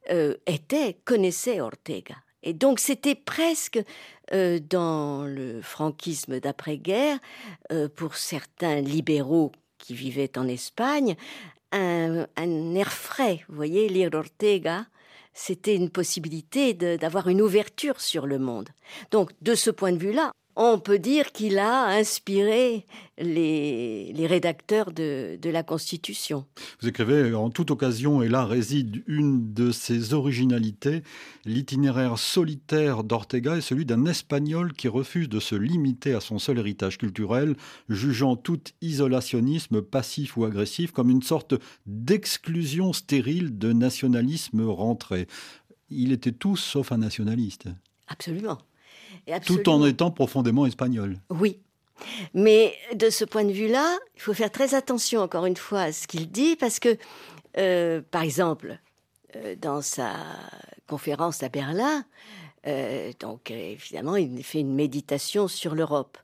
était, 0.08 0.98
connaissait 1.04 1.62
Ortega. 1.62 2.16
Et 2.46 2.54
donc 2.54 2.80
c'était 2.80 3.16
presque 3.16 3.82
euh, 4.34 4.60
dans 4.60 5.24
le 5.24 5.62
franquisme 5.62 6.40
d'après-guerre, 6.40 7.20
euh, 7.72 7.90
pour 7.90 8.16
certains 8.16 8.80
libéraux 8.80 9.52
qui 9.78 9.94
vivaient 9.94 10.38
en 10.38 10.48
Espagne, 10.48 11.16
un, 11.72 12.26
air 12.76 12.92
frais. 12.92 13.44
Vous 13.50 13.56
voyez, 13.56 13.90
lire 13.90 14.12
Ortega, 14.14 14.86
c'était 15.34 15.76
une 15.76 15.90
possibilité 15.90 16.74
d'avoir 16.74 17.28
une 17.28 17.42
ouverture 17.42 18.00
sur 18.00 18.26
le 18.26 18.40
monde. 18.40 18.70
Donc 19.12 19.32
de 19.42 19.56
ce 19.56 19.70
point 19.70 19.92
de 19.92 19.98
vue-là, 19.98 20.32
on 20.56 20.80
peut 20.80 21.00
dire 21.00 21.32
qu'il 21.32 21.60
a 21.60 21.86
inspiré 21.88 22.86
les, 23.18 24.14
rédacteurs 24.28 24.92
de, 24.92 25.38
la 25.44 25.64
Constitution. 25.64 26.46
Vous 26.82 26.88
écrivez 26.88 27.34
en 27.34 27.50
toute 27.50 27.72
occasion, 27.72 28.22
et 28.22 28.30
là 28.30 28.46
réside 28.46 29.04
une 29.08 29.54
de 29.54 29.72
ses 29.72 30.14
originalités, 30.14 31.04
l'itinéraire 31.46 32.18
solitaire 32.18 33.04
d'Ortega 33.04 33.58
est 33.58 33.62
celui 33.62 33.86
d'un 33.86 34.06
Espagnol 34.06 34.74
qui 34.74 34.88
refuse 34.88 35.30
de 35.30 35.40
se 35.40 35.56
limiter 35.56 36.14
à 36.14 36.22
son 36.22 36.40
seul 36.40 36.60
héritage 36.60 36.98
culturel, 36.98 37.56
jugeant 37.90 38.36
tout 38.36 38.62
isolationnisme 38.82 39.82
passif 39.82 40.38
ou 40.38 40.46
agressif 40.46 40.92
comme 40.92 41.10
une 41.10 41.24
sorte 41.24 41.56
d'exclusion 41.86 42.94
stérile 42.94 43.58
de 43.58 43.74
nationalisme 43.74 44.66
rentré. 44.66 45.28
Il 45.90 46.12
était 46.12 46.32
tout 46.32 46.56
sauf 46.56 46.92
un 46.92 46.98
nationaliste. 46.98 47.68
Absolument. 48.08 48.58
Tout 49.46 49.70
en 49.70 49.86
étant 49.86 50.12
profondément 50.12 50.66
espagnol. 50.66 51.18
Oui. 51.30 51.60
Mais 52.34 52.76
de 52.94 53.10
ce 53.10 53.26
point 53.26 53.46
de 53.46 53.52
vue-là, 53.52 53.98
il 54.16 54.22
faut 54.22 54.34
faire 54.34 54.52
très 54.52 54.74
attention, 54.76 55.22
encore 55.22 55.46
une 55.46 55.58
fois, 55.58 55.82
à 55.82 55.92
ce 55.92 56.08
qu'il 56.08 56.30
dit, 56.30 56.56
parce 56.56 56.80
que, 56.80 56.98
euh, 57.58 58.02
par 58.12 58.22
exemple, 58.22 58.80
euh, 59.36 59.56
dans 59.60 59.82
sa 59.82 60.14
conférence 60.88 61.42
à 61.44 61.50
Berlin, 61.50 62.06
euh, 62.68 63.12
donc 63.20 63.52
évidemment, 63.52 64.16
il 64.16 64.44
fait 64.44 64.60
une 64.60 64.74
méditation 64.74 65.48
sur 65.48 65.76
l'Europe. 65.76 66.18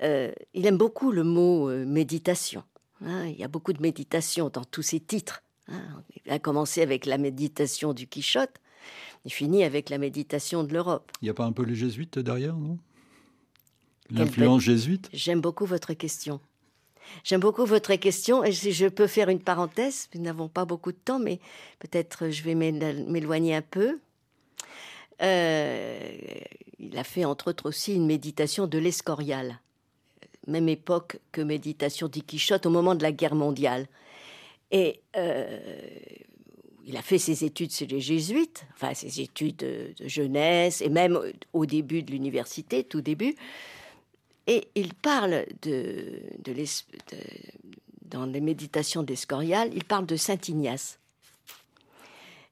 il 0.00 0.66
aime 0.66 0.78
beaucoup 0.78 1.12
le 1.12 1.22
mot 1.22 1.68
méditation. 1.86 2.64
Hein. 3.04 3.26
il 3.26 3.38
y 3.38 3.44
a 3.44 3.48
beaucoup 3.48 3.72
de 3.72 3.82
méditation 3.82 4.48
dans 4.48 4.64
tous 4.64 4.82
ses 4.82 5.00
titres. 5.00 5.42
Hein. 5.68 6.02
Il 6.24 6.32
a 6.32 6.38
commencé 6.38 6.82
avec 6.82 7.06
la 7.06 7.18
méditation 7.18 7.92
du 7.92 8.08
Quichotte, 8.08 8.60
il 9.24 9.32
finit 9.32 9.64
avec 9.64 9.90
la 9.90 9.98
méditation 9.98 10.64
de 10.64 10.72
l'Europe. 10.72 11.10
Il 11.20 11.26
n'y 11.26 11.30
a 11.30 11.34
pas 11.34 11.44
un 11.44 11.52
peu 11.52 11.64
les 11.64 11.74
jésuites 11.74 12.18
derrière, 12.18 12.56
non? 12.56 12.78
L'influence 14.10 14.62
jésuite? 14.62 15.08
J'aime 15.12 15.40
beaucoup 15.40 15.64
votre 15.64 15.94
question. 15.94 16.40
J'aime 17.24 17.40
beaucoup 17.40 17.64
votre 17.64 17.94
question 17.96 18.44
et 18.44 18.52
je 18.52 18.86
peux 18.88 19.06
faire 19.06 19.28
une 19.28 19.40
parenthèse. 19.40 20.08
Nous 20.14 20.20
n'avons 20.20 20.48
pas 20.48 20.64
beaucoup 20.64 20.92
de 20.92 20.98
temps, 20.98 21.18
mais 21.18 21.40
peut-être 21.78 22.30
je 22.30 22.42
vais 22.42 22.54
m'éloigner 22.54 23.54
un 23.54 23.62
peu. 23.62 23.98
Euh, 25.20 26.18
il 26.78 26.98
a 26.98 27.04
fait 27.04 27.24
entre 27.24 27.50
autres 27.50 27.68
aussi 27.68 27.94
une 27.94 28.06
méditation 28.06 28.66
de 28.66 28.78
l'Escorial, 28.78 29.60
même 30.46 30.68
époque 30.68 31.18
que 31.30 31.40
méditation 31.40 32.08
d'Iquichotte 32.08 32.66
au 32.66 32.70
moment 32.70 32.94
de 32.94 33.02
la 33.02 33.12
guerre 33.12 33.34
mondiale. 33.34 33.86
Et 34.72 35.00
euh, 35.16 35.60
il 36.86 36.96
a 36.96 37.02
fait 37.02 37.18
ses 37.18 37.44
études 37.44 37.70
chez 37.70 37.86
les 37.86 38.00
jésuites, 38.00 38.64
enfin 38.74 38.94
ses 38.94 39.20
études 39.20 39.56
de, 39.56 39.94
jeunesse, 40.00 40.80
et 40.80 40.88
même 40.88 41.18
au 41.52 41.66
début 41.66 42.02
de 42.02 42.10
l'université, 42.10 42.84
tout 42.84 43.00
début. 43.00 43.34
Et 44.46 44.68
il 44.74 44.94
parle 44.94 45.46
de, 45.62 46.20
dans 48.02 48.26
les 48.26 48.40
méditations 48.40 49.02
d'Escorial, 49.02 49.70
il 49.74 49.84
parle 49.84 50.06
de 50.06 50.16
Saint 50.16 50.38
Ignace. 50.48 50.98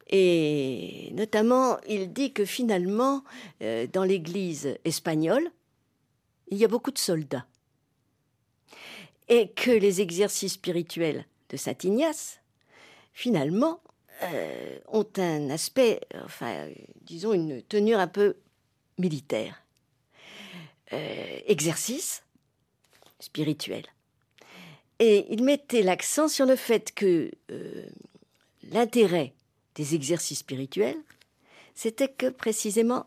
Et 0.09 1.11
notamment, 1.13 1.79
il 1.89 2.13
dit 2.13 2.33
que 2.33 2.45
finalement, 2.45 3.23
euh, 3.63 3.87
dans 3.87 4.05
l'Église 4.05 4.77
espagnole, 4.85 5.51
il 6.49 6.59
y 6.59 6.65
a 6.65 6.69
beaucoup 6.69 6.91
de 6.91 6.99
soldats. 6.99 7.47
Et 9.29 9.49
que 9.49 9.71
les 9.71 10.01
exercices 10.01 10.55
spirituels 10.55 11.25
de 11.49 11.57
Saint 11.57 11.77
Ignace, 11.85 12.41
finalement, 13.13 13.81
euh, 14.23 14.79
ont 14.89 15.07
un 15.17 15.51
aspect, 15.51 16.01
enfin, 16.25 16.69
disons, 17.03 17.33
une 17.33 17.63
tenue 17.63 17.95
un 17.95 18.07
peu 18.07 18.37
militaire. 18.99 19.63
Euh, 20.93 21.41
exercice 21.47 22.23
spirituel. 23.19 23.85
Et 24.99 25.27
il 25.33 25.45
mettait 25.45 25.83
l'accent 25.83 26.29
sur 26.29 26.45
le 26.45 26.57
fait 26.57 26.93
que 26.93 27.31
euh, 27.51 27.87
l'intérêt 28.71 29.33
des 29.75 29.95
exercices 29.95 30.41
spirituels, 30.41 30.99
c'était 31.75 32.09
que 32.09 32.29
précisément 32.29 33.07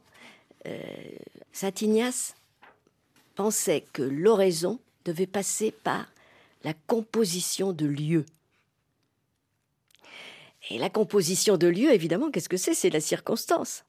Saint 1.51 1.73
Ignace 1.81 2.35
pensait 3.35 3.83
que 3.91 4.01
l'oraison 4.01 4.79
devait 5.03 5.27
passer 5.27 5.71
par 5.71 6.07
la 6.63 6.73
composition 6.73 7.73
de 7.73 7.85
lieux. 7.85 8.25
Et 10.69 10.77
la 10.77 10.89
composition 10.89 11.57
de 11.57 11.67
lieux, 11.67 11.93
évidemment, 11.93 12.31
qu'est-ce 12.31 12.49
que 12.49 12.57
c'est? 12.57 12.73
C'est 12.73 12.89
la 12.89 13.01
circonstance. 13.01 13.83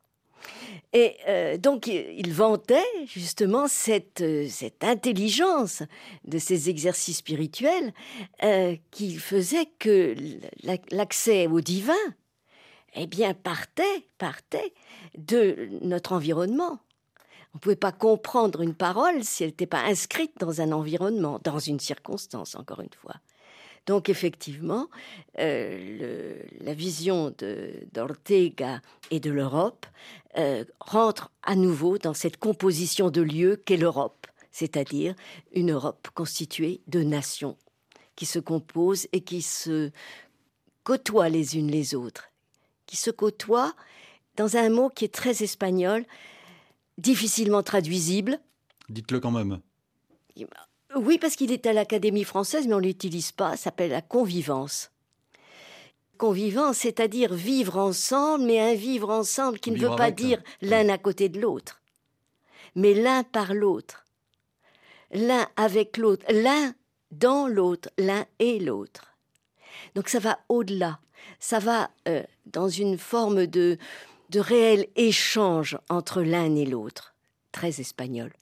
Et 0.93 1.17
euh, 1.29 1.57
donc, 1.57 1.87
il 1.87 2.33
vantait 2.33 2.85
justement 3.07 3.67
cette, 3.67 4.21
euh, 4.21 4.47
cette 4.49 4.85
intelligence 4.85 5.83
de 6.25 6.39
ces 6.39 6.71
exercices 6.71 7.19
spirituels 7.19 7.93
euh, 8.43 8.77
qui 8.91 9.17
faisait 9.17 9.67
que 9.79 10.15
l'accès 10.93 11.47
au 11.47 11.61
divin, 11.61 11.93
eh 12.95 13.07
bien, 13.07 13.35
partait, 13.35 14.07
partait 14.19 14.73
de 15.17 15.69
notre 15.83 16.13
environnement. 16.13 16.79
On 17.55 17.59
ne 17.59 17.61
pouvait 17.61 17.77
pas 17.77 17.93
comprendre 17.93 18.61
une 18.61 18.75
parole 18.75 19.25
si 19.25 19.43
elle 19.43 19.51
n'était 19.51 19.67
pas 19.67 19.83
inscrite 19.83 20.33
dans 20.39 20.61
un 20.61 20.73
environnement, 20.73 21.41
dans 21.43 21.59
une 21.59 21.81
circonstance, 21.81 22.55
encore 22.55 22.81
une 22.81 22.95
fois. 23.01 23.15
Donc 23.87 24.09
effectivement, 24.09 24.89
euh, 25.39 26.39
la 26.61 26.75
vision 26.75 27.35
d'Ortega 27.93 28.81
et 29.11 29.21
de 29.21 29.31
l'Europe 29.31 29.87
euh, 30.39 30.65
rentre 30.81 31.31
à 31.43 31.55
nouveau 31.55 31.99
dans 31.99 32.15
cette 32.15 32.39
composition 32.39 33.11
de 33.11 33.21
lieux 33.21 33.57
qu'est 33.57 33.77
l'Europe, 33.77 34.27
c'est-à-dire 34.51 35.15
une 35.53 35.73
Europe 35.73 36.09
constituée 36.15 36.81
de 36.87 37.03
nations 37.03 37.57
qui 38.17 38.27
se 38.27 38.39
composent 38.39 39.07
et 39.13 39.21
qui 39.21 39.43
se 39.43 39.91
côtoient 40.83 41.29
les 41.29 41.57
unes 41.57 41.71
les 41.71 41.95
autres, 41.95 42.31
qui 42.87 42.97
se 42.97 43.11
côtoient 43.11 43.75
dans 44.37 44.57
un 44.57 44.71
mot 44.71 44.89
qui 44.89 45.05
est 45.05 45.15
très 45.15 45.43
espagnol, 45.43 46.05
difficilement 46.99 47.63
traduisible. 47.63 48.41
Dites-le 48.89 49.21
quand 49.21 49.31
même. 49.31 49.61
Oui, 50.97 51.19
parce 51.19 51.35
qu'il 51.35 51.51
est 51.51 51.67
à 51.67 51.73
l'Académie 51.73 52.25
française, 52.25 52.67
mais 52.67 52.75
on 52.75 52.81
ne 52.81 52.87
l'utilise 52.87 53.33
pas, 53.33 53.53
ça 53.53 53.65
s'appelle 53.65 53.91
la 53.91 54.03
convivence. 54.03 54.91
Convivence, 56.19 56.79
c'est-à-dire 56.79 57.35
vivre 57.35 57.79
ensemble, 57.79 58.45
mais 58.45 58.61
un 58.61 58.75
vivre 58.75 59.11
ensemble 59.11 59.59
qui 59.59 59.73
ne 59.73 59.79
veut 59.79 59.97
pas 59.97 60.13
dire 60.13 60.41
l'un 60.63 60.89
à 60.89 60.99
côté 60.99 61.29
de 61.29 61.41
l'autre, 61.41 61.83
mais 62.77 62.95
l'un 62.95 63.25
par 63.25 63.55
l'autre, 63.55 64.05
l'un 65.11 65.49
avec 65.57 65.97
l'autre, 65.97 66.25
l'un 66.31 66.75
dans 67.11 67.49
l'autre, 67.49 67.91
l'un 67.99 68.25
et 68.39 68.61
l'autre. 68.61 69.17
Donc 69.97 70.09
ça 70.09 70.21
va 70.21 70.39
au-delà, 70.49 71.01
ça 71.41 71.59
va 71.59 71.91
euh, 72.07 72.23
dans 72.47 72.69
une 72.69 72.99
forme 72.99 73.47
de, 73.47 73.79
de 74.31 74.41
réel 74.41 74.87
échange 74.95 75.77
entre 75.89 76.23
l'un 76.23 76.55
et 76.55 76.67
l'autre, 76.67 77.15
très 77.51 77.81
espagnol. 77.81 78.33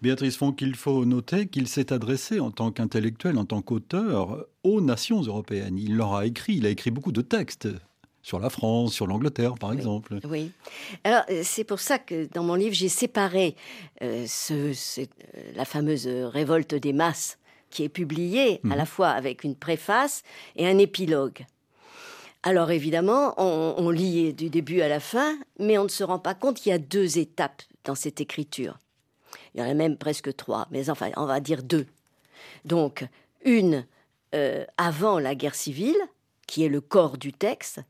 Béatrice 0.00 0.36
Fonck, 0.36 0.60
il 0.60 0.76
faut 0.76 1.04
noter 1.04 1.48
qu'il 1.48 1.66
s'est 1.66 1.92
adressé 1.92 2.38
en 2.38 2.50
tant 2.50 2.70
qu'intellectuel, 2.70 3.36
en 3.36 3.44
tant 3.44 3.62
qu'auteur, 3.62 4.46
aux 4.62 4.80
nations 4.80 5.20
européennes. 5.22 5.76
Il 5.76 5.96
leur 5.96 6.14
a 6.14 6.26
écrit, 6.26 6.54
il 6.54 6.66
a 6.66 6.70
écrit 6.70 6.90
beaucoup 6.90 7.12
de 7.12 7.22
textes 7.22 7.68
sur 8.22 8.38
la 8.38 8.50
France, 8.50 8.92
sur 8.92 9.06
l'Angleterre, 9.06 9.54
par 9.54 9.72
exemple. 9.72 10.20
Oui. 10.28 10.52
Alors, 11.02 11.22
c'est 11.42 11.64
pour 11.64 11.80
ça 11.80 11.98
que 11.98 12.28
dans 12.32 12.44
mon 12.44 12.54
livre, 12.54 12.74
j'ai 12.74 12.88
séparé 12.88 13.56
euh, 14.02 14.24
ce, 14.28 14.72
euh, 15.00 15.04
la 15.54 15.64
fameuse 15.64 16.06
révolte 16.06 16.74
des 16.74 16.92
masses 16.92 17.38
qui 17.70 17.82
est 17.82 17.88
publiée 17.88 18.60
à 18.70 18.76
la 18.76 18.82
mhm. 18.82 18.86
fois 18.86 19.08
avec 19.08 19.44
une 19.44 19.54
préface 19.54 20.22
et 20.56 20.66
un 20.66 20.78
épilogue. 20.78 21.44
Alors 22.42 22.70
évidemment, 22.70 23.34
on, 23.36 23.74
on 23.78 23.90
lit 23.90 24.32
du 24.32 24.48
début 24.48 24.80
à 24.80 24.88
la 24.88 25.00
fin, 25.00 25.36
mais 25.58 25.76
on 25.76 25.84
ne 25.84 25.88
se 25.88 26.04
rend 26.04 26.18
pas 26.18 26.34
compte 26.34 26.58
qu'il 26.58 26.70
y 26.70 26.74
a 26.74 26.78
deux 26.78 27.18
étapes 27.18 27.62
dans 27.84 27.94
cette 27.94 28.20
écriture. 28.20 28.78
Il 29.58 29.62
y 29.62 29.64
en 29.66 29.70
a 29.70 29.74
même 29.74 29.96
presque 29.96 30.36
trois, 30.36 30.68
mais 30.70 30.88
enfin, 30.88 31.10
on 31.16 31.26
va 31.26 31.40
dire 31.40 31.64
deux. 31.64 31.86
Donc, 32.64 33.04
une 33.44 33.84
euh, 34.36 34.64
avant 34.76 35.18
la 35.18 35.34
guerre 35.34 35.56
civile, 35.56 35.98
qui 36.46 36.64
est 36.64 36.68
le 36.68 36.80
corps 36.80 37.18
du 37.18 37.32
texte, 37.32 37.80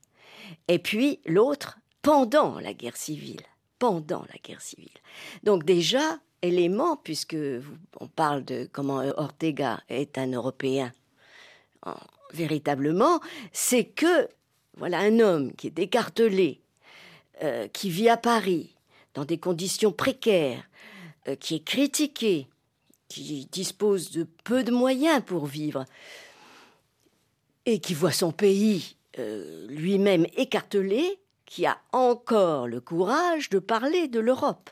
et 0.66 0.78
puis 0.78 1.20
l'autre 1.26 1.78
pendant 2.00 2.58
la 2.58 2.72
guerre 2.72 2.96
civile. 2.96 3.42
Pendant 3.78 4.24
la 4.32 4.38
guerre 4.42 4.62
civile. 4.62 4.88
Donc 5.42 5.64
déjà, 5.64 6.18
élément, 6.40 6.96
puisque 6.96 7.36
on 8.00 8.08
parle 8.08 8.46
de 8.46 8.66
comment 8.72 9.02
Ortega 9.18 9.82
est 9.90 10.16
un 10.16 10.32
Européen, 10.32 10.90
véritablement, 12.32 13.20
c'est 13.52 13.84
que 13.84 14.26
voilà 14.78 15.00
un 15.00 15.20
homme 15.20 15.52
qui 15.52 15.66
est 15.66 15.78
écartelé, 15.78 16.62
euh, 17.42 17.68
qui 17.68 17.90
vit 17.90 18.08
à 18.08 18.16
Paris 18.16 18.74
dans 19.12 19.26
des 19.26 19.38
conditions 19.38 19.92
précaires, 19.92 20.64
qui 21.36 21.56
est 21.56 21.64
critiqué, 21.64 22.48
qui 23.08 23.48
dispose 23.50 24.10
de 24.10 24.26
peu 24.44 24.64
de 24.64 24.70
moyens 24.70 25.22
pour 25.24 25.46
vivre, 25.46 25.84
et 27.66 27.80
qui 27.80 27.94
voit 27.94 28.12
son 28.12 28.32
pays 28.32 28.96
euh, 29.18 29.66
lui-même 29.68 30.26
écartelé, 30.36 31.18
qui 31.44 31.66
a 31.66 31.78
encore 31.92 32.68
le 32.68 32.80
courage 32.80 33.48
de 33.48 33.58
parler 33.58 34.08
de 34.08 34.20
l'Europe. 34.20 34.70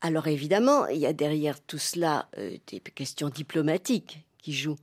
Alors 0.00 0.28
évidemment, 0.28 0.86
il 0.86 0.98
y 0.98 1.06
a 1.06 1.12
derrière 1.12 1.60
tout 1.60 1.78
cela 1.78 2.28
euh, 2.38 2.56
des 2.68 2.80
questions 2.80 3.28
diplomatiques 3.28 4.24
qui 4.38 4.52
jouent. 4.52 4.78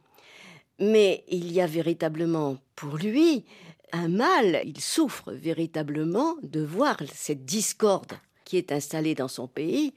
Mais 0.79 1.23
il 1.29 1.51
y 1.51 1.61
a 1.61 1.65
véritablement 1.65 2.57
pour 2.75 2.97
lui 2.97 3.45
un 3.93 4.09
mal, 4.09 4.61
il 4.65 4.79
souffre 4.79 5.31
véritablement 5.31 6.35
de 6.43 6.61
voir 6.61 6.97
cette 7.13 7.45
discorde 7.45 8.13
qui 8.43 8.57
est 8.57 8.71
installée 8.71 9.15
dans 9.15 9.27
son 9.27 9.47
pays 9.47 9.93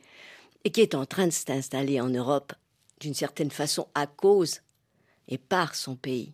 et 0.65 0.71
qui 0.71 0.81
est 0.81 0.95
en 0.95 1.07
train 1.07 1.27
de 1.27 1.33
s'installer 1.33 2.01
en 2.01 2.09
Europe 2.09 2.53
d'une 3.01 3.15
certaine 3.15 3.51
façon 3.51 3.89
à 3.95 4.07
cause 4.07 4.61
et 5.29 5.39
par 5.39 5.75
son 5.75 5.97
pays. 5.97 6.33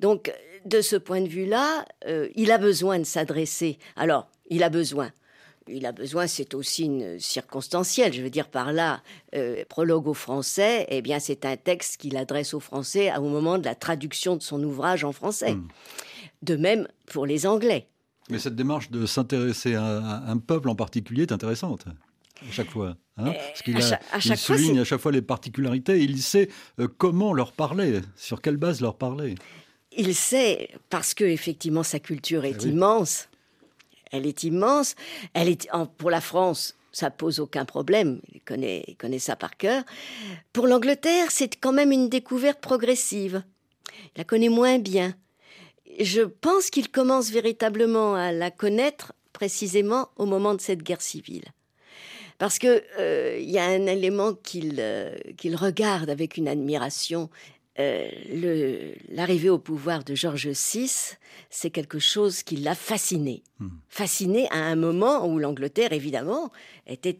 Donc, 0.00 0.32
de 0.64 0.80
ce 0.80 0.96
point 0.96 1.20
de 1.20 1.28
vue-là, 1.28 1.84
euh, 2.06 2.28
il 2.34 2.50
a 2.50 2.58
besoin 2.58 2.98
de 2.98 3.04
s'adresser. 3.04 3.78
Alors, 3.96 4.28
il 4.48 4.62
a 4.62 4.70
besoin. 4.70 5.10
Il 5.66 5.86
a 5.86 5.92
besoin, 5.92 6.26
c'est 6.26 6.52
aussi 6.54 6.84
une 6.84 7.18
circonstancielle. 7.18 8.12
Je 8.12 8.22
veux 8.22 8.30
dire 8.30 8.48
par 8.48 8.72
là, 8.72 9.02
euh, 9.34 9.64
prologue 9.68 10.06
au 10.06 10.14
français, 10.14 10.86
eh 10.90 11.00
bien, 11.00 11.18
c'est 11.20 11.46
un 11.46 11.56
texte 11.56 11.96
qu'il 11.96 12.16
adresse 12.18 12.52
aux 12.52 12.60
Français 12.60 13.10
au 13.16 13.28
moment 13.28 13.58
de 13.58 13.64
la 13.64 13.74
traduction 13.74 14.36
de 14.36 14.42
son 14.42 14.62
ouvrage 14.62 15.04
en 15.04 15.12
français. 15.12 15.54
Hmm. 15.54 15.68
De 16.42 16.56
même 16.56 16.86
pour 17.06 17.24
les 17.24 17.46
Anglais. 17.46 17.88
Mais 18.28 18.38
cette 18.38 18.56
démarche 18.56 18.90
de 18.90 19.06
s'intéresser 19.06 19.74
à 19.74 20.24
un 20.26 20.36
peuple 20.36 20.68
en 20.68 20.74
particulier 20.74 21.22
est 21.22 21.32
intéressante 21.32 21.86
à 22.42 22.52
chaque 22.52 22.70
fois. 22.70 22.96
Hein 23.16 23.32
Parce 23.32 23.62
qu'il 23.62 23.78
il 23.78 24.36
souligne 24.36 24.80
à 24.80 24.84
chaque 24.84 25.00
fois 25.00 25.12
les 25.12 25.22
particularités. 25.22 26.00
Il 26.00 26.20
sait 26.20 26.48
euh, 26.80 26.88
comment 26.98 27.32
leur 27.32 27.52
parler, 27.52 28.00
sur 28.16 28.42
quelle 28.42 28.56
base 28.56 28.80
leur 28.80 28.96
parler. 28.96 29.36
Il 29.96 30.14
sait, 30.14 30.70
parce 30.90 31.14
que 31.14 31.24
effectivement 31.24 31.84
sa 31.84 32.00
culture 32.00 32.44
est 32.44 32.64
eh 32.64 32.68
immense. 32.68 33.28
Elle 34.10 34.26
est 34.26 34.42
immense. 34.42 34.96
Elle 35.32 35.48
est 35.48 35.68
pour 35.98 36.10
la 36.10 36.20
France, 36.20 36.76
ça 36.92 37.10
pose 37.10 37.38
aucun 37.38 37.64
problème. 37.64 38.20
Il 38.32 38.40
connaît, 38.40 38.84
il 38.88 38.96
connaît 38.96 39.18
ça 39.18 39.36
par 39.36 39.56
cœur. 39.56 39.84
Pour 40.52 40.66
l'Angleterre, 40.66 41.30
c'est 41.30 41.54
quand 41.56 41.72
même 41.72 41.92
une 41.92 42.08
découverte 42.08 42.60
progressive. 42.60 43.44
Il 43.92 44.18
la 44.18 44.24
connaît 44.24 44.48
moins 44.48 44.78
bien. 44.78 45.14
Je 46.00 46.22
pense 46.22 46.70
qu'il 46.70 46.90
commence 46.90 47.30
véritablement 47.30 48.16
à 48.16 48.32
la 48.32 48.50
connaître 48.50 49.12
précisément 49.32 50.08
au 50.16 50.26
moment 50.26 50.54
de 50.54 50.60
cette 50.60 50.82
guerre 50.82 51.02
civile 51.02 51.44
parce 52.38 52.58
que 52.58 52.82
euh, 52.98 53.38
y 53.40 53.58
a 53.58 53.64
un 53.64 53.86
élément 53.86 54.34
qu'il 54.34 54.76
euh, 54.78 55.14
qu'il 55.36 55.56
regarde 55.56 56.10
avec 56.10 56.36
une 56.36 56.48
admiration. 56.48 57.30
Euh, 57.80 58.08
l'arrivée 59.08 59.50
au 59.50 59.58
pouvoir 59.58 60.04
de 60.04 60.14
George 60.14 60.46
VI, 60.46 61.16
c'est 61.50 61.70
quelque 61.70 61.98
chose 61.98 62.44
qui 62.44 62.54
l'a 62.54 62.76
fasciné. 62.76 63.42
Hmm. 63.58 63.68
Fasciné 63.88 64.46
à 64.50 64.58
un 64.58 64.76
moment 64.76 65.26
où 65.26 65.40
l'Angleterre, 65.40 65.92
évidemment, 65.92 66.52
était, 66.86 67.18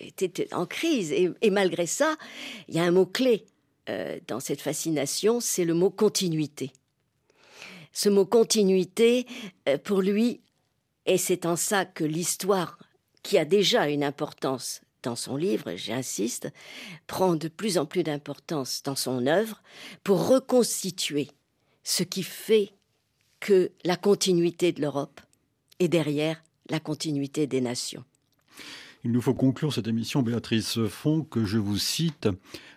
était 0.00 0.54
en 0.54 0.64
crise. 0.64 1.12
Et, 1.12 1.30
et, 1.42 1.50
malgré 1.50 1.84
ça, 1.84 2.16
il 2.68 2.76
y 2.76 2.78
a 2.78 2.84
un 2.84 2.92
mot-clé 2.92 3.44
dans 4.26 4.40
cette 4.40 4.62
fascination, 4.62 5.40
c'est 5.40 5.66
le 5.66 5.74
mot 5.74 5.90
continuité. 5.90 6.72
Ce 7.92 8.08
mot 8.08 8.24
continuité, 8.24 9.26
pour 9.84 10.00
lui, 10.00 10.40
et 11.04 11.18
c'est 11.18 11.44
en 11.44 11.56
ça 11.56 11.84
que 11.84 12.04
l'histoire 12.04 12.78
qui 13.24 13.38
a 13.38 13.44
déjà 13.44 13.88
une 13.88 14.04
importance 14.04 14.82
dans 15.02 15.16
son 15.16 15.36
livre, 15.36 15.74
j'insiste, 15.74 16.52
prend 17.08 17.34
de 17.34 17.48
plus 17.48 17.76
en 17.78 17.86
plus 17.86 18.04
d'importance 18.04 18.82
dans 18.84 18.94
son 18.94 19.26
œuvre 19.26 19.62
pour 20.04 20.28
reconstituer 20.28 21.28
ce 21.82 22.04
qui 22.04 22.22
fait 22.22 22.70
que 23.40 23.72
la 23.84 23.96
continuité 23.96 24.72
de 24.72 24.80
l'Europe 24.80 25.20
est 25.80 25.88
derrière 25.88 26.42
la 26.70 26.80
continuité 26.80 27.46
des 27.46 27.60
nations. 27.60 28.04
Il 29.06 29.12
nous 29.12 29.20
faut 29.20 29.34
conclure 29.34 29.70
cette 29.70 29.86
émission, 29.86 30.22
Béatrice 30.22 30.78
Font, 30.86 31.24
que 31.24 31.44
je 31.44 31.58
vous 31.58 31.76
cite. 31.76 32.26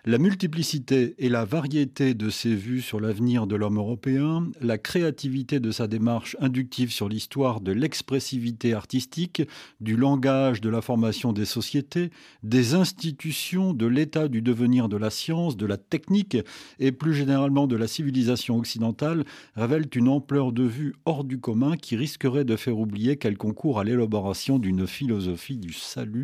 La 0.04 0.18
multiplicité 0.18 1.14
et 1.18 1.30
la 1.30 1.46
variété 1.46 2.12
de 2.12 2.28
ses 2.28 2.54
vues 2.54 2.82
sur 2.82 3.00
l'avenir 3.00 3.46
de 3.46 3.56
l'homme 3.56 3.78
européen, 3.78 4.46
la 4.60 4.76
créativité 4.76 5.58
de 5.58 5.70
sa 5.70 5.86
démarche 5.86 6.36
inductive 6.38 6.92
sur 6.92 7.08
l'histoire 7.08 7.62
de 7.62 7.72
l'expressivité 7.72 8.74
artistique, 8.74 9.42
du 9.80 9.96
langage 9.96 10.60
de 10.60 10.68
la 10.68 10.82
formation 10.82 11.32
des 11.32 11.46
sociétés, 11.46 12.10
des 12.42 12.74
institutions, 12.74 13.72
de 13.72 13.86
l'état 13.86 14.28
du 14.28 14.42
devenir 14.42 14.90
de 14.90 14.98
la 14.98 15.10
science, 15.10 15.56
de 15.56 15.66
la 15.66 15.78
technique 15.78 16.36
et 16.78 16.92
plus 16.92 17.14
généralement 17.14 17.66
de 17.66 17.76
la 17.76 17.86
civilisation 17.86 18.58
occidentale 18.58 19.24
révèlent 19.56 19.88
une 19.94 20.08
ampleur 20.08 20.52
de 20.52 20.64
vue 20.64 20.94
hors 21.06 21.24
du 21.24 21.38
commun 21.38 21.76
qui 21.76 21.96
risquerait 21.96 22.44
de 22.44 22.56
faire 22.56 22.78
oublier 22.78 23.16
qu'elle 23.16 23.38
concourt 23.38 23.80
à 23.80 23.84
l'élaboration 23.84 24.58
d'une 24.58 24.86
philosophie 24.86 25.56
du 25.56 25.72
salut 25.72 26.17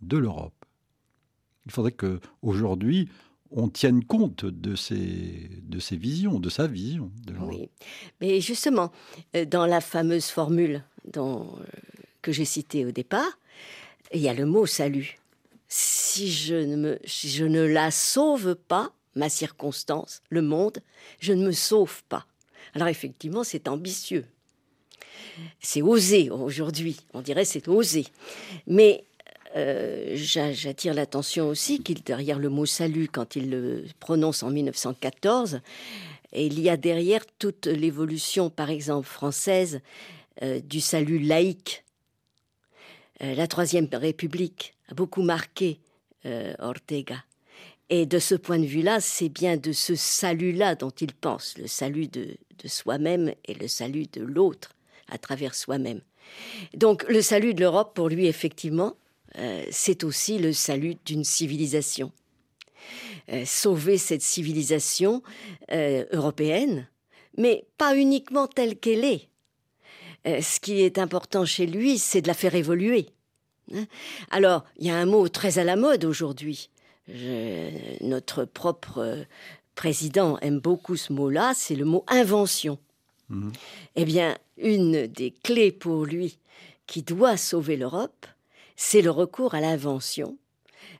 de 0.00 0.16
l'Europe. 0.16 0.54
Il 1.66 1.72
faudrait 1.72 1.92
que 1.92 2.20
aujourd'hui 2.42 3.08
on 3.50 3.68
tienne 3.68 4.04
compte 4.04 4.44
de 4.44 4.76
ces, 4.76 5.50
de 5.62 5.96
visions, 5.96 6.38
de 6.38 6.48
sa 6.48 6.66
vision. 6.66 7.10
Oui, 7.40 7.68
mais 8.20 8.40
justement, 8.40 8.92
euh, 9.34 9.44
dans 9.44 9.66
la 9.66 9.80
fameuse 9.80 10.26
formule 10.26 10.84
euh, 11.16 11.44
que 12.22 12.32
j'ai 12.32 12.44
citée 12.44 12.86
au 12.86 12.92
départ, 12.92 13.38
il 14.12 14.20
y 14.20 14.28
a 14.28 14.34
le 14.34 14.46
mot 14.46 14.66
salut. 14.66 15.18
Si 15.68 16.30
je 16.30 16.54
ne, 16.54 16.76
me, 16.76 16.98
si 17.04 17.28
je 17.28 17.44
ne 17.44 17.62
la 17.62 17.90
sauve 17.90 18.54
pas, 18.54 18.92
ma 19.14 19.28
circonstance, 19.28 20.22
le 20.30 20.42
monde, 20.42 20.78
je 21.18 21.32
ne 21.32 21.46
me 21.46 21.52
sauve 21.52 22.02
pas. 22.08 22.26
Alors 22.74 22.88
effectivement, 22.88 23.44
c'est 23.44 23.68
ambitieux. 23.68 24.26
C'est 25.60 25.82
osé 25.82 26.30
aujourd'hui, 26.30 26.98
on 27.14 27.20
dirait 27.20 27.44
c'est 27.44 27.66
osé. 27.66 28.06
Mais 28.66 29.04
euh, 29.56 30.12
j'attire 30.14 30.94
l'attention 30.94 31.48
aussi 31.48 31.82
qu'il, 31.82 32.02
derrière 32.02 32.38
le 32.38 32.48
mot 32.48 32.66
salut, 32.66 33.08
quand 33.08 33.36
il 33.36 33.50
le 33.50 33.84
prononce 33.98 34.42
en 34.42 34.50
1914, 34.50 35.60
il 36.32 36.60
y 36.60 36.70
a 36.70 36.76
derrière 36.76 37.22
toute 37.38 37.66
l'évolution, 37.66 38.50
par 38.50 38.70
exemple, 38.70 39.08
française 39.08 39.80
euh, 40.42 40.60
du 40.60 40.80
salut 40.80 41.18
laïque. 41.18 41.84
Euh, 43.22 43.34
la 43.34 43.48
Troisième 43.48 43.88
République 43.92 44.74
a 44.88 44.94
beaucoup 44.94 45.22
marqué 45.22 45.80
Ortega. 46.58 47.16
Et 47.88 48.04
de 48.04 48.18
ce 48.18 48.34
point 48.34 48.58
de 48.58 48.66
vue-là, 48.66 49.00
c'est 49.00 49.30
bien 49.30 49.56
de 49.56 49.72
ce 49.72 49.94
salut-là 49.94 50.74
dont 50.74 50.90
il 50.90 51.14
pense, 51.14 51.56
le 51.56 51.66
salut 51.66 52.08
de 52.08 52.36
soi-même 52.66 53.32
et 53.46 53.54
le 53.54 53.68
salut 53.68 54.04
de 54.12 54.20
l'autre 54.20 54.74
à 55.08 55.16
travers 55.16 55.54
soi-même. 55.54 56.02
Donc 56.74 57.04
le 57.08 57.22
salut 57.22 57.54
de 57.54 57.60
l'Europe, 57.60 57.94
pour 57.94 58.08
lui, 58.08 58.26
effectivement, 58.26 58.94
euh, 59.38 59.64
c'est 59.70 60.04
aussi 60.04 60.38
le 60.38 60.52
salut 60.52 60.96
d'une 61.04 61.24
civilisation. 61.24 62.12
Euh, 63.32 63.44
sauver 63.44 63.98
cette 63.98 64.22
civilisation 64.22 65.22
euh, 65.70 66.04
européenne, 66.12 66.88
mais 67.36 67.64
pas 67.78 67.96
uniquement 67.96 68.46
telle 68.46 68.76
qu'elle 68.76 69.04
est. 69.04 69.28
ce 70.24 70.58
qui 70.60 70.80
est 70.80 70.98
important 70.98 71.44
chez 71.44 71.66
lui, 71.66 71.98
c'est 71.98 72.22
de 72.22 72.28
la 72.28 72.34
faire 72.34 72.54
évoluer. 72.54 73.06
Hein? 73.72 73.86
Alors, 74.30 74.64
il 74.78 74.86
y 74.86 74.90
a 74.90 74.96
un 74.96 75.06
mot 75.06 75.28
très 75.28 75.58
à 75.58 75.64
la 75.64 75.76
mode 75.76 76.04
aujourd'hui. 76.04 76.70
notre 78.00 78.44
propre 78.44 79.26
président 79.74 80.38
aime 80.40 80.58
beaucoup 80.58 80.96
ce 80.96 81.12
mot-là, 81.12 81.52
c'est 81.54 81.76
le 81.76 81.84
mot 81.84 82.04
invention. 82.08 82.78
Mmh. 83.28 83.50
Eh 83.96 84.04
bien, 84.04 84.36
une 84.58 85.06
des 85.06 85.30
clés 85.30 85.72
pour 85.72 86.04
lui 86.04 86.38
qui 86.86 87.02
doit 87.02 87.36
sauver 87.36 87.76
l'Europe, 87.76 88.26
c'est 88.82 89.02
le 89.02 89.10
recours 89.10 89.54
à 89.54 89.60
l'invention. 89.60 90.38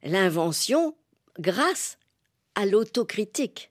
L'invention 0.03 0.95
grâce 1.39 1.97
à 2.55 2.67
l'autocritique. 2.67 3.71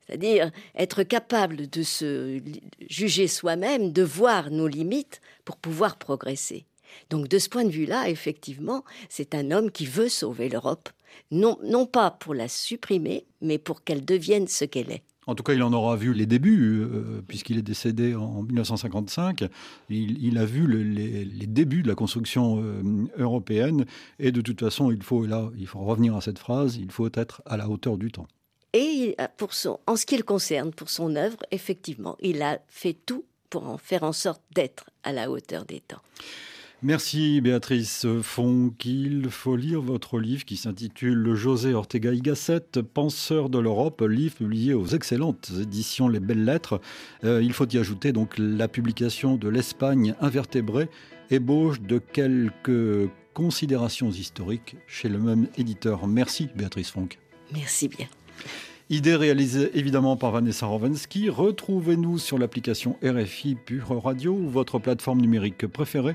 C'est-à-dire 0.00 0.50
être 0.74 1.02
capable 1.02 1.68
de 1.68 1.82
se 1.82 2.40
juger 2.88 3.28
soi-même, 3.28 3.92
de 3.92 4.02
voir 4.02 4.50
nos 4.50 4.66
limites 4.66 5.20
pour 5.44 5.58
pouvoir 5.58 5.98
progresser. 5.98 6.64
Donc 7.10 7.28
de 7.28 7.38
ce 7.38 7.50
point 7.50 7.64
de 7.64 7.70
vue-là, 7.70 8.08
effectivement, 8.08 8.84
c'est 9.10 9.34
un 9.34 9.50
homme 9.50 9.70
qui 9.70 9.84
veut 9.84 10.08
sauver 10.08 10.48
l'Europe, 10.48 10.88
non, 11.30 11.58
non 11.62 11.84
pas 11.84 12.10
pour 12.10 12.32
la 12.32 12.48
supprimer, 12.48 13.26
mais 13.42 13.58
pour 13.58 13.84
qu'elle 13.84 14.06
devienne 14.06 14.48
ce 14.48 14.64
qu'elle 14.64 14.90
est. 14.90 15.02
En 15.26 15.34
tout 15.34 15.42
cas, 15.42 15.54
il 15.54 15.62
en 15.62 15.72
aura 15.72 15.96
vu 15.96 16.14
les 16.14 16.26
débuts, 16.26 16.80
euh, 16.80 17.20
puisqu'il 17.26 17.58
est 17.58 17.62
décédé 17.62 18.14
en 18.14 18.42
1955. 18.42 19.44
Il, 19.90 20.38
a 20.38 20.44
vu 20.44 20.66
les, 20.68 21.46
débuts 21.46 21.82
de 21.82 21.88
la 21.88 21.96
construction 21.96 22.62
euh, 22.62 22.82
européenne. 23.18 23.86
Et 24.20 24.30
de 24.30 24.40
toute 24.40 24.60
façon, 24.60 24.92
il 24.92 25.02
faut, 25.02 25.26
là, 25.26 25.50
il 25.58 25.66
faut 25.66 25.80
revenir 25.80 26.14
à 26.14 26.20
cette 26.20 26.38
phrase, 26.38 26.76
il 26.76 26.92
faut 26.92 27.08
être 27.12 27.42
à 27.44 27.56
la 27.56 27.68
hauteur 27.68 27.98
du 27.98 28.12
temps. 28.12 28.28
Et 28.72 29.16
pour 29.36 29.54
son, 29.54 29.80
en 29.86 29.96
ce 29.96 30.06
qui 30.06 30.16
le 30.16 30.22
concerne, 30.22 30.70
pour 30.70 30.90
son 30.90 31.16
œuvre, 31.16 31.38
effectivement, 31.50 32.16
il 32.20 32.42
a 32.42 32.60
fait 32.68 32.96
tout 33.06 33.24
pour 33.50 33.68
en 33.68 33.78
faire 33.78 34.02
en 34.02 34.12
sorte 34.12 34.42
d'être 34.54 34.90
à 35.02 35.12
la 35.12 35.30
hauteur 35.30 35.64
des 35.64 35.80
temps. 35.80 36.02
Merci 36.82 37.40
Béatrice 37.40 38.06
Fonck. 38.22 38.84
Il 38.84 39.30
faut 39.30 39.56
lire 39.56 39.80
votre 39.80 40.20
livre 40.20 40.44
qui 40.44 40.58
s'intitule 40.58 41.34
José 41.34 41.72
Ortega 41.72 42.12
y 42.12 42.20
Gasset, 42.20 42.82
Penseur 42.92 43.48
de 43.48 43.58
l'Europe, 43.58 44.02
livre 44.02 44.36
publié 44.36 44.74
aux 44.74 44.86
excellentes 44.86 45.50
éditions 45.58 46.06
Les 46.06 46.20
Belles 46.20 46.44
Lettres. 46.44 46.80
Euh, 47.24 47.42
il 47.42 47.54
faut 47.54 47.66
y 47.66 47.78
ajouter 47.78 48.12
donc 48.12 48.34
la 48.36 48.68
publication 48.68 49.36
de 49.36 49.48
l'Espagne 49.48 50.14
invertébrée, 50.20 50.90
ébauche 51.30 51.80
de 51.80 51.98
quelques 51.98 53.10
considérations 53.32 54.10
historiques 54.10 54.76
chez 54.86 55.08
le 55.08 55.18
même 55.18 55.48
éditeur. 55.56 56.06
Merci 56.06 56.50
Béatrice 56.54 56.90
Fonck. 56.90 57.18
Merci 57.52 57.88
bien. 57.88 58.06
Idée 58.88 59.16
réalisée 59.16 59.76
évidemment 59.76 60.16
par 60.16 60.30
Vanessa 60.30 60.64
Rovensky. 60.64 61.28
Retrouvez-nous 61.28 62.18
sur 62.18 62.38
l'application 62.38 62.96
RFI 63.02 63.56
Pure 63.56 64.00
Radio 64.00 64.32
ou 64.32 64.48
votre 64.48 64.78
plateforme 64.78 65.20
numérique 65.20 65.66
préférée. 65.66 66.14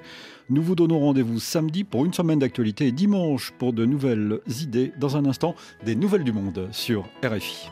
Nous 0.50 0.64
vous 0.64 0.76
donnons 0.76 1.02
rendez-vous 1.02 1.42
samedi 1.42 1.84
pour 1.84 2.06
une 2.06 2.14
semaine 2.14 2.40
d'actualité 2.40 2.88
et 2.88 2.92
dimanche 2.94 3.52
pour 3.60 3.74
de 3.74 3.84
nouvelles 3.84 4.40
idées. 4.62 4.94
Dans 4.98 5.18
un 5.18 5.26
instant, 5.26 5.54
des 5.84 5.96
nouvelles 5.96 6.24
du 6.24 6.32
monde 6.32 6.70
sur 6.72 7.10
RFI. 7.26 7.68